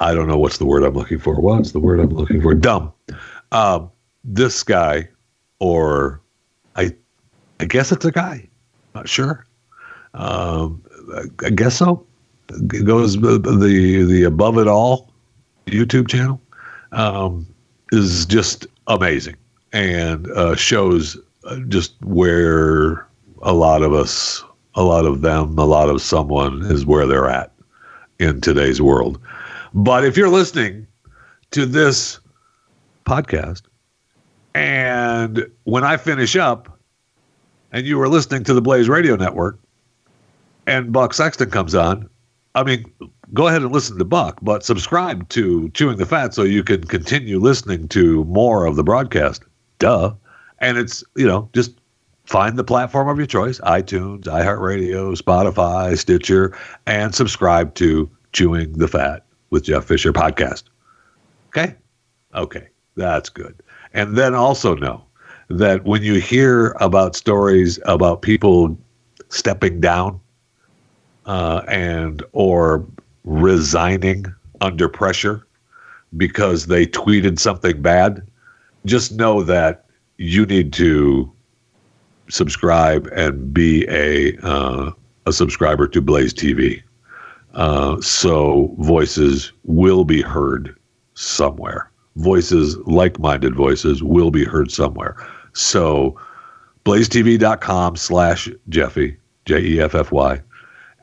I 0.00 0.14
don't 0.14 0.28
know 0.28 0.38
what's 0.38 0.58
the 0.58 0.66
word 0.66 0.84
I'm 0.84 0.94
looking 0.94 1.18
for. 1.18 1.40
What's 1.40 1.72
the 1.72 1.80
word 1.80 2.00
I'm 2.00 2.10
looking 2.10 2.40
for? 2.40 2.54
Dumb. 2.54 2.92
Um, 3.50 3.90
this 4.24 4.62
guy, 4.62 5.08
or 5.58 6.20
I, 6.76 6.94
I 7.60 7.64
guess 7.64 7.90
it's 7.90 8.04
a 8.04 8.12
guy. 8.12 8.48
Not 8.94 9.08
sure. 9.08 9.44
Um, 10.14 10.82
I, 11.44 11.50
guess 11.50 11.76
so. 11.76 12.06
It 12.50 12.84
goes 12.84 13.20
the 13.20 13.38
the 13.38 14.04
the 14.04 14.24
above 14.24 14.58
it 14.58 14.68
all 14.68 15.12
YouTube 15.70 16.08
channel 16.08 16.40
um, 16.92 17.46
is 17.92 18.26
just 18.26 18.66
amazing 18.86 19.36
and 19.72 20.30
uh, 20.32 20.56
shows 20.56 21.16
uh, 21.44 21.58
just 21.68 21.94
where 22.02 23.06
a 23.42 23.52
lot 23.52 23.82
of 23.82 23.92
us, 23.92 24.42
a 24.74 24.82
lot 24.82 25.04
of 25.04 25.20
them, 25.20 25.58
a 25.58 25.64
lot 25.64 25.88
of 25.88 26.02
someone 26.02 26.62
is 26.62 26.86
where 26.86 27.06
they're 27.06 27.28
at 27.28 27.52
in 28.18 28.40
today's 28.40 28.80
world. 28.82 29.20
But 29.74 30.04
if 30.04 30.16
you're 30.16 30.28
listening 30.28 30.86
to 31.50 31.66
this 31.66 32.20
podcast 33.04 33.62
and 34.54 35.46
when 35.64 35.84
I 35.84 35.96
finish 35.96 36.36
up 36.36 36.78
and 37.72 37.86
you 37.86 37.98
were 37.98 38.08
listening 38.08 38.44
to 38.44 38.54
the 38.54 38.62
Blaze 38.62 38.88
Radio 38.88 39.16
Network 39.16 39.58
and 40.66 40.92
Buck 40.92 41.14
Sexton 41.14 41.50
comes 41.50 41.74
on, 41.74 42.08
I 42.54 42.64
mean, 42.64 42.90
go 43.34 43.46
ahead 43.46 43.62
and 43.62 43.72
listen 43.72 43.98
to 43.98 44.04
Buck, 44.04 44.38
but 44.42 44.64
subscribe 44.64 45.28
to 45.30 45.68
Chewing 45.70 45.98
the 45.98 46.06
Fat 46.06 46.34
so 46.34 46.42
you 46.42 46.62
can 46.62 46.84
continue 46.84 47.38
listening 47.38 47.88
to 47.88 48.24
more 48.24 48.66
of 48.66 48.76
the 48.76 48.84
broadcast. 48.84 49.42
Duh. 49.78 50.14
And 50.60 50.78
it's, 50.78 51.04
you 51.16 51.26
know, 51.26 51.48
just 51.52 51.78
find 52.24 52.58
the 52.58 52.64
platform 52.64 53.08
of 53.08 53.16
your 53.16 53.26
choice 53.26 53.60
iTunes, 53.60 54.24
iHeartRadio, 54.24 55.16
Spotify, 55.16 55.96
Stitcher, 55.96 56.56
and 56.86 57.14
subscribe 57.14 57.74
to 57.74 58.10
Chewing 58.32 58.72
the 58.72 58.88
Fat 58.88 59.24
with 59.50 59.64
Jeff 59.64 59.84
Fisher 59.84 60.12
podcast. 60.12 60.64
Okay? 61.48 61.74
Okay. 62.34 62.68
That's 62.96 63.28
good. 63.28 63.62
And 63.94 64.16
then 64.16 64.34
also 64.34 64.74
know 64.74 65.04
that 65.48 65.84
when 65.84 66.02
you 66.02 66.20
hear 66.20 66.76
about 66.80 67.16
stories 67.16 67.78
about 67.84 68.22
people 68.22 68.76
stepping 69.28 69.80
down 69.80 70.20
uh, 71.24 71.62
and 71.68 72.22
or 72.32 72.84
resigning 73.28 74.24
under 74.62 74.88
pressure 74.88 75.46
because 76.16 76.66
they 76.66 76.86
tweeted 76.86 77.38
something 77.38 77.80
bad, 77.82 78.26
just 78.86 79.12
know 79.12 79.42
that 79.42 79.84
you 80.16 80.46
need 80.46 80.72
to 80.72 81.30
subscribe 82.30 83.06
and 83.08 83.52
be 83.52 83.86
a 83.88 84.36
uh, 84.42 84.90
a 85.26 85.32
subscriber 85.32 85.86
to 85.88 86.00
Blaze 86.00 86.32
TV. 86.32 86.82
Uh, 87.54 88.00
so 88.00 88.74
voices 88.78 89.52
will 89.64 90.04
be 90.04 90.22
heard 90.22 90.74
somewhere. 91.14 91.90
Voices, 92.16 92.76
like-minded 92.78 93.54
voices, 93.54 94.02
will 94.02 94.30
be 94.30 94.44
heard 94.44 94.70
somewhere. 94.70 95.16
So 95.52 96.18
blazetv.com 96.84 97.96
slash 97.96 98.48
Jeffy, 98.68 99.16
J 99.44 99.60
E 99.60 99.80
F 99.80 99.94
F 99.94 100.10
Y 100.12 100.40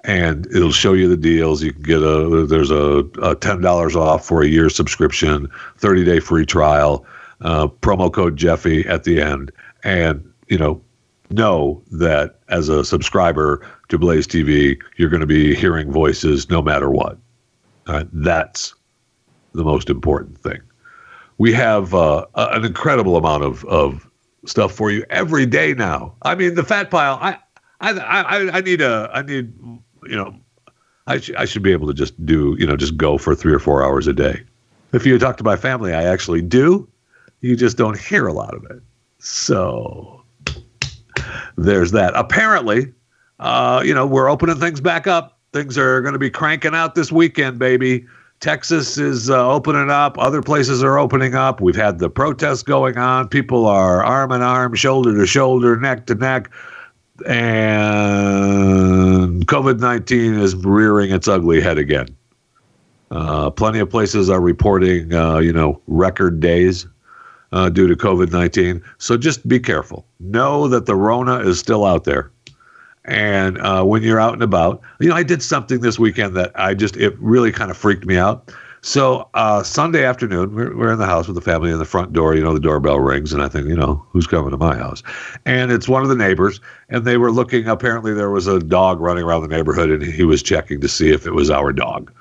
and 0.05 0.45
it'll 0.47 0.71
show 0.71 0.93
you 0.93 1.07
the 1.07 1.17
deals. 1.17 1.63
You 1.63 1.73
can 1.73 1.81
get 1.81 2.01
a 2.01 2.45
there's 2.47 2.71
a, 2.71 3.05
a 3.21 3.35
ten 3.35 3.61
dollars 3.61 3.95
off 3.95 4.25
for 4.25 4.41
a 4.41 4.47
year 4.47 4.69
subscription, 4.69 5.49
thirty 5.77 6.03
day 6.05 6.19
free 6.19 6.45
trial, 6.45 7.05
uh, 7.41 7.67
promo 7.67 8.11
code 8.13 8.37
Jeffy 8.37 8.87
at 8.87 9.03
the 9.03 9.21
end, 9.21 9.51
and 9.83 10.31
you 10.47 10.57
know 10.57 10.81
know 11.31 11.81
that 11.91 12.39
as 12.49 12.69
a 12.69 12.85
subscriber 12.85 13.67
to 13.89 13.97
Blaze 13.97 14.27
TV, 14.27 14.79
you're 14.97 15.09
going 15.09 15.21
to 15.21 15.25
be 15.25 15.55
hearing 15.55 15.91
voices 15.91 16.49
no 16.49 16.61
matter 16.61 16.89
what. 16.89 17.17
Right, 17.87 18.07
that's 18.13 18.75
the 19.53 19.63
most 19.63 19.89
important 19.89 20.37
thing. 20.37 20.59
We 21.37 21.51
have 21.53 21.93
uh, 21.93 22.25
an 22.35 22.63
incredible 22.63 23.17
amount 23.17 23.43
of 23.43 23.65
of 23.65 24.07
stuff 24.45 24.71
for 24.71 24.91
you 24.91 25.03
every 25.09 25.47
day 25.47 25.73
now. 25.73 26.13
I 26.21 26.35
mean, 26.35 26.53
the 26.53 26.63
fat 26.63 26.91
pile. 26.91 27.17
I 27.21 27.39
I 27.81 27.91
I, 27.91 28.57
I 28.57 28.61
need 28.61 28.81
a 28.81 29.09
I 29.11 29.23
need 29.23 29.51
you 30.07 30.15
know, 30.15 30.35
I, 31.07 31.19
sh- 31.19 31.31
I 31.37 31.45
should 31.45 31.63
be 31.63 31.71
able 31.71 31.87
to 31.87 31.93
just 31.93 32.23
do, 32.25 32.55
you 32.59 32.65
know, 32.65 32.75
just 32.75 32.97
go 32.97 33.17
for 33.17 33.35
three 33.35 33.53
or 33.53 33.59
four 33.59 33.83
hours 33.83 34.07
a 34.07 34.13
day. 34.13 34.43
If 34.93 35.05
you 35.05 35.17
talk 35.19 35.37
to 35.37 35.43
my 35.43 35.55
family, 35.55 35.93
I 35.93 36.03
actually 36.03 36.41
do. 36.41 36.87
You 37.41 37.55
just 37.55 37.77
don't 37.77 37.99
hear 37.99 38.27
a 38.27 38.33
lot 38.33 38.53
of 38.53 38.63
it. 38.65 38.81
So 39.19 40.23
there's 41.57 41.91
that. 41.91 42.13
Apparently, 42.15 42.93
uh, 43.39 43.83
you 43.85 43.93
know, 43.93 44.05
we're 44.05 44.29
opening 44.29 44.59
things 44.59 44.81
back 44.81 45.07
up. 45.07 45.37
Things 45.53 45.77
are 45.77 46.01
going 46.01 46.13
to 46.13 46.19
be 46.19 46.29
cranking 46.29 46.75
out 46.75 46.95
this 46.95 47.11
weekend, 47.11 47.59
baby. 47.59 48.05
Texas 48.39 48.97
is 48.97 49.29
uh, 49.29 49.49
opening 49.49 49.89
up. 49.89 50.17
Other 50.17 50.41
places 50.41 50.83
are 50.83 50.97
opening 50.97 51.35
up. 51.35 51.61
We've 51.61 51.75
had 51.75 51.99
the 51.99 52.09
protests 52.09 52.63
going 52.63 52.97
on. 52.97 53.29
People 53.29 53.65
are 53.65 54.03
arm 54.03 54.31
in 54.31 54.41
arm, 54.41 54.75
shoulder 54.75 55.15
to 55.15 55.25
shoulder, 55.25 55.77
neck 55.79 56.05
to 56.07 56.15
neck 56.15 56.51
and 57.25 58.25
COVID 59.47 59.79
19 59.79 60.35
is 60.35 60.55
rearing 60.55 61.11
its 61.11 61.27
ugly 61.27 61.61
head 61.61 61.77
again. 61.77 62.07
Uh, 63.11 63.49
plenty 63.49 63.79
of 63.79 63.89
places 63.89 64.29
are 64.29 64.41
reporting, 64.41 65.13
uh, 65.13 65.37
you 65.37 65.53
know, 65.53 65.81
record 65.87 66.39
days 66.39 66.87
uh, 67.51 67.69
due 67.69 67.87
to 67.87 67.95
COVID 67.95 68.31
19. 68.31 68.83
So 68.97 69.17
just 69.17 69.47
be 69.47 69.59
careful. 69.59 70.05
Know 70.19 70.67
that 70.67 70.85
the 70.85 70.95
Rona 70.95 71.39
is 71.39 71.59
still 71.59 71.85
out 71.85 72.03
there. 72.03 72.31
And 73.05 73.59
uh, 73.59 73.83
when 73.83 74.01
you're 74.01 74.19
out 74.19 74.33
and 74.33 74.41
about, 74.41 74.81
you 74.99 75.09
know, 75.09 75.15
I 75.15 75.23
did 75.23 75.43
something 75.43 75.79
this 75.79 75.99
weekend 75.99 76.35
that 76.35 76.51
I 76.59 76.73
just, 76.73 76.97
it 76.97 77.15
really 77.19 77.51
kind 77.51 77.69
of 77.69 77.77
freaked 77.77 78.05
me 78.05 78.17
out. 78.17 78.51
So 78.85 79.27
uh, 79.33 79.63
Sunday 79.63 80.05
afternoon, 80.05 80.53
we're, 80.53 80.77
we're 80.77 80.93
in 80.93 80.99
the 80.99 81.07
house 81.07 81.25
with 81.25 81.33
the 81.33 81.41
family 81.41 81.71
in 81.71 81.79
the 81.79 81.85
front 81.85 82.13
door. 82.13 82.35
You 82.35 82.43
know, 82.43 82.53
the 82.53 82.59
doorbell 82.59 82.99
rings, 82.99 83.33
and 83.33 83.41
I 83.41 83.47
think, 83.47 83.67
you 83.67 83.75
know, 83.75 84.05
who's 84.11 84.27
coming 84.27 84.51
to 84.51 84.57
my 84.57 84.77
house? 84.77 85.01
And 85.43 85.71
it's 85.71 85.89
one 85.89 86.03
of 86.03 86.09
the 86.09 86.15
neighbors, 86.15 86.61
and 86.89 87.03
they 87.03 87.17
were 87.17 87.31
looking. 87.31 87.67
Apparently, 87.67 88.13
there 88.13 88.29
was 88.29 88.45
a 88.45 88.59
dog 88.59 88.99
running 88.99 89.23
around 89.23 89.41
the 89.41 89.47
neighborhood, 89.47 89.89
and 89.89 90.03
he 90.03 90.23
was 90.23 90.43
checking 90.43 90.81
to 90.81 90.87
see 90.87 91.11
if 91.11 91.25
it 91.25 91.31
was 91.31 91.49
our 91.49 91.73
dog. 91.73 92.13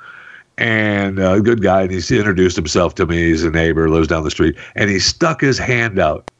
And 0.56 1.18
a 1.18 1.32
uh, 1.32 1.38
good 1.40 1.62
guy, 1.62 1.82
and 1.82 1.90
he 1.90 1.98
introduced 2.16 2.56
himself 2.56 2.94
to 2.94 3.04
me. 3.04 3.18
He's 3.18 3.44
a 3.44 3.50
neighbor, 3.50 3.90
lives 3.90 4.08
down 4.08 4.24
the 4.24 4.30
street, 4.30 4.56
and 4.74 4.88
he 4.88 5.00
stuck 5.00 5.42
his 5.42 5.58
hand 5.58 5.98
out 5.98 6.30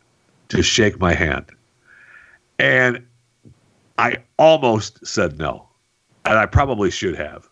to 0.48 0.62
shake 0.62 0.98
my 0.98 1.12
hand, 1.12 1.44
and 2.58 3.04
I 3.98 4.16
almost 4.38 5.06
said 5.06 5.36
no, 5.36 5.68
and 6.24 6.38
I 6.38 6.46
probably 6.46 6.90
should 6.90 7.14
have 7.14 7.46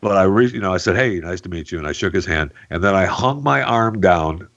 but 0.00 0.16
I, 0.16 0.24
re- 0.24 0.50
you 0.50 0.60
know, 0.60 0.72
I 0.72 0.78
said, 0.78 0.96
"Hey, 0.96 1.20
nice 1.20 1.40
to 1.42 1.48
meet 1.48 1.72
you," 1.72 1.78
and 1.78 1.86
I 1.86 1.92
shook 1.92 2.14
his 2.14 2.26
hand, 2.26 2.52
and 2.70 2.82
then 2.82 2.94
I 2.94 3.06
hung 3.06 3.42
my 3.42 3.62
arm 3.62 4.00
down 4.00 4.48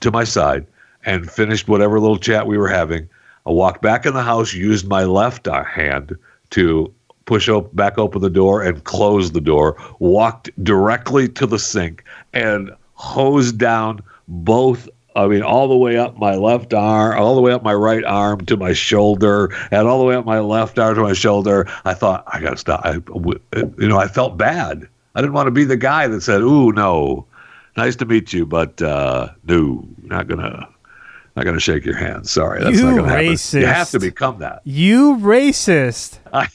to 0.00 0.10
my 0.10 0.24
side 0.24 0.66
and 1.04 1.30
finished 1.30 1.68
whatever 1.68 2.00
little 2.00 2.18
chat 2.18 2.46
we 2.46 2.58
were 2.58 2.68
having. 2.68 3.08
I 3.46 3.50
walked 3.50 3.82
back 3.82 4.04
in 4.04 4.14
the 4.14 4.22
house, 4.22 4.52
used 4.52 4.86
my 4.86 5.04
left 5.04 5.48
uh, 5.48 5.64
hand 5.64 6.16
to 6.50 6.92
push 7.24 7.48
op- 7.48 7.74
back 7.74 7.98
open 7.98 8.20
the 8.20 8.30
door 8.30 8.62
and 8.62 8.84
close 8.84 9.32
the 9.32 9.40
door. 9.40 9.76
Walked 9.98 10.50
directly 10.62 11.28
to 11.28 11.46
the 11.46 11.58
sink 11.58 12.04
and 12.32 12.70
hosed 12.94 13.58
down 13.58 14.00
both 14.28 14.88
I 15.16 15.26
mean, 15.26 15.42
all 15.42 15.68
the 15.68 15.76
way 15.76 15.98
up 15.98 16.18
my 16.18 16.34
left 16.36 16.72
arm, 16.72 17.18
all 17.18 17.34
the 17.34 17.40
way 17.40 17.52
up 17.52 17.62
my 17.62 17.74
right 17.74 18.04
arm 18.04 18.44
to 18.46 18.56
my 18.56 18.72
shoulder, 18.72 19.52
and 19.70 19.88
all 19.88 19.98
the 19.98 20.04
way 20.04 20.14
up 20.14 20.24
my 20.24 20.40
left 20.40 20.78
arm 20.78 20.94
to 20.94 21.02
my 21.02 21.12
shoulder. 21.12 21.66
I 21.84 21.94
thought, 21.94 22.24
I 22.28 22.40
got 22.40 22.50
to 22.50 22.56
stop. 22.56 22.82
I, 22.84 23.00
you 23.54 23.88
know, 23.88 23.98
I 23.98 24.06
felt 24.06 24.36
bad. 24.36 24.88
I 25.14 25.20
didn't 25.20 25.32
want 25.32 25.48
to 25.48 25.52
be 25.52 25.64
the 25.64 25.76
guy 25.76 26.06
that 26.06 26.20
said, 26.20 26.40
"Ooh, 26.42 26.72
no, 26.72 27.26
nice 27.76 27.96
to 27.96 28.04
meet 28.04 28.32
you, 28.32 28.46
but 28.46 28.80
uh, 28.80 29.28
no, 29.44 29.86
not 30.02 30.28
gonna, 30.28 30.68
not 31.34 31.44
gonna 31.44 31.60
shake 31.60 31.84
your 31.84 31.96
hand. 31.96 32.28
Sorry, 32.28 32.62
that's 32.62 32.78
you 32.78 32.84
not 32.84 32.96
gonna 32.96 33.12
racist. 33.12 33.54
happen. 33.54 33.60
You 33.60 33.66
have 33.66 33.90
to 33.90 33.98
become 33.98 34.38
that. 34.38 34.60
You 34.64 35.16
racist. 35.16 36.18
I, 36.32 36.48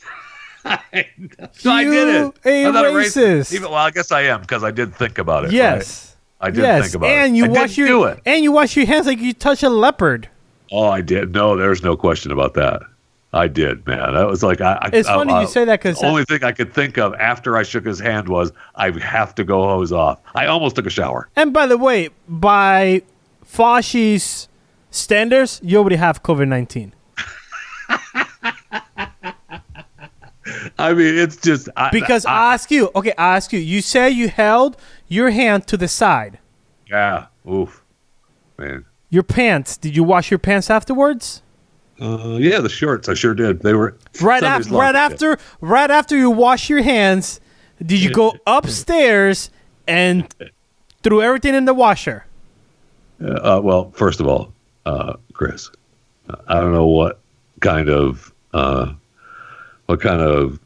I, 0.64 1.10
so 1.52 1.70
I 1.72 1.84
did 1.84 2.08
it. 2.08 2.34
a 2.46 2.66
I'm 2.66 2.74
not 2.74 2.86
racist. 2.86 3.54
Even, 3.54 3.70
well, 3.70 3.80
I 3.80 3.92
guess 3.92 4.12
I 4.12 4.22
am 4.22 4.42
because 4.42 4.64
I 4.64 4.72
did 4.72 4.96
think 4.96 5.18
about 5.18 5.46
it. 5.46 5.52
Yes. 5.52 6.08
right? 6.08 6.15
I 6.46 6.52
did 6.52 6.62
yes. 6.62 6.84
think 6.84 6.96
about 6.96 7.10
and 7.10 7.36
it. 7.36 7.38
you 7.40 7.46
I 7.46 7.48
wash 7.48 7.76
your 7.76 8.18
and 8.24 8.44
you 8.44 8.52
wash 8.52 8.76
your 8.78 8.86
hands 8.86 9.08
like 9.08 9.18
you 9.18 9.34
touch 9.34 9.64
a 9.64 9.70
leopard. 9.70 10.30
Oh, 10.72 10.88
I 10.88 11.02
did. 11.02 11.34
No, 11.34 11.58
there's 11.58 11.82
no 11.82 11.98
question 11.98 12.32
about 12.32 12.54
that. 12.54 12.84
I 13.34 13.48
did, 13.48 13.86
man. 13.88 14.14
That 14.14 14.28
was 14.28 14.44
like 14.44 14.62
I. 14.62 14.78
I 14.80 14.90
It's 14.94 15.10
I- 15.10 15.16
funny 15.16 15.34
I- 15.34 15.42
you 15.42 15.48
say 15.48 15.66
that 15.66 15.80
because 15.82 16.00
the 16.00 16.06
only 16.06 16.24
thing 16.24 16.44
I 16.44 16.52
could 16.52 16.72
think 16.72 17.00
of 17.00 17.16
after 17.16 17.58
I 17.58 17.64
shook 17.64 17.84
his 17.84 18.00
hand 18.00 18.30
was 18.30 18.52
I 18.76 18.92
have 19.00 19.34
to 19.36 19.44
go 19.44 19.64
hose 19.68 19.92
off. 19.92 20.20
I 20.36 20.46
almost 20.46 20.76
took 20.76 20.86
a 20.86 20.92
shower. 20.92 21.30
And 21.36 21.52
by 21.52 21.66
the 21.66 21.80
way, 21.80 22.10
by 22.30 23.02
Fauci's 23.44 24.48
standards, 24.92 25.60
you 25.64 25.80
already 25.80 25.96
have 25.96 26.22
COVID 26.22 26.48
nineteen. 26.48 26.94
I 30.78 30.94
mean, 30.94 31.18
it's 31.18 31.38
just 31.38 31.70
I, 31.76 31.90
Because 31.90 32.26
I, 32.26 32.34
I 32.34 32.54
ask 32.54 32.70
you, 32.70 32.92
okay, 32.96 33.14
I 33.18 33.36
ask 33.36 33.52
you. 33.52 33.60
You 33.60 33.82
say 33.82 34.12
you 34.12 34.30
held 34.30 34.78
your 35.08 35.30
hand 35.32 35.68
to 35.68 35.78
the 35.78 35.88
side. 35.88 36.40
yeah, 36.90 37.28
oof, 37.50 37.84
man. 38.58 38.86
Your 39.10 39.24
pants. 39.24 39.78
Did 39.78 39.96
you 39.96 40.04
wash 40.04 40.30
your 40.32 40.40
pants 40.40 40.70
afterwards? 40.70 41.42
Uh, 42.02 42.36
yeah, 42.40 42.60
the 42.60 42.68
shorts. 42.70 43.08
I 43.08 43.14
sure 43.14 43.34
did. 43.34 43.62
They 43.62 43.74
were 43.74 43.96
Right 44.22 44.44
after, 44.44 44.70
long. 44.72 44.82
right 44.82 44.96
after, 44.96 45.38
right 45.62 45.90
after 45.90 46.18
you 46.18 46.30
wash 46.30 46.70
your 46.70 46.82
hands, 46.82 47.40
did 47.80 48.02
you 48.02 48.12
go 48.12 48.34
upstairs 48.48 49.50
and 49.88 50.34
threw 51.04 51.22
everything 51.22 51.54
in 51.56 51.64
the 51.66 51.74
washer? 51.74 52.26
Uh, 53.24 53.62
well, 53.64 53.92
first 53.92 54.20
of 54.20 54.28
all, 54.28 54.52
uh, 54.86 55.14
Chris, 55.34 55.70
I 56.48 56.56
don't 56.60 56.74
know 56.74 56.88
what 56.88 57.20
kind 57.62 57.90
of 57.90 58.34
uh, 58.54 58.92
what 59.86 60.02
kind 60.02 60.20
of 60.22 60.60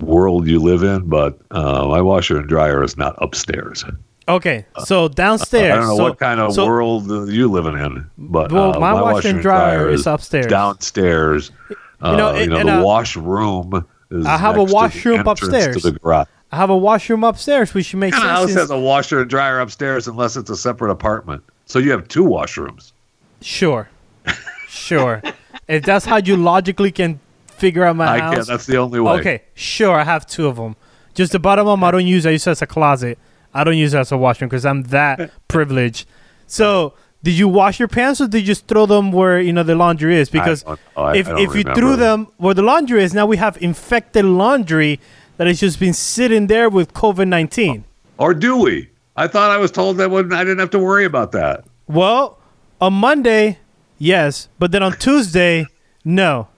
world 0.00 0.46
you 0.46 0.60
live 0.60 0.82
in, 0.82 1.08
but 1.08 1.38
uh, 1.50 1.86
my 1.86 2.00
washer 2.00 2.38
and 2.38 2.48
dryer 2.48 2.82
is 2.82 2.96
not 2.96 3.14
upstairs. 3.18 3.84
Okay, 4.28 4.64
so 4.84 5.08
downstairs. 5.08 5.72
I 5.72 5.76
don't 5.76 5.88
know 5.88 5.96
so, 5.96 6.02
what 6.04 6.18
kind 6.18 6.40
of 6.40 6.54
so- 6.54 6.66
world 6.66 7.10
uh, 7.10 7.24
you 7.24 7.50
living 7.50 7.74
in, 7.78 8.06
but 8.18 8.52
Well, 8.52 8.76
uh, 8.76 8.80
my 8.80 8.92
washer 8.92 9.28
and 9.28 9.42
dryer 9.42 9.88
is 9.90 10.06
upstairs. 10.06 10.46
downstairs. 10.46 11.50
Uh, 11.70 12.10
You 12.10 12.16
know, 12.16 12.38
you 12.38 12.46
know 12.46 12.64
the 12.64 12.78
uh, 12.78 12.82
washroom 12.82 13.84
is 14.10 14.24
I 14.26 14.36
have 14.36 14.56
a 14.58 14.64
washroom 14.64 15.26
upstairs. 15.26 15.82
to 15.82 15.90
the 15.90 15.98
garage. 15.98 16.26
I 16.52 16.56
have 16.56 16.70
a 16.70 16.76
washroom 16.76 17.24
upstairs, 17.24 17.72
which 17.74 17.86
should 17.86 17.98
make 17.98 18.12
kind 18.12 18.22
sense. 18.24 18.38
house 18.38 18.54
has 18.54 18.70
a 18.70 18.78
washer 18.78 19.20
and 19.22 19.30
dryer 19.30 19.58
upstairs 19.60 20.06
unless 20.06 20.36
it's 20.36 20.50
a 20.50 20.56
separate 20.56 20.90
apartment? 20.90 21.42
So 21.66 21.78
you 21.78 21.90
have 21.92 22.06
two 22.08 22.24
washrooms. 22.24 22.92
Sure, 23.40 23.88
sure. 24.68 25.22
if 25.68 25.84
that's 25.84 26.04
how 26.04 26.18
you 26.18 26.36
logically 26.36 26.92
can 26.92 27.18
figure 27.62 27.84
out 27.84 27.94
my 27.96 28.08
I 28.16 28.18
house, 28.18 28.34
can't. 28.34 28.46
That's 28.48 28.66
the 28.66 28.76
only 28.78 28.98
way. 29.00 29.12
Okay, 29.20 29.42
sure. 29.54 29.96
I 30.02 30.04
have 30.04 30.26
two 30.26 30.46
of 30.48 30.56
them. 30.56 30.74
Just 31.14 31.30
the 31.32 31.38
bottom 31.38 31.66
one 31.66 31.82
I 31.84 31.90
don't 31.92 32.06
use. 32.06 32.26
I 32.26 32.30
use 32.30 32.46
it 32.46 32.50
as 32.50 32.62
a 32.62 32.66
closet. 32.66 33.16
I 33.54 33.64
don't 33.64 33.76
use 33.76 33.94
it 33.94 33.98
as 33.98 34.10
a 34.12 34.16
washroom 34.18 34.48
because 34.48 34.66
I'm 34.66 34.82
that 34.96 35.30
privileged. 35.48 36.08
So, 36.46 36.94
did 37.22 37.34
you 37.42 37.48
wash 37.48 37.78
your 37.78 37.88
pants 37.88 38.20
or 38.20 38.26
did 38.26 38.40
you 38.40 38.46
just 38.46 38.66
throw 38.66 38.84
them 38.86 39.12
where 39.12 39.40
you 39.40 39.52
know 39.52 39.62
the 39.62 39.74
laundry 39.76 40.16
is? 40.22 40.28
Because 40.28 40.62
don't 40.64 40.80
know. 40.96 41.02
I- 41.02 41.16
if 41.16 41.26
I 41.28 41.30
don't 41.30 41.38
if 41.40 41.48
you 41.54 41.62
remember. 41.62 41.74
threw 41.80 41.96
them 41.96 42.18
where 42.38 42.54
the 42.54 42.62
laundry 42.62 43.02
is, 43.04 43.14
now 43.14 43.26
we 43.26 43.36
have 43.36 43.56
infected 43.62 44.24
laundry 44.24 44.98
that 45.36 45.46
has 45.46 45.60
just 45.60 45.78
been 45.78 45.94
sitting 45.94 46.46
there 46.48 46.68
with 46.68 46.92
COVID 46.94 47.28
nineteen. 47.28 47.84
Or 48.18 48.34
do 48.34 48.56
we? 48.56 48.88
I 49.16 49.28
thought 49.28 49.50
I 49.50 49.58
was 49.58 49.70
told 49.70 49.98
that 49.98 50.10
wouldn't, 50.10 50.32
I 50.34 50.42
didn't 50.44 50.58
have 50.60 50.70
to 50.70 50.78
worry 50.78 51.04
about 51.04 51.32
that. 51.32 51.64
Well, 51.86 52.38
on 52.80 52.94
Monday, 52.94 53.58
yes, 53.98 54.48
but 54.58 54.72
then 54.72 54.82
on 54.82 54.92
Tuesday, 54.92 55.66
no. 56.04 56.48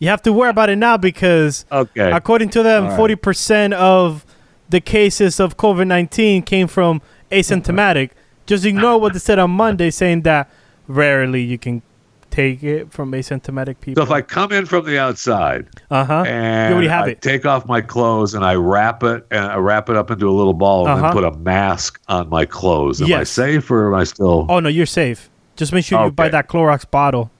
You 0.00 0.08
have 0.08 0.22
to 0.22 0.32
worry 0.32 0.48
about 0.50 0.70
it 0.70 0.76
now 0.76 0.96
because, 0.96 1.64
Okay. 1.70 2.10
according 2.10 2.48
to 2.50 2.62
them, 2.62 2.84
All 2.84 2.88
right. 2.90 2.96
forty 2.96 3.14
percent 3.16 3.74
of 3.74 4.24
the 4.68 4.80
cases 4.80 5.38
of 5.38 5.56
COVID 5.58 5.86
nineteen 5.86 6.42
came 6.42 6.66
from 6.66 7.02
asymptomatic. 7.30 8.10
Just 8.46 8.64
ignore 8.64 8.98
what 8.98 9.12
they 9.12 9.18
said 9.18 9.38
on 9.38 9.50
Monday, 9.52 9.90
saying 9.90 10.22
that 10.22 10.50
rarely 10.88 11.42
you 11.42 11.58
can 11.58 11.82
take 12.30 12.62
it 12.62 12.90
from 12.92 13.12
asymptomatic 13.12 13.80
people. 13.80 14.00
So 14.00 14.04
if 14.06 14.10
I 14.12 14.22
come 14.22 14.52
in 14.52 14.64
from 14.64 14.86
the 14.86 14.98
outside 14.98 15.66
Uh 15.90 16.04
huh. 16.04 16.24
and 16.26 16.82
You 16.82 16.88
have 16.88 17.04
I 17.06 17.10
it. 17.10 17.22
take 17.22 17.44
off 17.44 17.66
my 17.66 17.80
clothes 17.80 18.34
and 18.34 18.44
I 18.44 18.54
wrap 18.54 19.02
it 19.02 19.26
and 19.32 19.44
I 19.44 19.56
wrap 19.56 19.90
it 19.90 19.96
up 19.96 20.10
into 20.12 20.28
a 20.28 20.32
little 20.32 20.54
ball 20.54 20.86
and 20.86 20.94
Uh-huh. 20.94 21.12
then 21.12 21.12
put 21.12 21.24
a 21.24 21.36
mask 21.38 22.00
on 22.08 22.28
my 22.30 22.44
clothes, 22.44 23.00
am 23.02 23.06
I 23.06 23.10
Yes. 23.10 23.30
safe 23.30 23.68
or 23.70 23.88
am 23.92 24.00
I 24.00 24.04
still? 24.04 24.46
Oh 24.48 24.60
no, 24.60 24.68
you're 24.68 24.86
safe. 24.86 25.28
Just 25.56 25.72
make 25.72 25.84
sure 25.84 26.02
you 26.04 26.10
buy 26.12 26.28
that 26.30 26.48
Clorox 26.48 26.88
bottle, 26.90 27.30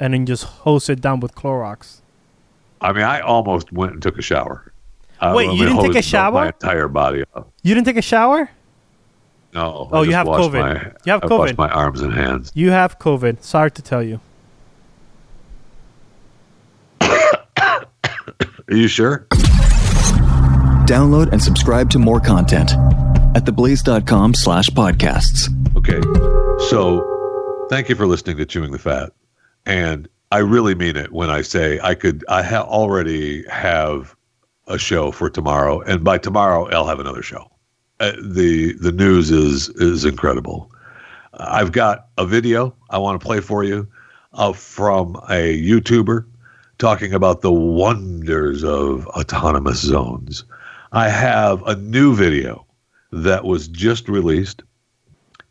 and 0.00 0.14
then 0.14 0.26
just 0.26 0.44
hose 0.44 0.88
it 0.88 1.00
down 1.00 1.20
with 1.20 1.34
Clorox. 1.34 1.98
I 2.80 2.92
mean, 2.92 3.04
I 3.04 3.20
almost 3.20 3.72
went 3.72 3.92
and 3.92 4.02
took 4.02 4.18
a 4.18 4.22
shower. 4.22 4.72
I- 5.20 5.34
Wait, 5.34 5.52
you 5.52 5.64
didn't 5.66 5.82
take 5.82 5.94
a 5.94 6.02
shower? 6.02 6.32
My 6.32 6.46
entire 6.48 6.88
body 6.88 7.22
up. 7.34 7.50
You 7.62 7.74
didn't 7.74 7.86
take 7.86 7.96
a 7.96 8.02
shower? 8.02 8.50
No. 9.54 9.88
Oh, 9.92 10.00
I 10.02 10.04
you 10.04 10.12
have 10.12 10.26
COVID. 10.26 10.52
my- 10.60 10.92
You 11.04 11.12
have 11.12 11.22
I 11.22 11.26
washed 11.26 11.54
COVID. 11.54 11.58
my 11.58 11.68
arms 11.68 12.00
and 12.00 12.12
hands. 12.12 12.50
You 12.54 12.70
have 12.70 12.98
COVID. 12.98 13.42
Sorry 13.42 13.70
to 13.70 13.82
tell 13.82 14.02
you. 14.02 14.20
Are 17.00 17.86
you 18.68 18.88
sure? 18.88 19.26
Download 20.86 21.30
and 21.32 21.40
subscribe 21.42 21.90
to 21.90 21.98
more 21.98 22.18
content 22.20 22.72
at 23.36 23.44
theblaze.com 23.44 24.34
slash 24.34 24.68
podcasts. 24.70 25.48
Okay. 25.76 26.00
So 26.70 27.66
thank 27.70 27.88
you 27.88 27.94
for 27.94 28.06
listening 28.06 28.36
to 28.38 28.46
Chewing 28.46 28.72
the 28.72 28.78
Fat. 28.78 29.12
And 29.66 30.08
I 30.30 30.38
really 30.38 30.74
mean 30.74 30.96
it 30.96 31.12
when 31.12 31.30
I 31.30 31.42
say 31.42 31.78
I 31.82 31.94
could, 31.94 32.24
I 32.28 32.42
ha- 32.42 32.66
already 32.66 33.46
have 33.48 34.16
a 34.66 34.78
show 34.78 35.10
for 35.10 35.28
tomorrow. 35.28 35.80
And 35.80 36.02
by 36.02 36.18
tomorrow, 36.18 36.68
I'll 36.70 36.86
have 36.86 37.00
another 37.00 37.22
show. 37.22 37.50
Uh, 38.00 38.12
the, 38.22 38.72
the 38.74 38.92
news 38.92 39.30
is, 39.30 39.68
is 39.70 40.04
incredible. 40.04 40.70
I've 41.34 41.72
got 41.72 42.08
a 42.18 42.26
video 42.26 42.74
I 42.90 42.98
want 42.98 43.20
to 43.20 43.24
play 43.24 43.40
for 43.40 43.64
you 43.64 43.86
uh, 44.32 44.52
from 44.52 45.16
a 45.28 45.60
YouTuber 45.60 46.26
talking 46.78 47.14
about 47.14 47.42
the 47.42 47.52
wonders 47.52 48.64
of 48.64 49.06
autonomous 49.08 49.80
zones. 49.80 50.44
I 50.92 51.08
have 51.08 51.62
a 51.66 51.76
new 51.76 52.14
video 52.14 52.66
that 53.12 53.44
was 53.44 53.68
just 53.68 54.08
released 54.08 54.62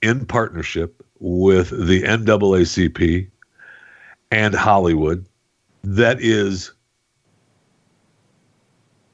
in 0.02 0.26
partnership 0.26 1.04
with 1.20 1.70
the 1.70 2.04
NAACP 2.04 3.30
and 4.32 4.56
Hollywood 4.56 5.26
that 5.84 6.22
is 6.22 6.72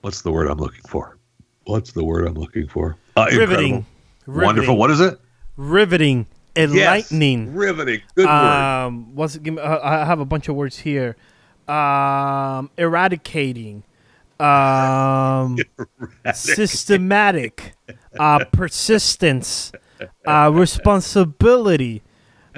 what's 0.02 0.22
the 0.22 0.32
word 0.32 0.50
I'm 0.50 0.58
looking 0.58 0.84
for? 0.88 1.18
What's 1.66 1.92
the 1.92 2.04
word 2.04 2.28
I'm 2.28 2.36
looking 2.36 2.68
for? 2.68 2.96
Uh, 3.16 3.28
Riveting. 3.32 3.86
incredible. 4.26 4.46
Wonderful. 4.46 4.78
What 4.78 4.92
is 4.92 5.02
it? 5.02 5.20
Riveting. 5.58 6.28
Enlightening. 6.56 7.54
Riveting. 7.54 8.02
Good 8.16 8.26
word. 8.26 8.32
Um, 8.32 9.16
what's 9.16 9.36
it? 9.36 9.44
Give 9.44 9.56
me, 9.56 9.62
I 9.62 10.02
I 10.02 10.06
have 10.06 10.20
a 10.20 10.26
bunch 10.26 10.48
of 10.48 10.56
words 10.56 10.80
here. 10.80 11.16
Um, 11.68 12.72
eradicating. 12.78 13.84
Um, 14.40 15.58
systematic. 16.34 17.76
Uh, 18.18 18.46
persistence. 18.46 19.72
Uh, 20.26 20.52
responsibility. 20.54 22.02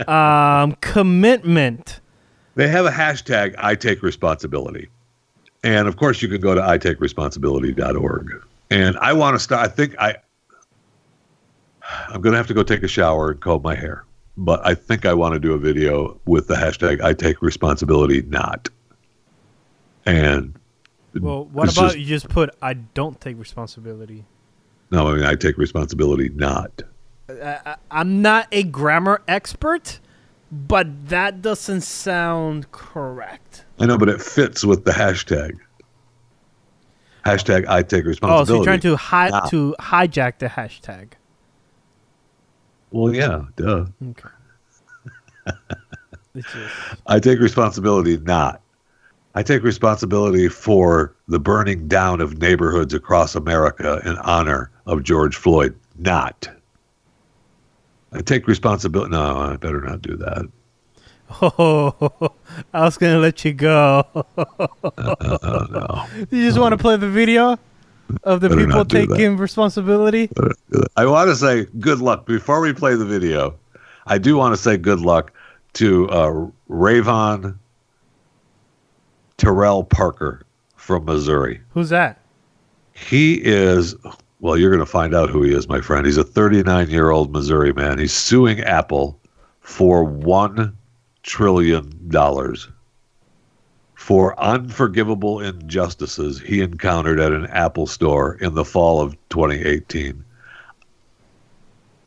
Um, 0.07 0.77
commitment. 0.81 1.99
They 2.59 2.67
have 2.67 2.85
a 2.85 2.91
hashtag 2.91 3.55
I 3.57 3.73
take 3.73 4.03
responsibility. 4.03 4.89
And 5.63 5.87
of 5.87 5.95
course 5.95 6.21
you 6.21 6.27
can 6.27 6.41
go 6.41 6.53
to 6.53 6.61
i 6.61 6.77
take 6.77 6.97
itakeresponsibility.org. 6.99 8.45
And 8.69 8.97
I 8.97 9.13
want 9.13 9.35
to 9.35 9.39
start 9.39 9.65
I 9.65 9.69
think 9.71 9.95
I 9.97 10.17
I'm 12.09 12.19
going 12.19 12.33
to 12.33 12.37
have 12.37 12.47
to 12.47 12.53
go 12.53 12.63
take 12.63 12.83
a 12.83 12.87
shower 12.89 13.31
and 13.31 13.39
comb 13.39 13.61
my 13.61 13.75
hair. 13.75 14.03
But 14.35 14.59
I 14.67 14.75
think 14.75 15.05
I 15.05 15.13
want 15.13 15.35
to 15.35 15.39
do 15.39 15.53
a 15.53 15.57
video 15.57 16.19
with 16.25 16.47
the 16.49 16.55
hashtag 16.55 17.01
I 17.01 17.13
take 17.13 17.41
responsibility 17.41 18.23
not. 18.23 18.67
And 20.05 20.53
Well, 21.17 21.45
what 21.45 21.71
about 21.71 21.91
just- 21.93 21.99
you 21.99 22.05
just 22.07 22.27
put 22.27 22.53
I 22.61 22.73
don't 22.73 23.21
take 23.21 23.39
responsibility? 23.39 24.25
no, 24.91 25.07
I 25.07 25.13
mean 25.13 25.23
I 25.23 25.35
take 25.35 25.57
responsibility 25.57 26.27
not. 26.35 26.81
I, 27.29 27.59
I- 27.65 27.75
I'm 27.89 28.21
not 28.21 28.49
a 28.51 28.63
grammar 28.63 29.21
expert, 29.29 30.01
but 30.51 31.07
that 31.09 31.41
doesn't 31.41 31.81
sound 31.81 32.71
correct. 32.71 33.65
I 33.79 33.85
know, 33.85 33.97
but 33.97 34.09
it 34.09 34.21
fits 34.21 34.63
with 34.65 34.83
the 34.85 34.91
hashtag. 34.91 35.57
Hashtag 37.25 37.67
I 37.67 37.83
take 37.83 38.05
Oh, 38.05 38.07
responsibility. 38.07 38.47
so 38.47 38.55
you're 38.55 38.63
trying 38.63 38.79
to 38.81 38.95
hi- 38.95 39.47
to 39.49 39.75
hijack 39.79 40.39
the 40.39 40.47
hashtag. 40.47 41.11
Well, 42.91 43.13
yeah, 43.13 43.43
duh. 43.55 43.85
Okay. 44.11 44.29
Just- 46.35 46.55
I 47.07 47.19
take 47.19 47.39
responsibility 47.39 48.17
not. 48.17 48.61
I 49.35 49.43
take 49.43 49.61
responsibility 49.63 50.47
for 50.47 51.13
the 51.27 51.39
burning 51.39 51.87
down 51.87 52.19
of 52.21 52.39
neighborhoods 52.39 52.93
across 52.93 53.35
America 53.35 54.01
in 54.05 54.17
honor 54.19 54.71
of 54.87 55.03
George 55.03 55.35
Floyd 55.35 55.75
not. 55.99 56.49
I 58.11 58.21
take 58.21 58.47
responsibility. 58.47 59.11
No, 59.11 59.37
I 59.37 59.55
better 59.57 59.81
not 59.81 60.01
do 60.01 60.15
that. 60.17 60.45
Oh, 61.41 62.33
I 62.73 62.81
was 62.81 62.97
gonna 62.97 63.19
let 63.19 63.45
you 63.45 63.53
go. 63.53 64.05
Uh, 64.15 64.23
uh, 64.83 65.15
uh, 65.19 65.67
no. 65.69 66.05
You 66.31 66.45
just 66.45 66.57
want 66.57 66.73
to 66.73 66.77
play 66.77 66.97
the 66.97 67.09
video 67.09 67.57
of 68.23 68.41
the 68.41 68.49
Better 68.49 68.65
people 68.65 68.85
taking 68.85 69.37
responsibility. 69.37 70.29
I 70.97 71.05
want 71.05 71.29
to 71.29 71.35
say 71.35 71.65
good 71.79 71.99
luck 71.99 72.25
before 72.25 72.61
we 72.61 72.73
play 72.73 72.95
the 72.95 73.05
video. 73.05 73.55
I 74.07 74.17
do 74.17 74.35
want 74.37 74.55
to 74.55 74.61
say 74.61 74.77
good 74.77 75.01
luck 75.01 75.31
to 75.73 76.09
uh, 76.09 76.47
Rayvon 76.67 77.57
Terrell 79.37 79.83
Parker 79.83 80.41
from 80.75 81.05
Missouri. 81.05 81.61
Who's 81.73 81.89
that? 81.89 82.19
He 82.93 83.35
is, 83.35 83.95
well, 84.39 84.57
you're 84.57 84.71
going 84.71 84.79
to 84.79 84.85
find 84.85 85.13
out 85.13 85.29
who 85.29 85.43
he 85.43 85.53
is, 85.53 85.67
my 85.67 85.81
friend. 85.81 86.05
He's 86.05 86.17
a 86.17 86.23
39 86.23 86.89
year 86.89 87.09
old 87.11 87.31
Missouri 87.31 87.73
man. 87.73 87.99
He's 87.99 88.13
suing 88.13 88.61
Apple 88.61 89.19
for 89.59 90.05
$1 90.05 90.73
trillion 91.23 92.11
for 93.95 94.39
unforgivable 94.39 95.41
injustices 95.41 96.39
he 96.39 96.61
encountered 96.61 97.19
at 97.19 97.33
an 97.33 97.45
Apple 97.47 97.85
store 97.85 98.35
in 98.35 98.55
the 98.55 98.63
fall 98.63 99.01
of 99.01 99.13
2018. 99.29 100.23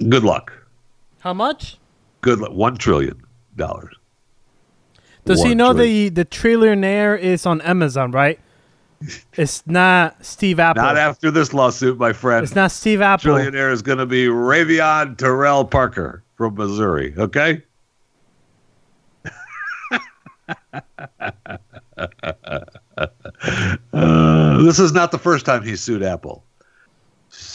Good 0.08 0.24
luck. 0.24 0.52
How 1.20 1.34
much? 1.34 1.78
Good 2.22 2.40
luck. 2.40 2.52
1 2.52 2.76
trillion. 2.78 3.22
dollars. 3.56 3.94
Does 5.24 5.42
he 5.44 5.54
know 5.54 5.72
trillion. 5.72 6.14
the 6.14 6.22
the 6.22 6.24
trillionaire 6.24 7.16
is 7.16 7.46
on 7.46 7.60
Amazon, 7.60 8.10
right? 8.10 8.40
It's 9.34 9.66
not 9.66 10.24
Steve 10.24 10.60
Apple. 10.60 10.82
Not 10.82 10.96
after 10.96 11.30
this 11.30 11.52
lawsuit, 11.54 11.98
my 11.98 12.12
friend. 12.12 12.44
it's 12.44 12.54
not 12.54 12.70
Steve 12.70 13.00
Apple. 13.00 13.32
Trillionaire 13.34 13.72
is 13.72 13.82
going 13.82 13.98
to 13.98 14.06
be 14.06 14.26
Ravion 14.26 15.16
Terrell 15.16 15.64
Parker 15.64 16.22
from 16.36 16.54
Missouri. 16.54 17.14
Okay. 17.16 17.62
Uh, 23.92 24.62
this 24.62 24.78
is 24.78 24.92
not 24.92 25.10
the 25.10 25.18
first 25.18 25.46
time 25.46 25.62
he 25.62 25.76
sued 25.76 26.02
Apple. 26.02 26.44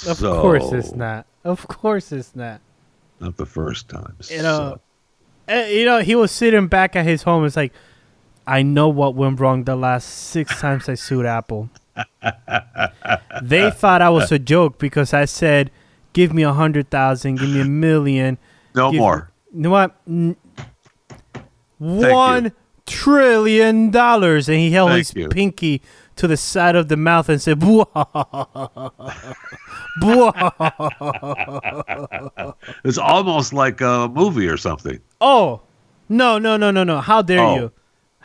Of 0.08 0.18
So- 0.18 0.42
course 0.42 0.72
it's 0.72 0.94
not. 0.94 1.26
Of 1.44 1.68
course 1.68 2.12
it's 2.12 2.36
not. 2.36 2.62
Not 3.20 3.38
the 3.38 3.46
first 3.46 3.90
time. 3.90 4.16
You 4.30 4.42
know, 4.42 4.80
eh, 5.48 5.70
you 5.70 5.86
know, 5.86 6.00
he 6.00 6.16
was 6.16 6.32
sitting 6.32 6.68
back 6.68 6.96
at 6.96 7.06
his 7.06 7.24
home. 7.24 7.46
It's 7.46 7.56
like, 7.56 7.74
I 8.48 8.64
know 8.64 8.88
what 8.88 9.14
went 9.16 9.40
wrong 9.42 9.66
the 9.66 9.76
last 9.76 10.06
six 10.08 10.58
times 10.60 10.88
I 10.88 10.94
sued 10.96 11.26
Apple. 11.26 11.70
they 13.44 13.70
thought 13.72 14.02
I 14.02 14.10
was 14.10 14.32
a 14.32 14.40
joke 14.40 14.80
because 14.80 15.14
I 15.14 15.26
said, 15.26 15.70
"Give 16.14 16.34
me 16.34 16.44
a 16.44 16.54
hundred 16.54 16.90
thousand, 16.90 17.40
give 17.40 17.50
me 17.50 17.62
a 17.62 17.66
million, 17.66 18.38
No 18.74 18.92
give- 18.92 19.00
more. 19.00 19.32
You 19.54 19.62
know 19.62 19.70
what? 19.72 19.96
N- 20.08 20.36
One 21.78 22.52
trillion 22.86 23.92
dollars, 23.92 24.48
and 24.48 24.58
he 24.58 24.72
held 24.72 24.92
Thank 24.92 24.98
his 25.00 25.14
you. 25.16 25.30
pinky 25.30 25.82
to 26.16 26.28
the 26.28 26.38
side 26.38 26.76
of 26.76 26.88
the 26.88 26.98
mouth 26.98 27.30
and 27.30 27.42
said, 27.42 27.60
"Bwah." 27.60 27.86
Bwah. 30.02 32.54
It's 32.84 32.98
almost 32.98 33.54
like 33.54 33.82
a 33.82 34.08
movie 34.08 34.48
or 34.48 34.58
something. 34.58 35.00
Oh, 35.22 35.62
no, 36.10 36.38
no, 36.38 36.58
no, 36.58 36.72
no, 36.72 36.84
no. 36.84 37.00
How 37.02 37.22
dare 37.22 37.40
Oh. 37.42 37.56
you? 37.56 37.72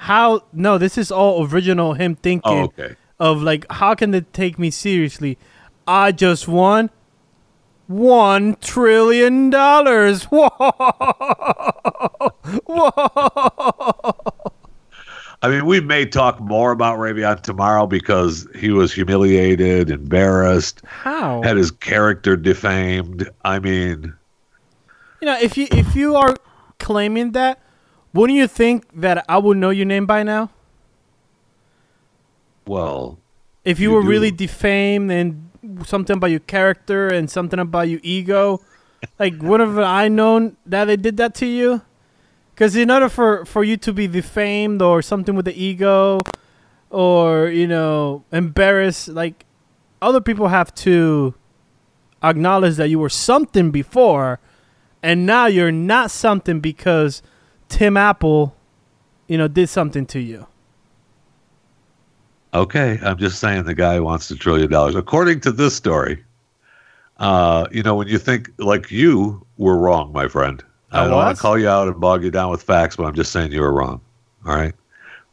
How? 0.02 0.42
No, 0.52 0.78
this 0.78 0.98
is 0.98 1.10
all 1.12 1.46
original. 1.46 1.94
Him 1.94 2.16
oh, 2.18 2.20
thinking 2.22 2.52
Oh, 2.52 2.64
okay. 2.64 2.96
of 3.20 3.40
like, 3.42 3.66
how 3.70 3.94
can 3.94 4.10
they 4.10 4.22
take 4.22 4.58
me 4.58 4.70
seriously? 4.70 5.38
I 5.86 6.10
just 6.12 6.48
won 6.48 6.90
one 7.86 8.56
trillion 8.60 9.50
dollars. 9.50 10.24
Whoa! 10.24 10.48
Whoa! 12.66 14.12
I 15.44 15.48
mean, 15.48 15.66
we 15.66 15.80
may 15.80 16.06
talk 16.06 16.40
more 16.40 16.70
about 16.70 16.98
Ravion 16.98 17.40
tomorrow 17.40 17.86
because 17.86 18.46
he 18.54 18.70
was 18.70 18.92
humiliated, 18.92 19.90
embarrassed, 19.90 20.82
How? 20.84 21.42
had 21.42 21.56
his 21.56 21.70
character 21.72 22.36
defamed. 22.36 23.28
I 23.44 23.58
mean, 23.58 24.14
You 25.20 25.26
know, 25.26 25.38
if 25.40 25.56
you 25.56 25.66
if 25.72 25.96
you 25.96 26.14
are 26.16 26.36
claiming 26.78 27.32
that, 27.32 27.60
wouldn't 28.12 28.36
you 28.38 28.46
think 28.46 28.84
that 29.00 29.24
I 29.28 29.38
would 29.38 29.56
know 29.56 29.70
your 29.70 29.86
name 29.86 30.06
by 30.06 30.22
now? 30.22 30.50
well, 32.66 33.18
If 33.64 33.78
you, 33.80 33.90
You 33.90 33.96
were 33.96 34.02
do. 34.02 34.08
really 34.08 34.30
defamed 34.30 35.10
and 35.10 35.48
something 35.84 36.16
about 36.16 36.30
your 36.30 36.40
character 36.40 37.08
and 37.08 37.30
something 37.30 37.58
about 37.58 37.88
your 37.88 38.00
ego, 38.02 38.60
like 39.18 39.34
would 39.42 39.60
have 39.60 39.78
I 39.78 40.08
known 40.08 40.56
that 40.66 40.86
they 40.86 40.96
did 40.96 41.16
that 41.18 41.34
to 41.36 41.46
you? 41.46 41.82
Because 42.54 42.76
in 42.76 42.90
order 42.90 43.08
for 43.08 43.44
for 43.44 43.64
you 43.64 43.76
to 43.78 43.92
be 43.92 44.06
defamed 44.06 44.82
or 44.82 45.00
something 45.02 45.34
with 45.34 45.46
the 45.46 45.54
ego, 45.60 46.20
or 46.90 47.48
you 47.48 47.66
know 47.66 48.24
embarrassed, 48.32 49.08
like 49.08 49.44
other 50.00 50.20
people 50.20 50.48
have 50.48 50.74
to 50.86 51.34
acknowledge 52.22 52.76
that 52.76 52.88
you 52.90 52.98
were 52.98 53.08
something 53.08 53.70
before, 53.70 54.38
and 55.02 55.24
now 55.26 55.46
you're 55.46 55.72
not 55.72 56.10
something 56.10 56.60
because 56.60 57.22
Tim 57.72 57.96
Apple, 57.96 58.54
you 59.28 59.38
know, 59.38 59.48
did 59.48 59.68
something 59.68 60.04
to 60.06 60.20
you. 60.20 60.46
okay, 62.52 62.98
I'm 63.02 63.16
just 63.16 63.38
saying 63.40 63.64
the 63.64 63.74
guy 63.74 63.98
wants 63.98 64.30
a 64.30 64.36
trillion 64.36 64.70
dollars. 64.70 64.94
According 64.94 65.40
to 65.40 65.52
this 65.52 65.74
story, 65.74 66.22
uh, 67.16 67.66
you 67.72 67.82
know, 67.82 67.94
when 67.94 68.08
you 68.08 68.18
think 68.18 68.50
like 68.58 68.90
you 68.90 69.44
were 69.56 69.78
wrong, 69.78 70.12
my 70.12 70.28
friend, 70.28 70.62
I, 70.90 71.00
I 71.00 71.04
don't 71.08 71.16
want 71.16 71.34
to 71.34 71.40
call 71.40 71.58
you 71.58 71.66
out 71.66 71.88
and 71.88 71.98
bog 71.98 72.22
you 72.22 72.30
down 72.30 72.50
with 72.50 72.62
facts, 72.62 72.96
but 72.96 73.04
I'm 73.04 73.14
just 73.14 73.32
saying 73.32 73.52
you 73.52 73.62
were 73.62 73.72
wrong. 73.72 74.02
All 74.44 74.54
right, 74.54 74.74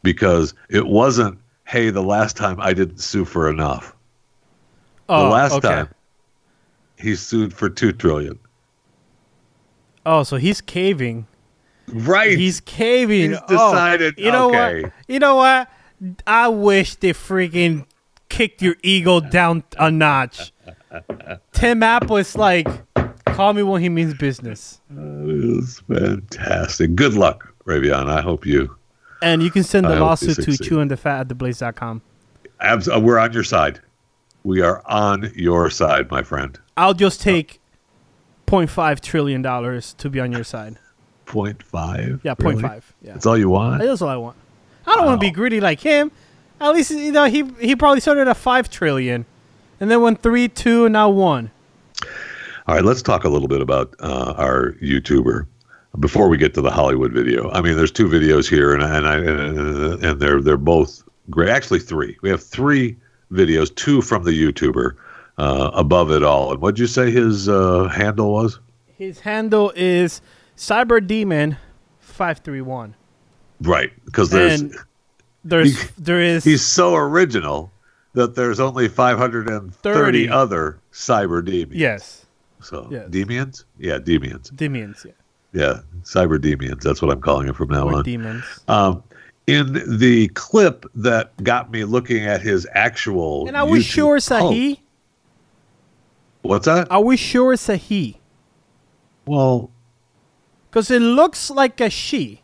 because 0.02 0.54
it 0.70 0.86
wasn't. 0.86 1.38
Hey, 1.66 1.90
the 1.90 2.02
last 2.02 2.38
time 2.38 2.58
I 2.58 2.72
didn't 2.72 3.00
sue 3.00 3.26
for 3.26 3.50
enough. 3.50 3.94
Oh, 5.10 5.24
the 5.24 5.30
last 5.30 5.52
okay. 5.52 5.68
time 5.68 5.88
he 6.98 7.14
sued 7.16 7.52
for 7.52 7.68
two 7.68 7.92
trillion. 7.92 8.38
Oh, 10.06 10.22
so 10.22 10.36
he's 10.38 10.62
caving. 10.62 11.26
Right. 11.92 12.36
He's 12.38 12.60
caving. 12.60 13.30
He's 13.30 13.38
Oh, 13.48 13.70
decided, 13.72 14.14
you 14.18 14.30
know 14.32 14.48
okay. 14.48 14.82
what? 14.82 14.92
You 15.08 15.18
know 15.18 15.36
what? 15.36 15.68
I 16.26 16.48
wish 16.48 16.94
they 16.96 17.12
freaking 17.12 17.86
kicked 18.28 18.62
your 18.62 18.76
ego 18.82 19.20
down 19.20 19.64
a 19.78 19.90
notch. 19.90 20.52
Tim 21.52 21.82
Apple 21.82 22.16
is 22.16 22.36
like, 22.36 22.66
call 23.26 23.52
me 23.52 23.62
when 23.62 23.82
he 23.82 23.88
means 23.88 24.14
business. 24.14 24.80
It's 24.96 25.80
fantastic. 25.80 26.94
Good 26.94 27.14
luck, 27.14 27.54
Ravion. 27.66 28.08
I 28.08 28.20
hope 28.20 28.46
you. 28.46 28.76
And 29.22 29.42
you 29.42 29.50
can 29.50 29.62
send 29.62 29.86
the 29.86 29.94
you 29.94 30.00
lawsuit 30.00 30.36
to 30.36 30.50
chewingthefat 30.52 31.20
at 31.20 31.28
theblaze.com. 31.28 32.00
Abs- 32.60 32.88
uh, 32.88 32.98
we're 32.98 33.18
on 33.18 33.32
your 33.32 33.44
side. 33.44 33.80
We 34.44 34.62
are 34.62 34.82
on 34.86 35.30
your 35.34 35.68
side, 35.68 36.10
my 36.10 36.22
friend. 36.22 36.58
I'll 36.76 36.94
just 36.94 37.20
take 37.20 37.60
0.5 38.46 39.00
trillion 39.00 39.42
dollars 39.42 39.92
to 39.98 40.08
be 40.08 40.18
on 40.20 40.32
your 40.32 40.44
side. 40.44 40.78
Point 41.30 41.62
five. 41.62 42.20
Yeah, 42.24 42.34
Really? 42.40 42.62
0.5. 42.62 42.82
Yeah. 43.02 43.12
That's 43.12 43.24
all 43.24 43.38
you 43.38 43.48
want. 43.48 43.80
That's 43.80 44.02
all 44.02 44.08
I 44.08 44.16
want. 44.16 44.36
I 44.84 44.96
don't 44.96 45.06
want 45.06 45.20
to 45.20 45.24
be 45.24 45.30
greedy 45.30 45.60
like 45.60 45.80
him. 45.80 46.10
At 46.60 46.70
least 46.72 46.90
you 46.90 47.12
know 47.12 47.26
he 47.26 47.44
he 47.60 47.76
probably 47.76 48.00
started 48.00 48.26
at 48.26 48.36
five 48.36 48.68
trillion, 48.68 49.24
and 49.78 49.88
then 49.90 50.02
went 50.02 50.22
three, 50.22 50.48
two, 50.48 50.86
and 50.86 50.92
now 50.92 51.08
one. 51.08 51.52
All 52.66 52.74
right, 52.74 52.84
let's 52.84 53.00
talk 53.00 53.22
a 53.24 53.28
little 53.28 53.46
bit 53.48 53.60
about 53.60 53.94
uh, 54.00 54.34
our 54.36 54.72
YouTuber 54.82 55.46
before 56.00 56.28
we 56.28 56.36
get 56.36 56.52
to 56.54 56.60
the 56.60 56.70
Hollywood 56.70 57.12
video. 57.12 57.48
I 57.52 57.60
mean, 57.60 57.76
there's 57.76 57.92
two 57.92 58.08
videos 58.08 58.48
here, 58.48 58.74
and 58.74 58.82
and 58.82 59.06
I, 59.06 59.16
and, 59.18 60.04
and 60.04 60.20
they're 60.20 60.42
they're 60.42 60.56
both 60.56 61.02
great. 61.30 61.48
Actually, 61.48 61.80
three. 61.80 62.18
We 62.22 62.28
have 62.30 62.42
three 62.42 62.96
videos, 63.32 63.72
two 63.74 64.02
from 64.02 64.24
the 64.24 64.32
YouTuber 64.32 64.96
uh, 65.38 65.70
above 65.74 66.10
it 66.10 66.24
all. 66.24 66.50
And 66.52 66.60
what'd 66.60 66.78
you 66.80 66.88
say 66.88 67.12
his 67.12 67.48
uh, 67.48 67.86
handle 67.88 68.32
was? 68.32 68.58
His 68.98 69.20
handle 69.20 69.72
is 69.76 70.20
Cyber 70.64 71.04
Demon 71.04 71.56
five 72.00 72.40
three 72.40 72.60
one. 72.60 72.94
Right, 73.62 73.90
because 74.04 74.28
there's 74.28 74.60
And 74.60 74.76
there's 75.42 75.90
there 75.98 76.20
is 76.20 76.44
he's 76.44 76.62
so 76.62 76.94
original 76.96 77.72
that 78.12 78.34
there's 78.34 78.60
only 78.60 78.86
530 78.88 79.70
30. 79.72 80.28
other 80.28 80.78
cyber 80.92 81.42
demons. 81.42 81.80
yes 81.80 82.26
So 82.60 82.88
Yes. 82.90 83.08
demians? 83.08 83.64
Yeah, 83.78 83.98
demians. 83.98 84.54
demons 84.54 85.06
yeah 85.06 85.12
Yeah, 85.54 85.80
cyber 86.02 86.38
demians. 86.38 86.82
That's 86.82 87.00
what 87.00 87.10
I'm 87.10 87.22
calling 87.22 87.48
it 87.48 87.56
from 87.56 87.68
now 87.70 87.86
or 87.88 87.94
on. 87.96 88.02
demons. 88.04 88.44
Um, 88.68 89.02
in 89.46 89.72
the 89.98 90.28
clip 90.34 90.84
that 90.94 91.34
got 91.42 91.70
me 91.70 91.84
looking 91.84 92.26
at 92.26 92.42
his 92.42 92.66
actual, 92.74 93.46
And 93.48 93.56
are 93.56 93.66
we 93.66 93.78
YouTube 93.78 93.82
sure 93.84 94.16
it's 94.16 94.30
a 94.30 94.46
he? 94.52 94.82
What's 96.42 96.66
that? 96.66 96.90
Are 96.90 97.02
we 97.02 97.16
sure 97.16 97.54
it's 97.54 97.68
a 97.70 97.76
he? 97.76 98.18
Well, 99.26 99.70
Because 100.70 100.90
it 100.90 101.02
looks 101.02 101.50
like 101.50 101.80
a 101.80 101.90
she. 101.90 102.42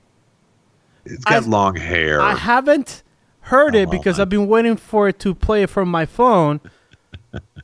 it's 1.04 1.24
got 1.24 1.44
I- 1.44 1.46
long 1.46 1.76
hair. 1.76 2.20
I 2.20 2.34
haven't 2.34 3.02
heard 3.40 3.76
it 3.76 3.88
because 3.90 4.18
I've 4.18 4.28
been 4.28 4.48
waiting 4.48 4.76
for 4.76 5.08
it 5.08 5.20
to 5.20 5.34
play 5.34 5.66
from 5.66 5.88
my 5.88 6.06
phone. 6.06 6.60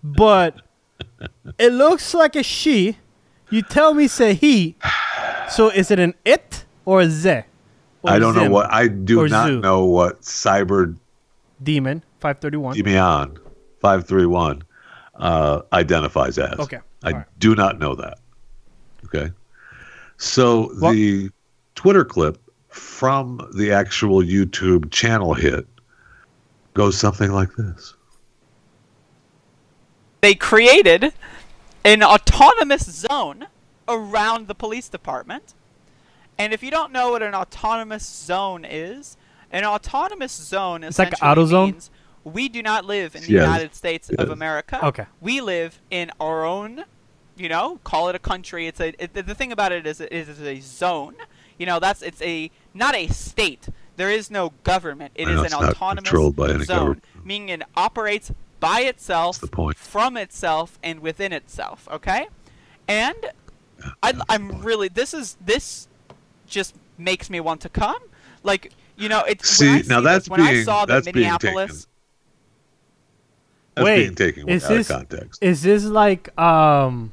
but 0.04 0.62
it 1.58 1.72
looks 1.72 2.14
like 2.14 2.36
a 2.36 2.42
she. 2.44 2.98
You 3.50 3.62
tell 3.62 3.92
me 3.92 4.06
say 4.06 4.34
he. 4.34 4.76
So 5.50 5.68
is 5.68 5.90
it 5.90 5.98
an 5.98 6.14
it 6.24 6.64
or 6.84 7.00
a 7.00 7.10
ze? 7.10 7.42
Or 8.02 8.10
I 8.10 8.18
don't 8.18 8.34
know 8.34 8.48
what 8.48 8.72
I 8.72 8.88
do 8.88 9.28
not 9.28 9.48
zoo? 9.48 9.60
know 9.60 9.84
what 9.84 10.22
cyber 10.22 10.96
Demon 11.62 12.02
531. 12.20 12.76
Demion 12.76 13.38
five 13.80 14.06
three 14.06 14.26
one 14.26 14.62
uh, 15.16 15.62
identifies 15.72 16.38
as. 16.38 16.58
Okay, 16.58 16.80
I 17.04 17.24
do 17.38 17.54
not 17.54 17.78
know 17.78 17.94
that. 17.96 18.18
Okay. 19.04 19.32
So 20.22 20.66
the 20.80 21.30
Twitter 21.74 22.04
clip 22.04 22.38
from 22.68 23.50
the 23.56 23.72
actual 23.72 24.22
YouTube 24.22 24.92
channel 24.92 25.34
hit 25.34 25.66
goes 26.74 26.96
something 26.96 27.32
like 27.32 27.52
this. 27.56 27.94
they 30.20 30.34
created 30.36 31.12
an 31.84 32.04
autonomous 32.04 32.88
zone 32.88 33.46
around 33.88 34.46
the 34.46 34.54
police 34.54 34.88
department. 34.88 35.54
And 36.38 36.52
if 36.52 36.62
you 36.62 36.70
don't 36.70 36.92
know 36.92 37.10
what 37.10 37.22
an 37.22 37.34
autonomous 37.34 38.06
zone 38.06 38.64
is, 38.64 39.16
an 39.50 39.64
autonomous 39.64 40.30
zone 40.32 40.84
It's 40.84 41.00
like 41.00 41.14
essentially 41.14 41.44
AutoZone? 41.44 41.64
means 41.72 41.90
we 42.22 42.48
do 42.48 42.62
not 42.62 42.84
live 42.84 43.16
in 43.16 43.22
the 43.22 43.32
Yes. 43.32 43.42
United 43.42 43.74
States 43.74 44.08
of 44.10 44.30
America. 44.30 44.78
Okay. 44.86 45.06
We 45.20 45.40
live 45.40 45.80
in 45.90 46.12
our 46.20 46.44
own, 46.44 46.84
you 47.42 47.48
know, 47.48 47.80
call 47.82 48.08
it 48.08 48.14
a 48.14 48.18
country. 48.20 48.66
It's 48.68 48.80
a 48.80 48.88
it, 49.02 49.14
the 49.14 49.34
thing 49.34 49.50
about 49.52 49.72
it 49.72 49.86
is 49.86 50.00
it 50.00 50.12
is 50.12 50.40
a 50.40 50.60
zone. 50.60 51.16
You 51.58 51.66
know, 51.66 51.80
that's 51.80 52.00
it's 52.02 52.22
a 52.22 52.50
not 52.72 52.94
a 52.94 53.08
state. 53.08 53.68
There 53.96 54.10
is 54.10 54.30
no 54.30 54.52
government. 54.64 55.12
It 55.14 55.26
I 55.28 55.32
is 55.32 55.36
know 55.36 55.40
an 55.60 55.68
it's 55.68 55.76
autonomous 55.76 56.08
controlled 56.08 56.36
by 56.36 56.50
any 56.50 56.64
zone, 56.64 56.76
government. 56.78 57.04
meaning 57.24 57.48
it 57.50 57.62
operates 57.76 58.32
by 58.60 58.80
itself, 58.82 59.38
from 59.76 60.16
itself, 60.16 60.78
and 60.82 61.00
within 61.00 61.32
itself. 61.32 61.88
Okay, 61.90 62.28
and 62.88 63.16
I, 64.02 64.14
I'm 64.28 64.62
really 64.62 64.88
this 64.88 65.12
is 65.12 65.36
this 65.44 65.88
just 66.46 66.74
makes 66.96 67.28
me 67.28 67.40
want 67.40 67.60
to 67.62 67.68
come. 67.68 68.02
Like 68.44 68.72
you 68.96 69.08
know, 69.08 69.22
it's 69.28 69.48
See, 69.48 69.66
when 69.66 69.74
I 69.74 69.78
now 69.78 69.98
see 69.98 70.04
that's 70.04 70.24
this, 70.24 70.28
when 70.30 70.40
I 70.40 70.52
being- 70.52 70.64
saw 70.64 70.84
that 70.86 71.04
that's 71.04 71.04
being 71.12 71.16
Minneapolis. 71.26 71.86
That's 73.74 73.84
Wait, 73.86 73.96
being 74.02 74.14
taken 74.14 74.48
is 74.50 74.64
out 74.64 74.70
of 74.70 74.76
this 74.78 74.88
context. 74.88 75.42
is 75.42 75.62
this 75.62 75.84
like 75.84 76.38
um, 76.38 77.10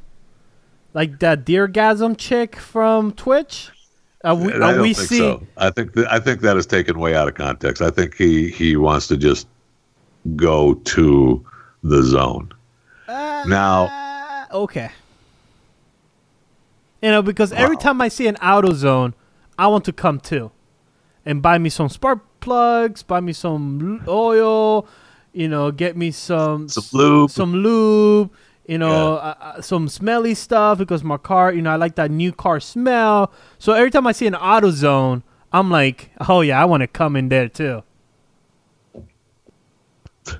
like 0.94 1.20
that 1.20 1.46
Deargasm 1.46 2.18
chick 2.18 2.56
from 2.56 3.12
Twitch? 3.14 3.70
Are 4.24 4.36
we, 4.36 4.54
I 4.54 4.58
don't 4.58 4.82
we 4.82 4.94
think 4.94 5.08
seeing? 5.08 5.40
so. 5.40 5.48
I 5.58 5.70
think 5.70 5.94
that 5.94 6.12
I 6.12 6.20
think 6.20 6.42
that 6.42 6.58
is 6.58 6.66
taken 6.66 7.00
way 7.00 7.16
out 7.16 7.28
of 7.28 7.36
context. 7.36 7.82
I 7.82 7.90
think 7.90 8.16
he 8.16 8.50
he 8.50 8.76
wants 8.76 9.08
to 9.08 9.18
just 9.18 9.48
go 10.36 10.74
to 10.74 11.46
the 11.84 12.04
zone. 12.04 12.52
Ah, 13.08 13.44
now, 13.48 14.48
Okay. 14.52 14.92
You 17.02 17.12
know, 17.12 17.22
because 17.22 17.54
every 17.54 17.78
time 17.78 18.02
I 18.02 18.10
see 18.10 18.28
an 18.28 18.36
auto 18.38 18.74
zone, 18.74 19.14
I 19.58 19.68
want 19.68 19.86
to 19.86 19.94
come 19.94 20.20
too, 20.20 20.52
and 21.26 21.42
buy 21.42 21.58
me 21.58 21.70
some 21.70 21.88
spark 21.88 22.20
plugs, 22.42 23.04
buy 23.04 23.22
me 23.22 23.32
some 23.32 24.04
oil, 24.06 24.86
you 25.32 25.48
know, 25.48 25.72
get 25.72 25.96
me 25.96 26.12
some 26.12 26.68
some 26.68 26.84
lube, 26.92 27.32
some 27.32 27.54
lube, 27.54 28.32
you 28.70 28.78
know, 28.78 29.16
uh, 29.16 29.34
uh, 29.42 29.62
some 29.64 29.90
smelly 29.90 30.36
stuff 30.36 30.78
because 30.78 31.04
my 31.04 31.18
car, 31.18 31.52
you 31.52 31.64
know, 31.64 31.72
I 31.72 31.76
like 31.76 31.96
that 31.96 32.12
new 32.12 32.32
car 32.32 32.60
smell. 32.60 33.34
So 33.58 33.74
every 33.74 33.90
time 33.90 34.06
I 34.06 34.12
see 34.12 34.28
an 34.28 34.36
auto 34.36 34.70
zone, 34.70 35.24
I'm 35.52 35.72
like, 35.72 36.12
oh 36.30 36.42
yeah, 36.42 36.62
I 36.62 36.66
want 36.66 36.82
to 36.82 36.88
come 36.88 37.16
in 37.16 37.30
there 37.30 37.50
too. 37.50 37.82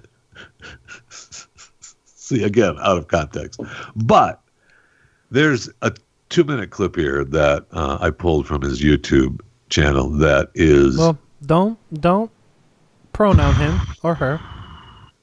see 1.90 2.44
again 2.44 2.78
out 2.80 3.00
of 3.00 3.08
context, 3.08 3.62
but 3.96 4.44
there's 5.32 5.68
a 5.82 5.92
two 6.30 6.44
minute 6.44 6.70
clip 6.70 6.96
here 6.96 7.26
that 7.26 7.66
uh, 7.72 7.98
I 8.00 8.12
pulled 8.12 8.46
from 8.46 8.62
his 8.62 8.80
YouTube 8.80 9.42
channel 9.70 10.08
that 10.20 10.52
is 10.54 11.00
Well, 11.00 11.18
don't 11.44 11.80
don't 11.92 12.30
pronoun 13.12 13.56
him 13.56 13.80
or 14.04 14.14
her. 14.14 14.40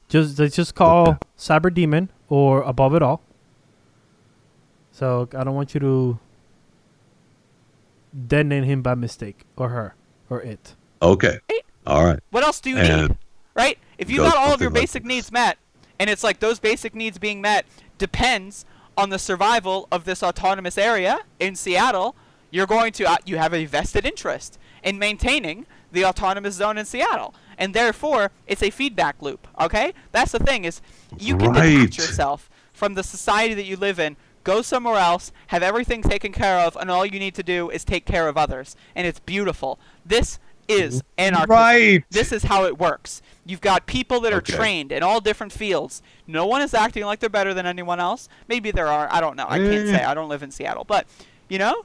Just 0.09 0.39
they 0.39 0.49
just 0.49 0.75
call 0.75 1.19
cyber 1.39 1.73
demon 1.73 2.11
or 2.29 2.62
above 2.62 2.95
it 2.95 3.03
all. 3.03 3.22
So 4.93 5.29
I 5.37 5.45
don't 5.45 5.55
want 5.55 5.74
you 5.74 5.81
to 5.81 6.18
detonate 8.27 8.64
him 8.64 8.83
by 8.83 8.95
mistake 8.95 9.45
or 9.57 9.68
her 9.68 9.95
or 10.31 10.41
it. 10.43 10.74
okay. 11.03 11.39
All 11.87 12.05
right. 12.05 12.18
What 12.31 12.43
else 12.43 12.61
do 12.61 12.70
you 12.70 12.79
And 12.79 13.09
need? 13.09 13.18
Right? 13.55 13.79
If 13.99 14.11
you 14.11 14.18
got 14.18 14.37
all 14.37 14.53
of 14.53 14.61
your 14.61 14.68
something 14.68 14.81
like 14.81 14.83
basic 14.83 15.05
needs 15.05 15.31
met, 15.31 15.59
and 15.99 16.11
it's 16.11 16.24
like 16.24 16.41
those 16.41 16.59
basic 16.59 16.95
needs 16.95 17.18
being 17.18 17.41
met 17.41 17.64
depends 17.97 18.64
on 18.97 19.11
the 19.11 19.18
survival 19.18 19.87
of 19.93 20.05
this 20.05 20.22
autonomous 20.22 20.77
area 20.77 21.18
in 21.39 21.55
Seattle, 21.55 22.16
you're 22.51 22.66
going 22.66 22.93
to 22.95 23.05
uh, 23.05 23.16
you 23.24 23.37
have 23.37 23.55
a 23.55 23.66
vested 23.66 24.05
interest 24.05 24.59
in 24.83 24.99
maintaining 24.99 25.66
the 25.93 26.05
autonomous 26.05 26.55
zone 26.55 26.79
in 26.79 26.85
Seattle. 26.85 27.35
And 27.59 27.75
therefore, 27.75 28.31
it's 28.47 28.63
a 28.63 28.71
feedback 28.71 29.21
loop, 29.23 29.47
okay? 29.61 29.93
That's 30.13 30.33
the 30.33 30.39
thing 30.39 30.65
is 30.65 30.81
you 31.19 31.37
can 31.37 31.53
Right. 31.53 31.71
detach 31.77 31.99
yourself 31.99 32.51
from 32.73 32.95
the 32.95 33.03
society 33.03 33.55
that 33.55 33.65
you 33.65 33.77
live 33.77 33.99
in, 33.99 34.17
go 34.45 34.61
somewhere 34.63 34.97
else, 34.99 35.33
have 35.49 35.63
everything 35.63 36.03
taken 36.03 36.33
care 36.33 36.59
of, 36.59 36.77
and 36.77 36.91
all 36.91 37.07
you 37.07 37.19
need 37.19 37.35
to 37.35 37.43
do 37.43 37.71
is 37.71 37.85
take 37.85 38.05
care 38.05 38.29
of 38.29 38.37
others. 38.37 38.77
And 38.95 39.07
it's 39.07 39.19
beautiful. 39.21 39.79
This 40.05 40.39
is 40.69 41.03
anarchism. 41.17 41.51
Right. 41.51 42.05
This 42.11 42.33
is 42.33 42.45
how 42.45 42.65
it 42.65 42.77
works. 42.79 43.23
You've 43.45 43.61
got 43.61 43.87
people 43.87 44.21
that 44.21 44.33
are 44.33 44.39
Okay. 44.39 44.53
trained 44.55 44.91
in 44.93 45.03
all 45.03 45.21
different 45.21 45.53
fields. 45.53 46.03
No 46.27 46.45
one 46.45 46.61
is 46.61 46.75
acting 46.75 47.05
like 47.05 47.21
they're 47.21 47.29
better 47.31 47.55
than 47.55 47.67
anyone 47.67 48.01
else. 48.01 48.29
Maybe 48.49 48.73
there 48.73 48.89
are. 48.89 49.09
I 49.11 49.21
don't 49.21 49.37
know. 49.37 49.47
I 49.49 49.59
can't 49.59 49.87
say. 49.89 50.01
Eh. 50.03 50.11
I 50.11 50.13
don't 50.15 50.29
live 50.29 50.43
in 50.43 50.51
Seattle, 50.51 50.83
but 50.85 51.07
you 51.49 51.59
know, 51.59 51.85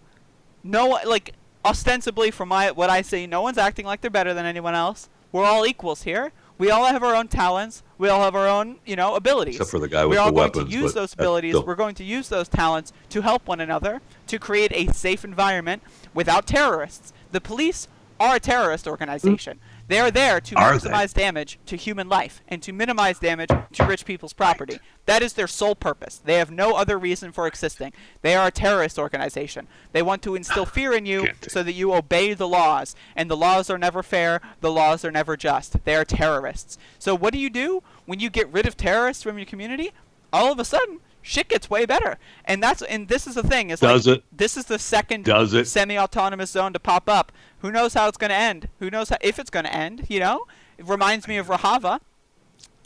no 0.63 0.99
like 1.05 1.33
ostensibly 1.63 2.31
from 2.31 2.49
my 2.49 2.71
what 2.71 2.89
I 2.89 3.03
see, 3.03 3.27
no 3.27 3.41
one's 3.41 3.59
acting 3.59 3.85
like 3.85 4.01
they're 4.01 4.09
better 4.09 4.33
than 4.33 4.45
anyone 4.45 4.73
else. 4.73 5.09
We're 5.31 5.45
all 5.45 5.65
equals 5.65 6.03
here. 6.03 6.31
We 6.57 6.69
all 6.69 6.85
have 6.85 7.01
our 7.01 7.15
own 7.15 7.27
talents. 7.27 7.81
We 7.97 8.09
all 8.09 8.21
have 8.21 8.35
our 8.35 8.47
own, 8.47 8.77
you 8.85 8.95
know, 8.95 9.15
abilities. 9.15 9.55
Except 9.55 9.71
for 9.71 9.79
the 9.79 9.87
guy 9.87 10.05
with 10.05 10.17
We're 10.17 10.21
all 10.21 10.27
the 10.27 10.31
going 10.33 10.51
weapons, 10.51 10.69
to 10.69 10.77
use 10.79 10.93
those 10.93 11.13
abilities. 11.13 11.55
We're 11.55 11.75
going 11.75 11.95
to 11.95 12.03
use 12.03 12.29
those 12.29 12.47
talents 12.47 12.93
to 13.09 13.21
help 13.21 13.47
one 13.47 13.59
another 13.59 14.01
to 14.27 14.37
create 14.37 14.71
a 14.75 14.93
safe 14.93 15.23
environment 15.23 15.81
without 16.13 16.45
terrorists. 16.45 17.13
The 17.31 17.41
police 17.41 17.87
are 18.19 18.35
a 18.35 18.39
terrorist 18.39 18.87
organization. 18.87 19.59
They 19.91 19.99
are 19.99 20.09
there 20.09 20.39
to 20.39 20.55
Are 20.55 20.77
they? 20.77 20.89
maximize 20.89 21.13
damage 21.13 21.59
to 21.65 21.75
human 21.75 22.07
life 22.07 22.41
and 22.47 22.63
to 22.63 22.71
minimize 22.71 23.19
damage 23.19 23.49
to 23.73 23.83
rich 23.83 24.05
people's 24.05 24.31
property. 24.31 24.79
That 25.05 25.21
is 25.21 25.33
their 25.33 25.47
sole 25.47 25.75
purpose. 25.75 26.21
They 26.23 26.35
have 26.35 26.49
no 26.49 26.75
other 26.75 26.97
reason 26.97 27.33
for 27.33 27.45
existing. 27.45 27.91
They 28.21 28.33
are 28.33 28.47
a 28.47 28.51
terrorist 28.51 28.97
organization. 28.97 29.67
They 29.91 30.01
want 30.01 30.21
to 30.21 30.35
instill 30.35 30.65
fear 30.77 30.93
in 30.93 31.05
you 31.05 31.27
so 31.49 31.61
that 31.61 31.73
you 31.73 31.93
obey 31.93 32.33
the 32.33 32.47
laws. 32.47 32.95
And 33.17 33.29
the 33.29 33.35
laws 33.35 33.69
are 33.69 33.77
never 33.77 34.01
fair. 34.01 34.39
The 34.61 34.71
laws 34.71 35.03
are 35.03 35.11
never 35.11 35.35
just. 35.35 35.83
They 35.83 35.95
are 35.95 36.05
terrorists. 36.05 36.77
So 36.97 37.13
what 37.13 37.33
do 37.33 37.39
you 37.39 37.49
do 37.49 37.83
when 38.05 38.21
you 38.21 38.29
get 38.29 38.47
rid 38.47 38.65
of 38.65 38.77
terrorists 38.77 39.23
from 39.23 39.37
your 39.37 39.45
community? 39.45 39.91
All 40.31 40.53
of 40.53 40.59
a 40.59 40.63
sudden, 40.63 41.01
shit 41.21 41.47
gets 41.49 41.69
way 41.69 41.85
better. 41.85 42.17
And 42.45 42.61
that's 42.61 42.81
and 42.81 43.07
this 43.07 43.27
is 43.27 43.35
the 43.35 43.43
thing. 43.43 43.69
Is 43.69 43.79
Does 43.79 44.07
like, 44.07 44.17
it? 44.19 44.23
This 44.31 44.57
is 44.57 44.65
the 44.65 44.79
second 44.79 45.25
Does 45.25 45.53
it? 45.53 45.67
semi-autonomous 45.67 46.51
zone 46.51 46.73
to 46.73 46.79
pop 46.79 47.07
up. 47.09 47.31
Who 47.59 47.71
knows 47.71 47.93
how 47.93 48.07
it's 48.07 48.17
going 48.17 48.29
to 48.31 48.35
end? 48.35 48.69
Who 48.79 48.89
knows 48.89 49.09
how, 49.09 49.17
if 49.21 49.37
it's 49.39 49.49
going 49.51 49.65
to 49.65 49.73
end? 49.73 50.05
You 50.09 50.19
know, 50.19 50.45
it 50.77 50.87
reminds 50.87 51.27
me 51.27 51.37
of 51.37 51.47
Rojava, 51.47 51.99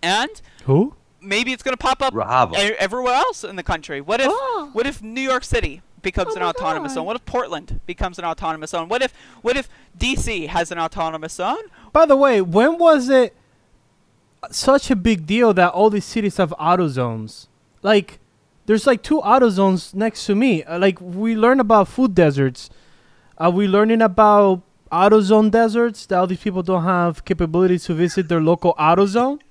and 0.04 0.42
Who? 0.66 0.96
maybe 1.22 1.54
it's 1.54 1.64
going 1.64 1.74
to 1.74 1.78
pop 1.82 2.02
up 2.02 2.14
Rojava. 2.14 2.54
e- 2.56 2.76
everywhere 2.78 3.14
else 3.14 3.44
in 3.44 3.56
the 3.56 3.64
country. 3.64 4.02
What 4.02 4.20
if 4.22 4.28
Oh. 4.30 4.70
what 4.74 4.86
if 4.86 5.02
New 5.02 5.22
York 5.22 5.44
City 5.44 5.82
becomes 6.02 6.34
oh 6.34 6.38
an 6.38 6.44
autonomous 6.44 6.94
zone? 6.94 7.06
What 7.06 7.16
if 7.16 7.26
Portland 7.26 7.80
becomes 7.86 8.20
an 8.20 8.26
autonomous 8.26 8.72
zone? 8.72 8.90
What 8.90 9.02
if 9.02 9.14
what 9.42 9.56
if 9.58 9.70
DC 9.98 10.48
has 10.48 10.72
an 10.72 10.78
autonomous 10.80 11.34
zone? 11.34 11.64
By 11.94 12.06
the 12.06 12.16
way, 12.18 12.42
when 12.42 12.78
was 12.78 13.08
it 13.10 13.34
such 14.52 14.92
a 14.92 14.96
big 14.96 15.26
deal 15.26 15.54
that 15.54 15.72
all 15.72 15.90
these 15.90 16.06
cities 16.06 16.38
have 16.38 16.54
auto 16.60 16.88
zones? 16.88 17.48
Like, 17.82 18.20
there's 18.66 18.88
like 18.88 19.02
two 19.04 19.20
auto 19.20 19.50
zones 19.50 19.94
next 19.94 20.26
to 20.26 20.36
me. 20.36 20.64
Uh, 20.64 20.80
Like, 20.80 21.00
we 21.02 21.36
learn 21.36 21.60
about 21.60 21.88
food 21.88 22.16
deserts. 22.16 22.70
Are 23.38 23.52
we 23.52 23.68
learning 23.68 24.02
about 24.02 24.62
auto 24.92 25.22
zone 25.22 25.50
deserts 25.50 26.06
that 26.08 26.18
all 26.18 26.28
these 26.28 26.40
people 26.40 26.64
don't 26.64 26.84
have 26.84 27.26
capabilities 27.26 27.86
to 27.86 27.94
visit 27.94 28.28
their 28.30 28.42
local 28.42 28.74
auto 28.78 29.06
zone? 29.06 29.40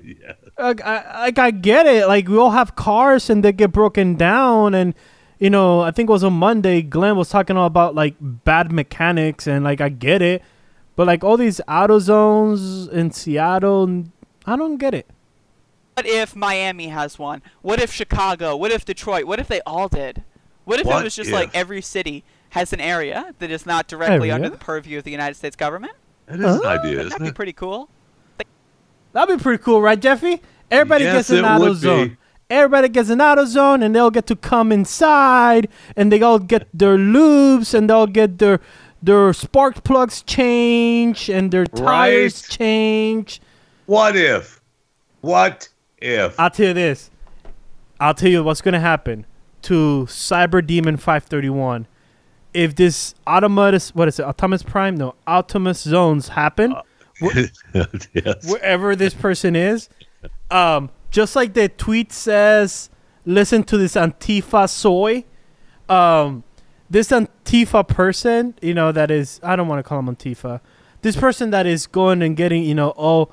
Yeah. 0.00 0.34
Like 0.58 0.80
I, 0.84 1.20
like 1.22 1.38
I 1.38 1.50
get 1.50 1.86
it. 1.86 2.06
Like 2.06 2.28
we 2.28 2.36
all 2.36 2.50
have 2.50 2.76
cars 2.76 3.30
and 3.30 3.42
they 3.44 3.52
get 3.52 3.72
broken 3.72 4.14
down, 4.16 4.74
and 4.74 4.94
you 5.38 5.50
know 5.50 5.80
I 5.80 5.90
think 5.90 6.08
it 6.08 6.12
was 6.12 6.22
on 6.22 6.34
Monday. 6.34 6.82
Glenn 6.82 7.16
was 7.16 7.30
talking 7.30 7.56
all 7.56 7.66
about 7.66 7.94
like 7.94 8.14
bad 8.20 8.70
mechanics, 8.70 9.46
and 9.46 9.64
like 9.64 9.80
I 9.80 9.88
get 9.88 10.20
it, 10.22 10.42
but 10.94 11.06
like 11.06 11.24
all 11.24 11.36
these 11.36 11.60
auto 11.66 11.98
zones 11.98 12.86
in 12.88 13.10
Seattle, 13.10 14.04
I 14.46 14.56
don't 14.56 14.76
get 14.76 14.94
it. 14.94 15.06
What 15.98 16.06
if 16.06 16.36
Miami 16.36 16.86
has 16.90 17.18
one? 17.18 17.42
What 17.60 17.80
if 17.80 17.92
Chicago? 17.92 18.54
What 18.54 18.70
if 18.70 18.84
Detroit? 18.84 19.24
What 19.24 19.40
if 19.40 19.48
they 19.48 19.60
all 19.62 19.88
did? 19.88 20.22
What 20.64 20.78
if 20.78 20.86
What 20.86 21.00
it 21.00 21.02
was 21.02 21.16
just 21.16 21.32
like 21.32 21.50
every 21.52 21.82
city 21.82 22.22
has 22.50 22.72
an 22.72 22.78
area 22.78 23.34
that 23.40 23.50
is 23.50 23.66
not 23.66 23.88
directly 23.88 24.30
under 24.30 24.48
the 24.48 24.56
purview 24.58 24.98
of 24.98 25.02
the 25.02 25.10
United 25.10 25.34
States 25.34 25.56
government? 25.56 25.94
That 26.26 26.38
is 26.38 26.60
an 26.60 26.66
idea, 26.66 26.90
That'd 26.98 27.06
isn't 27.08 27.22
be 27.24 27.28
it? 27.30 27.34
pretty 27.34 27.52
cool. 27.52 27.88
That'd 29.12 29.38
be 29.38 29.42
pretty 29.42 29.60
cool, 29.60 29.82
right, 29.82 29.98
Jeffy? 29.98 30.40
Everybody 30.70 31.02
Yes, 31.02 31.14
gets 31.28 31.30
an 31.30 31.44
auto 31.44 31.74
zone. 31.74 32.08
be. 32.10 32.16
Everybody 32.48 32.88
gets 32.90 33.10
an 33.10 33.20
auto 33.20 33.44
zone, 33.44 33.82
and 33.82 33.92
they'll 33.92 34.12
get 34.12 34.28
to 34.28 34.36
come 34.36 34.70
inside, 34.70 35.66
and 35.96 36.12
they 36.12 36.22
all 36.22 36.38
get 36.38 36.68
their 36.72 36.96
lubes, 36.96 37.74
and 37.74 37.90
they'll 37.90 38.06
get 38.06 38.38
their 38.38 38.60
their 39.02 39.32
spark 39.32 39.82
plugs 39.82 40.22
changed, 40.22 41.28
and 41.28 41.50
their 41.50 41.66
tires 41.66 42.40
Right. 42.44 42.50
changed. 42.56 43.42
What 43.86 44.14
if? 44.14 44.60
What 45.22 45.68
if? 46.00 46.38
I'll 46.38 46.50
tell 46.50 46.68
you 46.68 46.74
this. 46.74 47.10
I'll 48.00 48.14
tell 48.14 48.30
you 48.30 48.44
what's 48.44 48.60
gonna 48.60 48.80
happen 48.80 49.26
to 49.62 50.06
Cyber 50.08 50.64
Demon 50.64 50.96
531 50.96 51.86
if 52.54 52.74
this 52.74 53.14
autonomous 53.26 53.94
what 53.94 54.08
is 54.08 54.18
it 54.18 54.24
Autonomous 54.24 54.62
Prime 54.62 54.96
no 54.96 55.14
Autonomous 55.26 55.80
zones 55.80 56.28
happen. 56.28 56.74
yes. 57.34 58.48
wherever 58.48 58.94
this 58.94 59.12
person 59.12 59.56
is. 59.56 59.88
Um, 60.50 60.90
just 61.10 61.34
like 61.34 61.54
the 61.54 61.68
tweet 61.68 62.12
says, 62.12 62.90
listen 63.24 63.64
to 63.64 63.76
this 63.76 63.94
Antifa 63.94 64.68
soy. 64.68 65.24
Um, 65.88 66.44
this 66.90 67.08
Antifa 67.08 67.86
person, 67.86 68.54
you 68.62 68.74
know, 68.74 68.92
that 68.92 69.10
is, 69.10 69.40
I 69.42 69.56
don't 69.56 69.68
want 69.68 69.80
to 69.80 69.82
call 69.82 69.98
him 69.98 70.06
Antifa. 70.06 70.60
This 71.02 71.16
person 71.16 71.50
that 71.50 71.66
is 71.66 71.86
going 71.86 72.22
and 72.22 72.36
getting, 72.36 72.62
you 72.64 72.74
know, 72.74 72.90
all, 72.90 73.32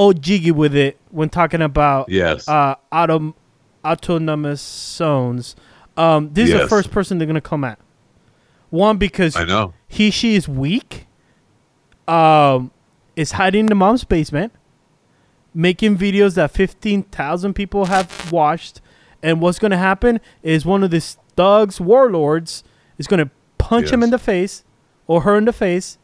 all 0.00 0.12
jiggy 0.14 0.50
with 0.50 0.74
it 0.74 0.96
when 1.10 1.28
talking 1.28 1.60
about 1.60 2.08
Yes. 2.08 2.48
uh, 2.48 2.74
autom- 2.90 3.34
autonomous 3.84 4.62
zones. 4.62 5.54
Um, 5.96 6.30
this 6.32 6.48
is 6.48 6.58
the 6.58 6.68
first 6.68 6.90
person 6.90 7.18
they're 7.18 7.26
going 7.26 7.34
to 7.34 7.40
come 7.42 7.64
at. 7.64 7.78
One, 8.70 8.96
because 8.96 9.36
I 9.36 9.44
know. 9.44 9.74
he, 9.88 10.10
she 10.10 10.36
is 10.36 10.48
weak. 10.48 11.06
Um, 12.08 12.70
is 13.14 13.32
hiding 13.32 13.60
in 13.60 13.66
the 13.66 13.74
mom's 13.74 14.04
basement, 14.04 14.52
making 15.54 15.96
videos 15.98 16.34
that 16.36 16.50
fifteen 16.50 17.02
thousand 17.04 17.54
people 17.54 17.84
have 17.86 18.32
watched, 18.32 18.80
and 19.22 19.40
what's 19.40 19.58
gonna 19.58 19.76
happen 19.76 20.18
is 20.42 20.64
one 20.64 20.82
of 20.82 20.90
these 20.90 21.18
thugs, 21.36 21.80
warlords, 21.80 22.64
is 22.98 23.06
gonna 23.06 23.30
punch 23.58 23.90
him 23.92 24.02
in 24.02 24.10
the 24.10 24.18
face 24.18 24.64
or 25.06 25.20
her 25.22 25.36
in 25.36 25.44
the 25.44 25.52
face, 25.52 25.98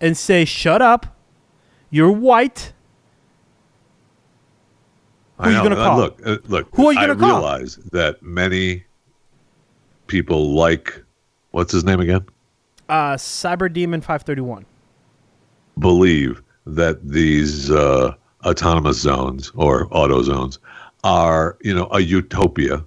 and 0.00 0.16
say, 0.16 0.44
"Shut 0.44 0.80
up, 0.82 1.16
you're 1.90 2.10
white." 2.10 2.72
Who 5.44 5.50
are 5.50 5.52
you 5.52 5.62
gonna 5.68 5.80
Uh, 5.80 5.86
call? 5.88 5.98
Look, 5.98 6.20
uh, 6.24 6.36
look. 6.48 6.68
Who 6.74 6.88
are 6.88 6.92
you 6.92 7.00
gonna 7.00 7.16
call? 7.16 7.30
I 7.30 7.34
realize 7.34 7.76
that 7.92 8.22
many 8.22 8.84
people 10.06 10.54
like 10.54 11.02
what's 11.52 11.72
his 11.72 11.84
name 11.84 12.00
again? 12.00 12.24
Uh, 12.88 13.14
Cyber 13.14 13.72
Demon 13.72 14.00
five 14.00 14.22
thirty 14.22 14.40
one. 14.40 14.66
Believe 15.78 16.42
that 16.66 17.06
these 17.08 17.70
uh, 17.70 18.14
autonomous 18.44 18.98
zones 18.98 19.50
or 19.54 19.88
auto 19.90 20.22
zones 20.22 20.58
are, 21.02 21.56
you 21.62 21.74
know, 21.74 21.88
a 21.92 22.00
utopia. 22.00 22.84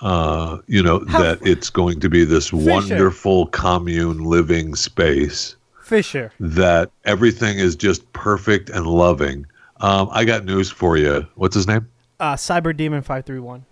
Uh, 0.00 0.58
you 0.66 0.82
know 0.82 1.00
that 1.00 1.38
it's 1.42 1.68
going 1.68 2.00
to 2.00 2.08
be 2.08 2.24
this 2.24 2.52
wonderful 2.54 3.46
commune 3.48 4.24
living 4.24 4.74
space 4.74 5.56
Fisher. 5.82 6.32
that 6.40 6.90
everything 7.04 7.58
is 7.58 7.76
just 7.76 8.10
perfect 8.14 8.70
and 8.70 8.86
loving. 8.86 9.44
Um, 9.80 10.08
I 10.12 10.24
got 10.24 10.44
news 10.44 10.70
for 10.70 10.96
you. 10.96 11.26
What's 11.34 11.54
his 11.54 11.66
name? 11.66 11.88
Uh, 12.18 12.34
Cyber 12.34 12.76
Demon 12.76 13.02
five 13.02 13.24
three 13.24 13.40
one. 13.40 13.64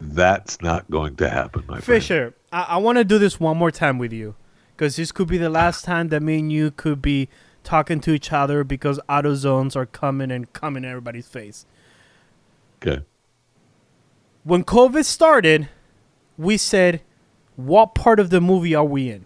That's 0.00 0.60
not 0.62 0.88
going 0.90 1.16
to 1.16 1.28
happen, 1.28 1.64
my 1.66 1.80
friend. 1.80 1.84
Fisher, 1.84 2.34
I, 2.52 2.62
I 2.62 2.76
want 2.76 2.98
to 2.98 3.04
do 3.04 3.18
this 3.18 3.40
one 3.40 3.56
more 3.56 3.70
time 3.70 3.98
with 3.98 4.12
you 4.12 4.36
because 4.76 4.96
this 4.96 5.10
could 5.10 5.26
be 5.28 5.38
the 5.38 5.50
last 5.50 5.84
time 5.84 6.08
that 6.08 6.22
me 6.22 6.38
and 6.38 6.52
you 6.52 6.70
could 6.70 7.02
be 7.02 7.28
talking 7.64 8.00
to 8.00 8.12
each 8.12 8.32
other 8.32 8.64
because 8.64 9.00
auto 9.08 9.34
zones 9.34 9.74
are 9.74 9.86
coming 9.86 10.30
and 10.30 10.52
coming 10.52 10.84
in 10.84 10.90
everybody's 10.90 11.26
face. 11.26 11.66
Okay. 12.80 13.02
When 14.44 14.62
COVID 14.62 15.04
started, 15.04 15.68
we 16.36 16.56
said, 16.56 17.02
What 17.56 17.94
part 17.94 18.20
of 18.20 18.30
the 18.30 18.40
movie 18.40 18.74
are 18.74 18.84
we 18.84 19.10
in? 19.10 19.24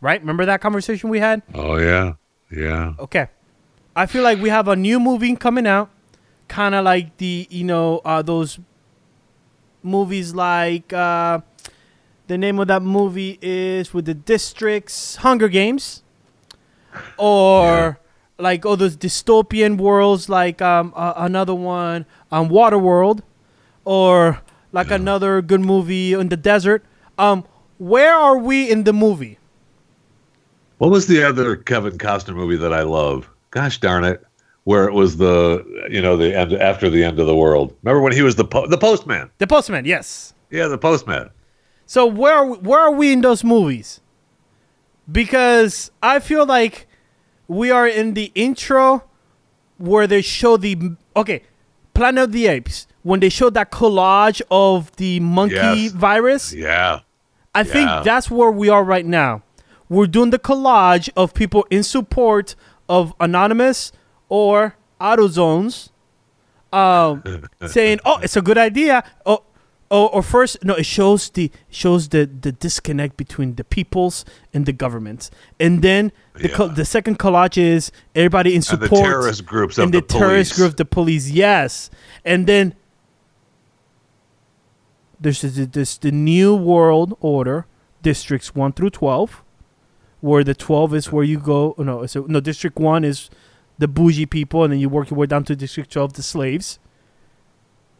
Right? 0.00 0.20
Remember 0.20 0.44
that 0.44 0.60
conversation 0.60 1.08
we 1.08 1.20
had? 1.20 1.42
Oh 1.54 1.76
yeah, 1.76 2.14
yeah. 2.50 2.94
Okay. 2.98 3.28
I 4.00 4.06
feel 4.06 4.22
like 4.22 4.40
we 4.40 4.48
have 4.48 4.66
a 4.66 4.76
new 4.76 4.98
movie 4.98 5.36
coming 5.36 5.66
out, 5.66 5.90
kind 6.48 6.74
of 6.74 6.86
like 6.86 7.18
the, 7.18 7.46
you 7.50 7.64
know, 7.64 8.00
uh, 8.02 8.22
those 8.22 8.58
movies 9.82 10.34
like 10.34 10.90
uh, 10.90 11.40
the 12.26 12.38
name 12.38 12.58
of 12.60 12.68
that 12.68 12.80
movie 12.80 13.38
is 13.42 13.92
with 13.92 14.06
the 14.06 14.14
districts, 14.14 15.16
Hunger 15.16 15.50
Games, 15.50 16.02
or 17.18 18.00
like 18.38 18.64
all 18.64 18.78
those 18.78 18.96
dystopian 18.96 19.76
worlds, 19.76 20.30
like 20.30 20.62
um, 20.62 20.94
uh, 20.96 21.12
another 21.16 21.54
one, 21.54 22.06
um, 22.32 22.48
Waterworld, 22.48 23.20
or 23.84 24.40
like 24.72 24.90
another 24.90 25.42
good 25.42 25.60
movie 25.60 26.14
in 26.14 26.30
the 26.30 26.38
desert. 26.38 26.82
Um, 27.18 27.44
where 27.76 28.14
are 28.14 28.38
we 28.38 28.70
in 28.70 28.84
the 28.84 28.94
movie? 28.94 29.36
What 30.78 30.90
was 30.90 31.06
the 31.06 31.22
other 31.22 31.54
Kevin 31.54 31.98
Costner 31.98 32.34
movie 32.34 32.56
that 32.56 32.72
I 32.72 32.80
love? 32.80 33.28
Gosh 33.50 33.78
darn 33.80 34.04
it, 34.04 34.22
where 34.64 34.84
it 34.86 34.92
was 34.92 35.16
the 35.16 35.64
you 35.90 36.00
know 36.00 36.16
the 36.16 36.36
end 36.36 36.52
after 36.52 36.88
the 36.90 37.02
end 37.04 37.18
of 37.18 37.26
the 37.26 37.34
world. 37.36 37.74
Remember 37.82 38.00
when 38.02 38.12
he 38.12 38.22
was 38.22 38.36
the 38.36 38.44
po- 38.44 38.66
the 38.66 38.78
postman? 38.78 39.30
The 39.38 39.46
Postman, 39.46 39.84
yes. 39.84 40.34
Yeah, 40.50 40.66
the 40.68 40.78
postman. 40.78 41.30
So 41.86 42.06
where 42.06 42.34
are 42.34 42.46
we, 42.46 42.58
where 42.58 42.80
are 42.80 42.92
we 42.92 43.12
in 43.12 43.20
those 43.20 43.42
movies? 43.44 44.00
Because 45.10 45.90
I 46.02 46.20
feel 46.20 46.46
like 46.46 46.86
we 47.48 47.70
are 47.70 47.86
in 47.86 48.14
the 48.14 48.30
intro 48.34 49.02
where 49.78 50.06
they 50.06 50.22
show 50.22 50.56
the 50.56 50.94
okay 51.16 51.42
Planet 51.94 52.24
of 52.24 52.32
the 52.32 52.46
Apes 52.46 52.86
when 53.02 53.20
they 53.20 53.28
show 53.28 53.50
that 53.50 53.70
collage 53.72 54.40
of 54.50 54.94
the 54.96 55.18
monkey 55.20 55.54
Yes. 55.54 55.92
virus. 55.92 56.52
Yeah. 56.52 57.00
I 57.54 57.64
think 57.64 57.88
that's 58.04 58.30
where 58.30 58.50
we 58.50 58.68
are 58.68 58.84
right 58.84 59.04
now. 59.04 59.42
We're 59.88 60.06
doing 60.06 60.30
the 60.30 60.38
collage 60.38 61.10
of 61.16 61.34
people 61.34 61.66
in 61.70 61.82
support 61.82 62.54
of 62.90 63.14
Anonymous 63.20 63.92
or 64.28 64.74
AutoZones, 65.00 65.90
um, 66.72 67.22
saying, 67.66 68.00
"Oh, 68.04 68.18
it's 68.18 68.36
a 68.36 68.42
good 68.42 68.58
idea." 68.58 69.02
Oh, 69.24 69.44
or, 69.90 70.14
or 70.14 70.22
first, 70.22 70.62
no, 70.62 70.74
it 70.74 70.84
shows 70.86 71.30
the 71.30 71.50
shows 71.70 72.08
the 72.08 72.26
the 72.26 72.52
disconnect 72.52 73.16
between 73.16 73.54
the 73.54 73.64
peoples 73.64 74.24
and 74.52 74.66
the 74.66 74.72
governments, 74.72 75.30
and 75.58 75.82
then 75.82 76.12
the 76.34 76.48
co- 76.48 76.68
the 76.68 76.84
second 76.84 77.18
collage 77.18 77.56
is 77.56 77.90
everybody 78.14 78.50
in 78.50 78.56
And 78.56 78.64
support 78.64 78.90
the 78.90 78.96
terrorist 78.96 79.46
groups 79.46 79.78
of 79.78 79.84
and 79.84 79.94
the 79.94 80.02
terrorist 80.02 80.54
group, 80.54 80.76
the 80.76 80.84
police, 80.84 81.30
yes, 81.30 81.90
and 82.24 82.46
then 82.46 82.74
there's 85.20 85.42
this, 85.42 85.66
this 85.72 85.98
the 85.98 86.12
new 86.12 86.54
world 86.54 87.16
order 87.20 87.66
districts 88.02 88.54
1 88.54 88.72
through 88.72 88.90
12 88.90 89.42
where 90.20 90.44
the 90.44 90.54
12 90.54 90.94
is 90.94 91.12
where 91.12 91.24
you 91.24 91.38
go 91.38 91.74
oh, 91.78 91.82
no 91.82 92.06
so 92.06 92.26
no 92.28 92.40
district 92.40 92.78
1 92.78 93.04
is 93.04 93.30
the 93.78 93.88
bougie 93.88 94.26
people 94.26 94.64
and 94.64 94.72
then 94.72 94.80
you 94.80 94.88
work 94.88 95.10
your 95.10 95.18
way 95.18 95.26
down 95.26 95.44
to 95.44 95.56
district 95.56 95.92
12 95.92 96.14
the 96.14 96.22
slaves 96.22 96.78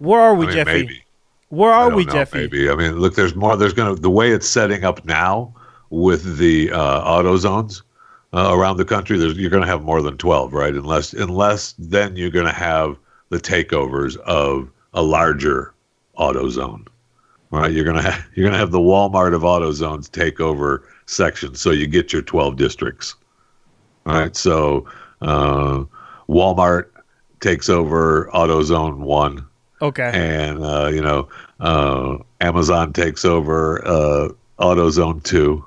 where 0.00 0.20
are 0.20 0.34
we 0.34 0.46
I 0.46 0.48
mean, 0.48 0.56
jeffy 0.56 0.72
maybe. 0.72 1.04
where 1.50 1.72
are 1.72 1.90
we 1.90 2.04
know, 2.04 2.12
jeffy 2.12 2.38
Maybe. 2.38 2.70
I 2.70 2.74
mean, 2.74 2.98
look, 2.98 3.14
there's 3.14 3.36
more. 3.36 3.56
There's 3.56 3.74
gonna 3.74 3.94
the 3.94 4.10
way 4.10 4.32
it's 4.32 4.48
setting 4.48 4.82
up 4.82 5.04
now 5.04 5.54
with 5.90 6.38
the 6.38 6.72
uh, 6.72 7.02
auto 7.02 7.36
zones 7.36 7.82
uh, 8.32 8.48
around 8.52 8.78
the 8.78 8.84
country. 8.84 9.18
There's 9.18 9.36
you're 9.36 9.50
gonna 9.50 9.66
have 9.66 9.82
more 9.82 10.00
than 10.00 10.16
twelve, 10.16 10.54
right? 10.54 10.74
Unless 10.74 11.12
unless 11.12 11.74
then 11.78 12.16
you're 12.16 12.30
gonna 12.30 12.52
have 12.52 12.96
the 13.28 13.38
takeovers 13.38 14.16
of 14.18 14.70
a 14.94 15.02
larger 15.02 15.74
auto 16.16 16.48
zone, 16.48 16.86
right? 17.50 17.70
You're 17.70 17.84
gonna 17.84 18.02
have 18.02 18.26
you're 18.34 18.46
gonna 18.46 18.58
have 18.58 18.70
the 18.70 18.78
Walmart 18.78 19.34
of 19.34 19.44
auto 19.44 19.70
zones 19.72 20.08
take 20.08 20.40
over 20.40 20.88
sections, 21.10 21.60
so 21.60 21.70
you 21.70 21.86
get 21.86 22.12
your 22.12 22.22
twelve 22.22 22.56
districts. 22.56 23.14
All 24.06 24.14
right, 24.14 24.34
so 24.34 24.86
uh, 25.20 25.84
Walmart 26.28 26.86
takes 27.40 27.68
over 27.68 28.30
AutoZone 28.32 28.98
one, 28.98 29.46
okay 29.82 30.10
and 30.14 30.64
uh, 30.64 30.88
you 30.92 31.02
know 31.02 31.28
uh, 31.60 32.16
Amazon 32.40 32.92
takes 32.92 33.24
over 33.24 33.86
uh, 33.86 34.28
AutoZone 34.58 35.22
two. 35.22 35.64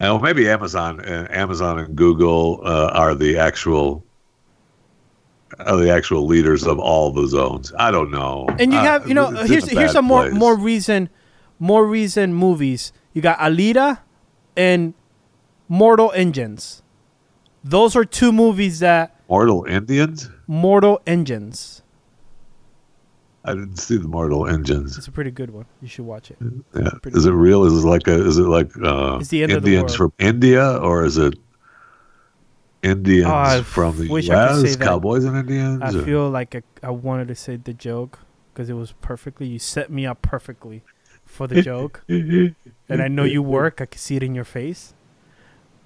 And 0.00 0.12
well, 0.12 0.22
maybe 0.22 0.48
Amazon, 0.48 1.00
uh, 1.00 1.26
Amazon 1.30 1.80
and 1.80 1.96
Google 1.96 2.60
uh, 2.64 2.90
are 2.94 3.14
the 3.16 3.36
actual 3.36 4.04
are 5.58 5.76
the 5.76 5.90
actual 5.90 6.24
leaders 6.26 6.66
of 6.66 6.78
all 6.78 7.10
the 7.10 7.26
zones. 7.26 7.72
I 7.78 7.90
don't 7.90 8.10
know. 8.10 8.46
and 8.60 8.72
you 8.72 8.78
Uh, 8.78 8.82
have 8.82 9.08
you 9.08 9.14
know 9.14 9.30
here's 9.30 9.66
a 9.70 9.74
here's 9.74 9.92
some 9.92 10.04
more 10.04 10.22
place. 10.28 10.34
more 10.34 10.56
reason 10.56 11.08
more 11.58 11.84
reason 11.84 12.32
movies 12.34 12.92
you 13.18 13.22
got 13.22 13.36
alita 13.40 13.98
and 14.56 14.94
mortal 15.68 16.12
engines 16.14 16.82
those 17.64 17.96
are 17.96 18.04
two 18.04 18.30
movies 18.30 18.78
that 18.78 19.16
Mortal 19.28 19.64
Indians. 19.64 20.30
mortal 20.46 21.00
engines 21.04 21.82
I 23.44 23.54
didn't 23.54 23.78
see 23.78 23.96
the 23.96 24.06
Mortal 24.08 24.46
Engines. 24.46 24.96
it's 24.98 25.08
a 25.08 25.10
pretty 25.10 25.32
good 25.32 25.50
one 25.50 25.66
you 25.82 25.88
should 25.88 26.04
watch 26.04 26.30
it 26.30 26.36
Yeah. 26.76 26.90
Is 27.06 27.26
it 27.26 27.32
real? 27.32 27.64
Is 27.64 27.82
it 27.82 27.86
like 27.88 28.06
a? 28.06 28.26
Is 28.26 28.38
it 28.38 28.42
like 28.42 28.70
uh, 28.80 29.18
It's 29.20 29.30
the 29.30 29.42
end 29.42 29.50
the 29.52 29.56
Indians 29.56 29.94
from 29.96 30.12
India, 30.20 30.76
or 30.78 31.04
is 31.04 31.16
it 31.18 31.34
Indians 32.82 33.26
Oh, 33.26 33.34
I 33.34 33.62
from 33.62 33.98
the 33.98 34.08
wish 34.08 34.28
I 34.30 34.48
could 34.48 34.56
say 34.60 34.62
U.S. 34.68 34.76
Cowboys 34.76 35.24
and 35.24 35.36
Indians? 35.36 35.82
I 35.82 35.98
or- 35.98 36.04
feel 36.04 36.28
like 36.30 36.54
I, 36.54 36.62
I 36.82 36.90
wanted 36.90 37.28
to 37.28 37.34
say 37.34 37.56
the 37.56 37.72
joke 37.72 38.18
because 38.52 38.68
it 38.70 38.74
was 38.74 38.92
perfectly. 39.00 39.46
You 39.48 39.58
set 39.58 39.90
me 39.90 40.04
up 40.06 40.20
perfectly 40.22 40.82
for 41.28 41.46
the 41.46 41.62
joke, 41.62 42.02
and 42.08 42.54
I 42.90 43.08
know 43.08 43.24
you 43.24 43.42
work. 43.42 43.80
I 43.80 43.86
can 43.86 43.98
see 43.98 44.16
it 44.16 44.22
in 44.22 44.34
your 44.34 44.44
face, 44.44 44.94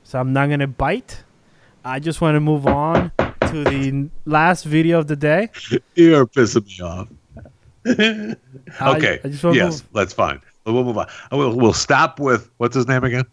so 0.02 0.18
I'm 0.18 0.32
not 0.32 0.48
gonna 0.48 0.66
bite. 0.66 1.24
I 1.84 1.98
just 1.98 2.20
want 2.20 2.36
to 2.36 2.40
move 2.40 2.66
on 2.66 3.12
to 3.18 3.64
the 3.64 4.08
last 4.24 4.64
video 4.64 5.00
of 5.00 5.08
the 5.08 5.16
day. 5.16 5.50
You're 5.94 6.26
pissing 6.26 6.66
me 6.66 6.84
off. 6.84 7.08
Okay. 8.80 9.18
I 9.24 9.28
just 9.28 9.42
yes, 9.42 9.82
move. 9.82 9.92
that's 9.92 10.12
fine. 10.12 10.40
We'll 10.64 10.84
move 10.84 10.96
on. 10.96 11.08
We'll, 11.32 11.56
we'll 11.56 11.72
stop 11.72 12.20
with 12.20 12.48
what's 12.58 12.76
his 12.76 12.86
name 12.86 13.02
again? 13.02 13.24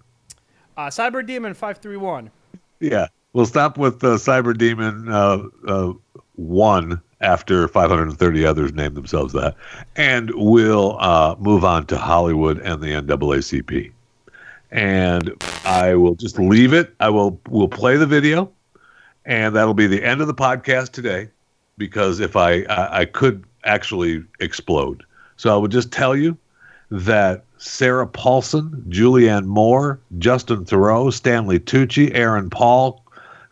Uh, 0.75 0.87
Cyber 0.87 1.25
Demon 1.25 1.53
five 1.53 1.77
three 1.77 1.97
one. 1.97 2.31
Yeah. 2.79 3.07
We'll 3.33 3.45
stop 3.45 3.77
with 3.77 4.03
uh, 4.03 4.15
Cyber 4.15 4.57
Demon 4.57 5.07
uh, 5.07 5.43
uh, 5.67 5.93
one 6.35 6.99
after 7.21 7.67
530 7.67 8.45
others 8.45 8.73
named 8.73 8.95
themselves 8.95 9.33
that, 9.33 9.55
and 9.95 10.31
we'll 10.35 10.97
uh, 10.99 11.35
move 11.39 11.65
on 11.65 11.85
to 11.87 11.97
Hollywood 11.97 12.59
and 12.59 12.81
the 12.81 12.93
NAACP. 12.93 13.91
And 14.71 15.33
I 15.65 15.95
will 15.95 16.15
just 16.15 16.37
leave 16.37 16.73
it. 16.73 16.93
I 16.99 17.09
will 17.09 17.39
will 17.49 17.67
play 17.67 17.97
the 17.97 18.05
video, 18.05 18.51
and 19.25 19.55
that'll 19.55 19.73
be 19.73 19.87
the 19.87 20.03
end 20.03 20.21
of 20.21 20.27
the 20.27 20.33
podcast 20.35 20.91
today, 20.91 21.29
because 21.77 22.19
if 22.19 22.35
I 22.35 22.61
I, 22.63 22.99
I 23.01 23.05
could 23.05 23.43
actually 23.63 24.23
explode. 24.39 25.03
So 25.37 25.53
I 25.53 25.57
would 25.57 25.71
just 25.71 25.91
tell 25.91 26.15
you 26.15 26.37
that 26.91 27.45
Sarah 27.57 28.07
Paulson, 28.07 28.83
Julianne 28.89 29.45
Moore, 29.45 29.99
Justin 30.17 30.65
Theroux, 30.65 31.11
Stanley 31.11 31.59
Tucci, 31.59 32.11
Aaron 32.13 32.49
Paul, 32.49 33.03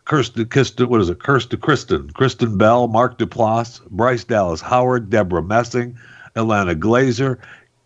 Kirsten, 0.08 0.46
Kirsten 0.46 0.88
what 0.88 1.02
is 1.02 1.10
it? 1.10 1.20
Kirsten, 1.22 1.60
Kristen, 1.60 2.10
Kristen 2.10 2.56
Bell, 2.56 2.88
Mark 2.88 3.18
Duplass, 3.18 3.86
Bryce 3.90 4.24
Dallas 4.24 4.62
Howard, 4.62 5.10
Deborah 5.10 5.42
Messing, 5.42 5.98
Ilana 6.34 6.74
Glazer, 6.78 7.38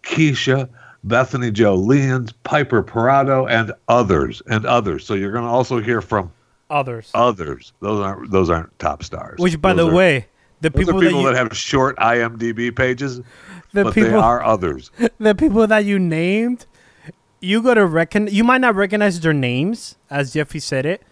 Kesha, 0.05 0.69
Bethany 1.03 1.51
Joy 1.51 1.75
Lenz, 1.75 2.31
Piper 2.45 2.83
Perabo, 2.83 3.51
and 3.51 3.73
others, 3.89 4.41
and 4.47 4.65
others. 4.65 5.05
So 5.05 5.15
you're 5.15 5.33
going 5.33 5.45
to 5.45 5.51
also 5.51 5.81
hear 5.81 6.01
from 6.01 6.33
Others. 6.71 7.11
others. 7.13 7.73
Those 7.81 8.01
aren't 8.01 8.31
those 8.31 8.49
aren't 8.51 8.79
top 8.79 9.03
stars. 9.03 9.41
Which, 9.41 9.61
by 9.61 9.73
Those 9.75 9.87
the 9.89 9.93
are- 9.93 9.97
way, 9.97 10.27
the 10.61 10.71
people, 10.71 10.97
are 10.97 11.01
people 11.01 11.25
that, 11.25 11.33
that, 11.33 11.39
have 11.39 11.57
short 11.57 11.97
IMDb 11.97 12.75
pages, 12.75 13.19
The 13.73 13.83
but 13.83 13.95
they 13.95 14.13
are 14.13 14.45
others. 14.45 14.93
the 15.19 15.35
people 15.35 15.67
that 15.67 15.85
you 15.85 15.99
named, 15.99 16.67
you 17.41 17.63
gotta 17.63 17.85
reckon. 17.85 18.29
You 18.29 18.45
might 18.45 18.61
not 18.61 18.77
recognize 18.77 19.19
their 19.19 19.33
names 19.33 19.97
as 20.09 20.35
Jeffy 20.35 20.61
said 20.61 20.87
it, 20.87 21.03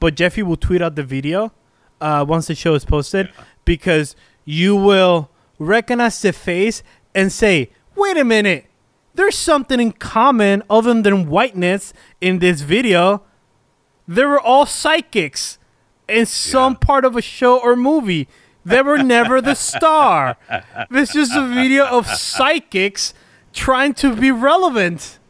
but 0.00 0.14
Jeffy 0.14 0.42
will 0.42 0.56
tweet 0.56 0.82
out 0.82 0.94
the 0.94 1.02
video 1.02 1.52
uh, 2.00 2.24
once 2.28 2.46
the 2.46 2.54
show 2.54 2.74
is 2.74 2.84
posted 2.84 3.30
because 3.64 4.14
you 4.44 4.76
will 4.76 5.30
recognize 5.58 6.20
the 6.22 6.32
face 6.32 6.82
and 7.14 7.32
say, 7.32 7.70
"Wait 7.94 8.16
a 8.16 8.24
minute, 8.24 8.66
there's 9.14 9.36
something 9.36 9.80
in 9.80 9.92
common 9.92 10.62
other 10.68 11.00
than 11.02 11.28
whiteness 11.28 11.92
in 12.20 12.38
this 12.38 12.60
video. 12.60 13.22
They 14.06 14.24
were 14.24 14.40
all 14.40 14.66
psychics 14.66 15.58
in 16.08 16.26
some 16.26 16.76
part 16.76 17.04
of 17.04 17.16
a 17.16 17.22
show 17.22 17.58
or 17.58 17.76
movie." 17.76 18.28
They 18.66 18.82
were 18.82 18.98
never 18.98 19.40
the 19.40 19.54
star. 19.54 20.36
This 20.90 21.14
is 21.14 21.34
a 21.36 21.46
video 21.46 21.86
of 21.86 22.08
psychics 22.08 23.14
trying 23.52 23.94
to 23.94 24.14
be 24.16 24.32
relevant. 24.32 25.20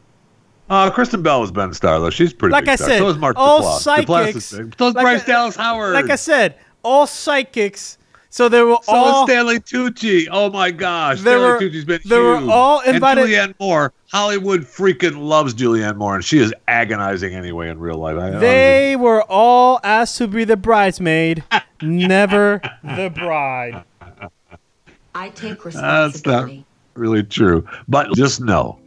Uh, 0.68 0.90
Kristen 0.90 1.22
Bell 1.22 1.40
has 1.42 1.50
been 1.52 1.70
a 1.70 1.74
star 1.74 2.00
though. 2.00 2.10
She's 2.10 2.32
pretty 2.32 2.52
Like 2.52 2.64
big 2.64 2.70
I 2.70 2.76
star. 2.76 2.88
said, 2.88 2.98
so 2.98 3.08
is 3.08 3.16
Mark 3.18 3.36
all 3.38 3.62
Duplass. 3.62 4.04
Duplass 4.04 4.24
psychics. 4.24 4.52
is 4.52 4.58
big. 4.58 4.74
So 4.78 4.88
is 4.88 4.94
like 4.94 5.04
Bryce 5.04 5.22
I- 5.22 5.26
Dallas 5.26 5.56
Howard. 5.56 5.92
Like 5.94 6.10
I 6.10 6.16
said, 6.16 6.56
all 6.82 7.06
psychics. 7.06 7.98
So 8.30 8.50
they 8.50 8.60
were 8.62 8.76
so 8.82 8.92
all 8.92 9.24
is 9.24 9.30
Stanley 9.30 9.60
Tucci. 9.60 10.26
Oh 10.30 10.50
my 10.50 10.70
gosh, 10.70 11.18
They 11.22 11.30
Stanley 11.30 11.46
were- 11.46 11.58
Tucci's 11.60 11.84
been 11.86 12.00
they 12.04 12.18
were 12.18 12.36
all 12.50 12.80
invited- 12.80 13.24
And 13.32 13.54
Julianne 13.54 13.60
Moore. 13.60 13.92
Hollywood 14.12 14.62
freaking 14.62 15.18
loves 15.26 15.54
Julianne 15.54 15.96
Moore, 15.96 16.16
and 16.16 16.24
she 16.24 16.38
is 16.38 16.52
agonizing 16.68 17.34
anyway 17.34 17.70
in 17.70 17.78
real 17.78 17.96
life. 17.96 18.16
I, 18.18 18.30
they 18.38 18.94
were 18.96 19.22
all 19.22 19.80
asked 19.82 20.18
to 20.18 20.28
be 20.28 20.44
the 20.44 20.56
bridesmaid, 20.56 21.44
never 21.82 22.60
the 22.84 23.08
bride. 23.14 23.84
I 25.14 25.30
take 25.30 25.62
That's 25.62 25.74
not 25.76 26.12
responsibility. 26.12 26.65
Really 26.96 27.22
true. 27.22 27.66
But 27.88 28.14
just 28.14 28.40
know 28.40 28.78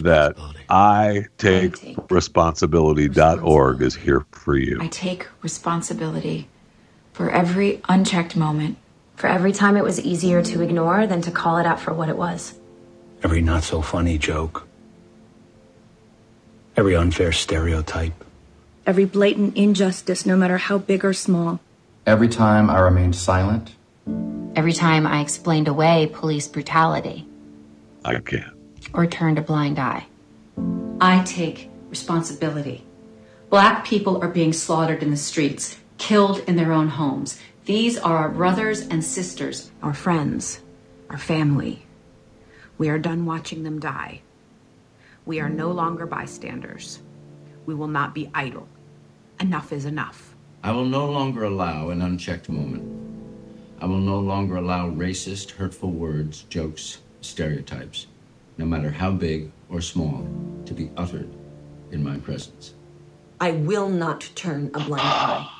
that 0.00 0.36
I 0.68 1.26
take 1.38 1.76
responsibility.org 2.10 3.82
is 3.82 3.94
here 3.94 4.26
for 4.32 4.56
you. 4.56 4.80
I 4.80 4.88
take 4.88 5.28
responsibility 5.42 6.48
for 7.12 7.30
every 7.30 7.80
unchecked 7.88 8.36
moment. 8.36 8.78
For 9.16 9.26
every 9.26 9.52
time 9.52 9.76
it 9.76 9.84
was 9.84 10.00
easier 10.00 10.42
to 10.42 10.62
ignore 10.62 11.06
than 11.06 11.20
to 11.22 11.30
call 11.30 11.58
it 11.58 11.66
out 11.66 11.80
for 11.80 11.92
what 11.92 12.08
it 12.08 12.16
was. 12.16 12.54
Every 13.22 13.42
not 13.42 13.62
so 13.64 13.82
funny 13.82 14.16
joke. 14.16 14.66
Every 16.76 16.96
unfair 16.96 17.32
stereotype. 17.32 18.24
Every 18.86 19.04
blatant 19.04 19.56
injustice, 19.56 20.24
no 20.24 20.36
matter 20.36 20.56
how 20.56 20.78
big 20.78 21.04
or 21.04 21.12
small. 21.12 21.60
Every 22.06 22.28
time 22.28 22.70
I 22.70 22.78
remained 22.78 23.14
silent, 23.14 23.74
Every 24.56 24.72
time 24.72 25.06
I 25.06 25.20
explained 25.20 25.68
away 25.68 26.10
police 26.12 26.48
brutality 26.48 27.26
I 28.04 28.18
can't. 28.20 28.52
or 28.94 29.06
turned 29.06 29.38
a 29.38 29.42
blind 29.42 29.78
eye. 29.78 30.06
I 31.00 31.22
take 31.24 31.70
responsibility. 31.88 32.84
Black 33.50 33.84
people 33.84 34.22
are 34.22 34.28
being 34.28 34.52
slaughtered 34.52 35.02
in 35.02 35.10
the 35.10 35.16
streets, 35.16 35.78
killed 35.98 36.38
in 36.46 36.56
their 36.56 36.72
own 36.72 36.88
homes. 36.88 37.38
These 37.66 37.98
are 37.98 38.16
our 38.16 38.28
brothers 38.30 38.80
and 38.80 39.04
sisters. 39.04 39.70
Our 39.82 39.94
friends. 39.94 40.60
Our 41.10 41.18
family. 41.18 41.84
We 42.78 42.88
are 42.88 42.98
done 42.98 43.26
watching 43.26 43.62
them 43.62 43.80
die. 43.80 44.22
We 45.26 45.40
are 45.40 45.50
no 45.50 45.70
longer 45.70 46.06
bystanders. 46.06 47.00
We 47.66 47.74
will 47.74 47.88
not 47.88 48.14
be 48.14 48.30
idle. 48.34 48.68
Enough 49.38 49.72
is 49.72 49.84
enough. 49.84 50.34
I 50.62 50.72
will 50.72 50.86
no 50.86 51.06
longer 51.10 51.44
allow 51.44 51.90
an 51.90 52.02
unchecked 52.02 52.48
moment. 52.48 52.84
I 53.80 53.86
will 53.86 53.98
no 53.98 54.18
longer 54.18 54.56
allow 54.56 54.90
racist, 54.90 55.52
hurtful 55.52 55.90
words, 55.90 56.42
jokes, 56.48 56.98
stereotypes, 57.20 58.06
no 58.58 58.64
matter 58.64 58.90
how 58.90 59.10
big 59.10 59.50
or 59.68 59.80
small, 59.80 60.26
to 60.66 60.74
be 60.74 60.90
uttered 60.96 61.28
in 61.90 62.02
my 62.02 62.16
presence. 62.18 62.74
I 63.40 63.52
will 63.52 63.88
not 63.88 64.30
turn 64.34 64.70
a 64.74 64.80
blind 64.80 65.02
eye. 65.02 65.50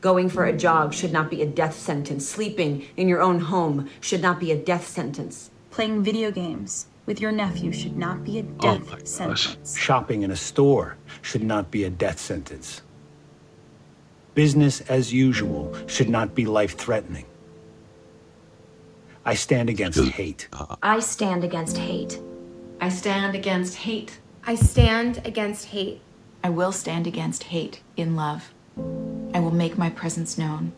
Going 0.00 0.28
for 0.28 0.44
a 0.44 0.56
jog 0.56 0.94
should 0.94 1.12
not 1.12 1.30
be 1.30 1.42
a 1.42 1.46
death 1.46 1.74
sentence. 1.74 2.28
Sleeping 2.28 2.86
in 2.96 3.08
your 3.08 3.20
own 3.20 3.40
home 3.40 3.88
should 4.00 4.22
not 4.22 4.38
be 4.38 4.52
a 4.52 4.56
death 4.56 4.86
sentence. 4.86 5.50
Playing 5.70 6.04
video 6.04 6.30
games 6.30 6.86
with 7.06 7.20
your 7.20 7.32
nephew 7.32 7.72
should 7.72 7.96
not 7.96 8.22
be 8.22 8.38
a 8.38 8.44
Oh 8.60 8.78
death 8.78 9.06
sentence. 9.06 9.76
Shopping 9.76 10.22
in 10.22 10.30
a 10.30 10.36
store 10.36 10.96
should 11.22 11.42
not 11.42 11.70
be 11.70 11.84
a 11.84 11.90
death 11.90 12.20
sentence. 12.20 12.82
Business 14.34 14.82
as 14.82 15.12
usual 15.12 15.74
should 15.86 16.08
not 16.08 16.34
be 16.34 16.44
life 16.44 16.76
threatening. 16.76 17.24
I 19.26 19.34
stand 19.34 19.68
against 19.68 19.98
hate. 19.98 20.48
Uh-huh. 20.52 20.76
I 20.84 21.00
stand 21.00 21.42
against 21.42 21.76
hate. 21.76 22.20
I 22.80 22.88
stand 22.88 23.34
against 23.34 23.74
hate. 23.74 24.20
I 24.46 24.54
stand 24.54 25.20
against 25.24 25.66
hate. 25.66 26.00
I 26.44 26.50
will 26.50 26.70
stand 26.70 27.08
against 27.08 27.42
hate 27.42 27.80
in 27.96 28.14
love. 28.14 28.54
I 29.34 29.40
will 29.40 29.50
make 29.50 29.76
my 29.76 29.90
presence 29.90 30.38
known. 30.38 30.72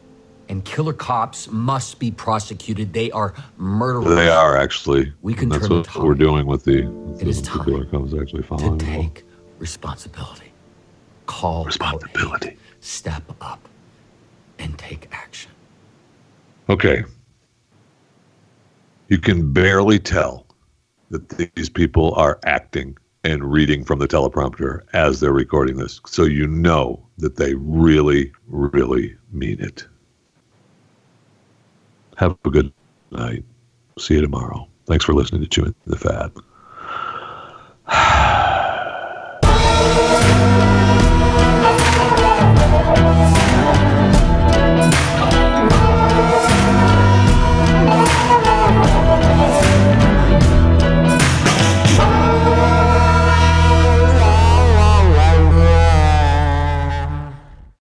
And 0.49 0.65
killer 0.65 0.95
cops 0.95 1.51
must 1.51 1.99
be 1.99 2.11
prosecuted. 2.11 2.95
They 2.95 3.11
are 3.11 3.35
murderers. 3.59 4.17
They 4.17 4.31
are 4.31 4.57
actually. 4.57 5.13
We 5.21 5.35
can 5.35 5.45
and 5.45 5.53
that's 5.53 5.69
turn 5.69 5.77
what 5.77 5.93
the 5.93 6.01
we're 6.03 6.15
doing 6.15 6.47
with 6.47 6.65
the. 6.65 6.89
It 7.21 7.29
is 7.29 7.43
the 7.43 7.51
killer 7.63 7.85
cops 7.85 8.15
actually 8.19 8.45
following. 8.45 8.79
them. 8.79 8.89
take 8.89 9.25
responsibility. 9.59 10.53
Call 11.27 11.67
responsibility. 11.67 12.57
Step 12.81 13.25
up 13.43 13.69
and 14.59 14.79
take 14.79 15.09
action. 15.13 15.51
Okay. 16.71 17.05
You 19.09 19.19
can 19.19 19.53
barely 19.53 19.99
tell 19.99 20.47
that 21.11 21.29
these 21.31 21.71
people 21.71 22.15
are 22.15 22.39
acting 22.45 22.97
and 23.25 23.51
reading 23.51 23.85
from 23.85 23.99
the 23.99 24.07
teleprompter 24.07 24.83
as 24.93 25.21
they're 25.21 25.33
recording 25.33 25.77
this. 25.77 26.01
So 26.07 26.25
you 26.25 26.47
know 26.47 27.05
that 27.17 27.37
they 27.37 27.55
really, 27.55 28.33
really 28.47 29.17
mean 29.33 29.61
it. 29.61 29.87
Have 32.17 32.37
a 32.45 32.51
good 32.51 32.73
night. 33.11 33.45
See 33.99 34.15
you 34.15 34.21
tomorrow. 34.21 34.69
Thanks 34.87 35.05
for 35.05 35.15
listening 35.15 35.43
to 35.43 35.49
Chewing 35.49 35.75
the 35.87 35.97
Fat. 35.97 36.33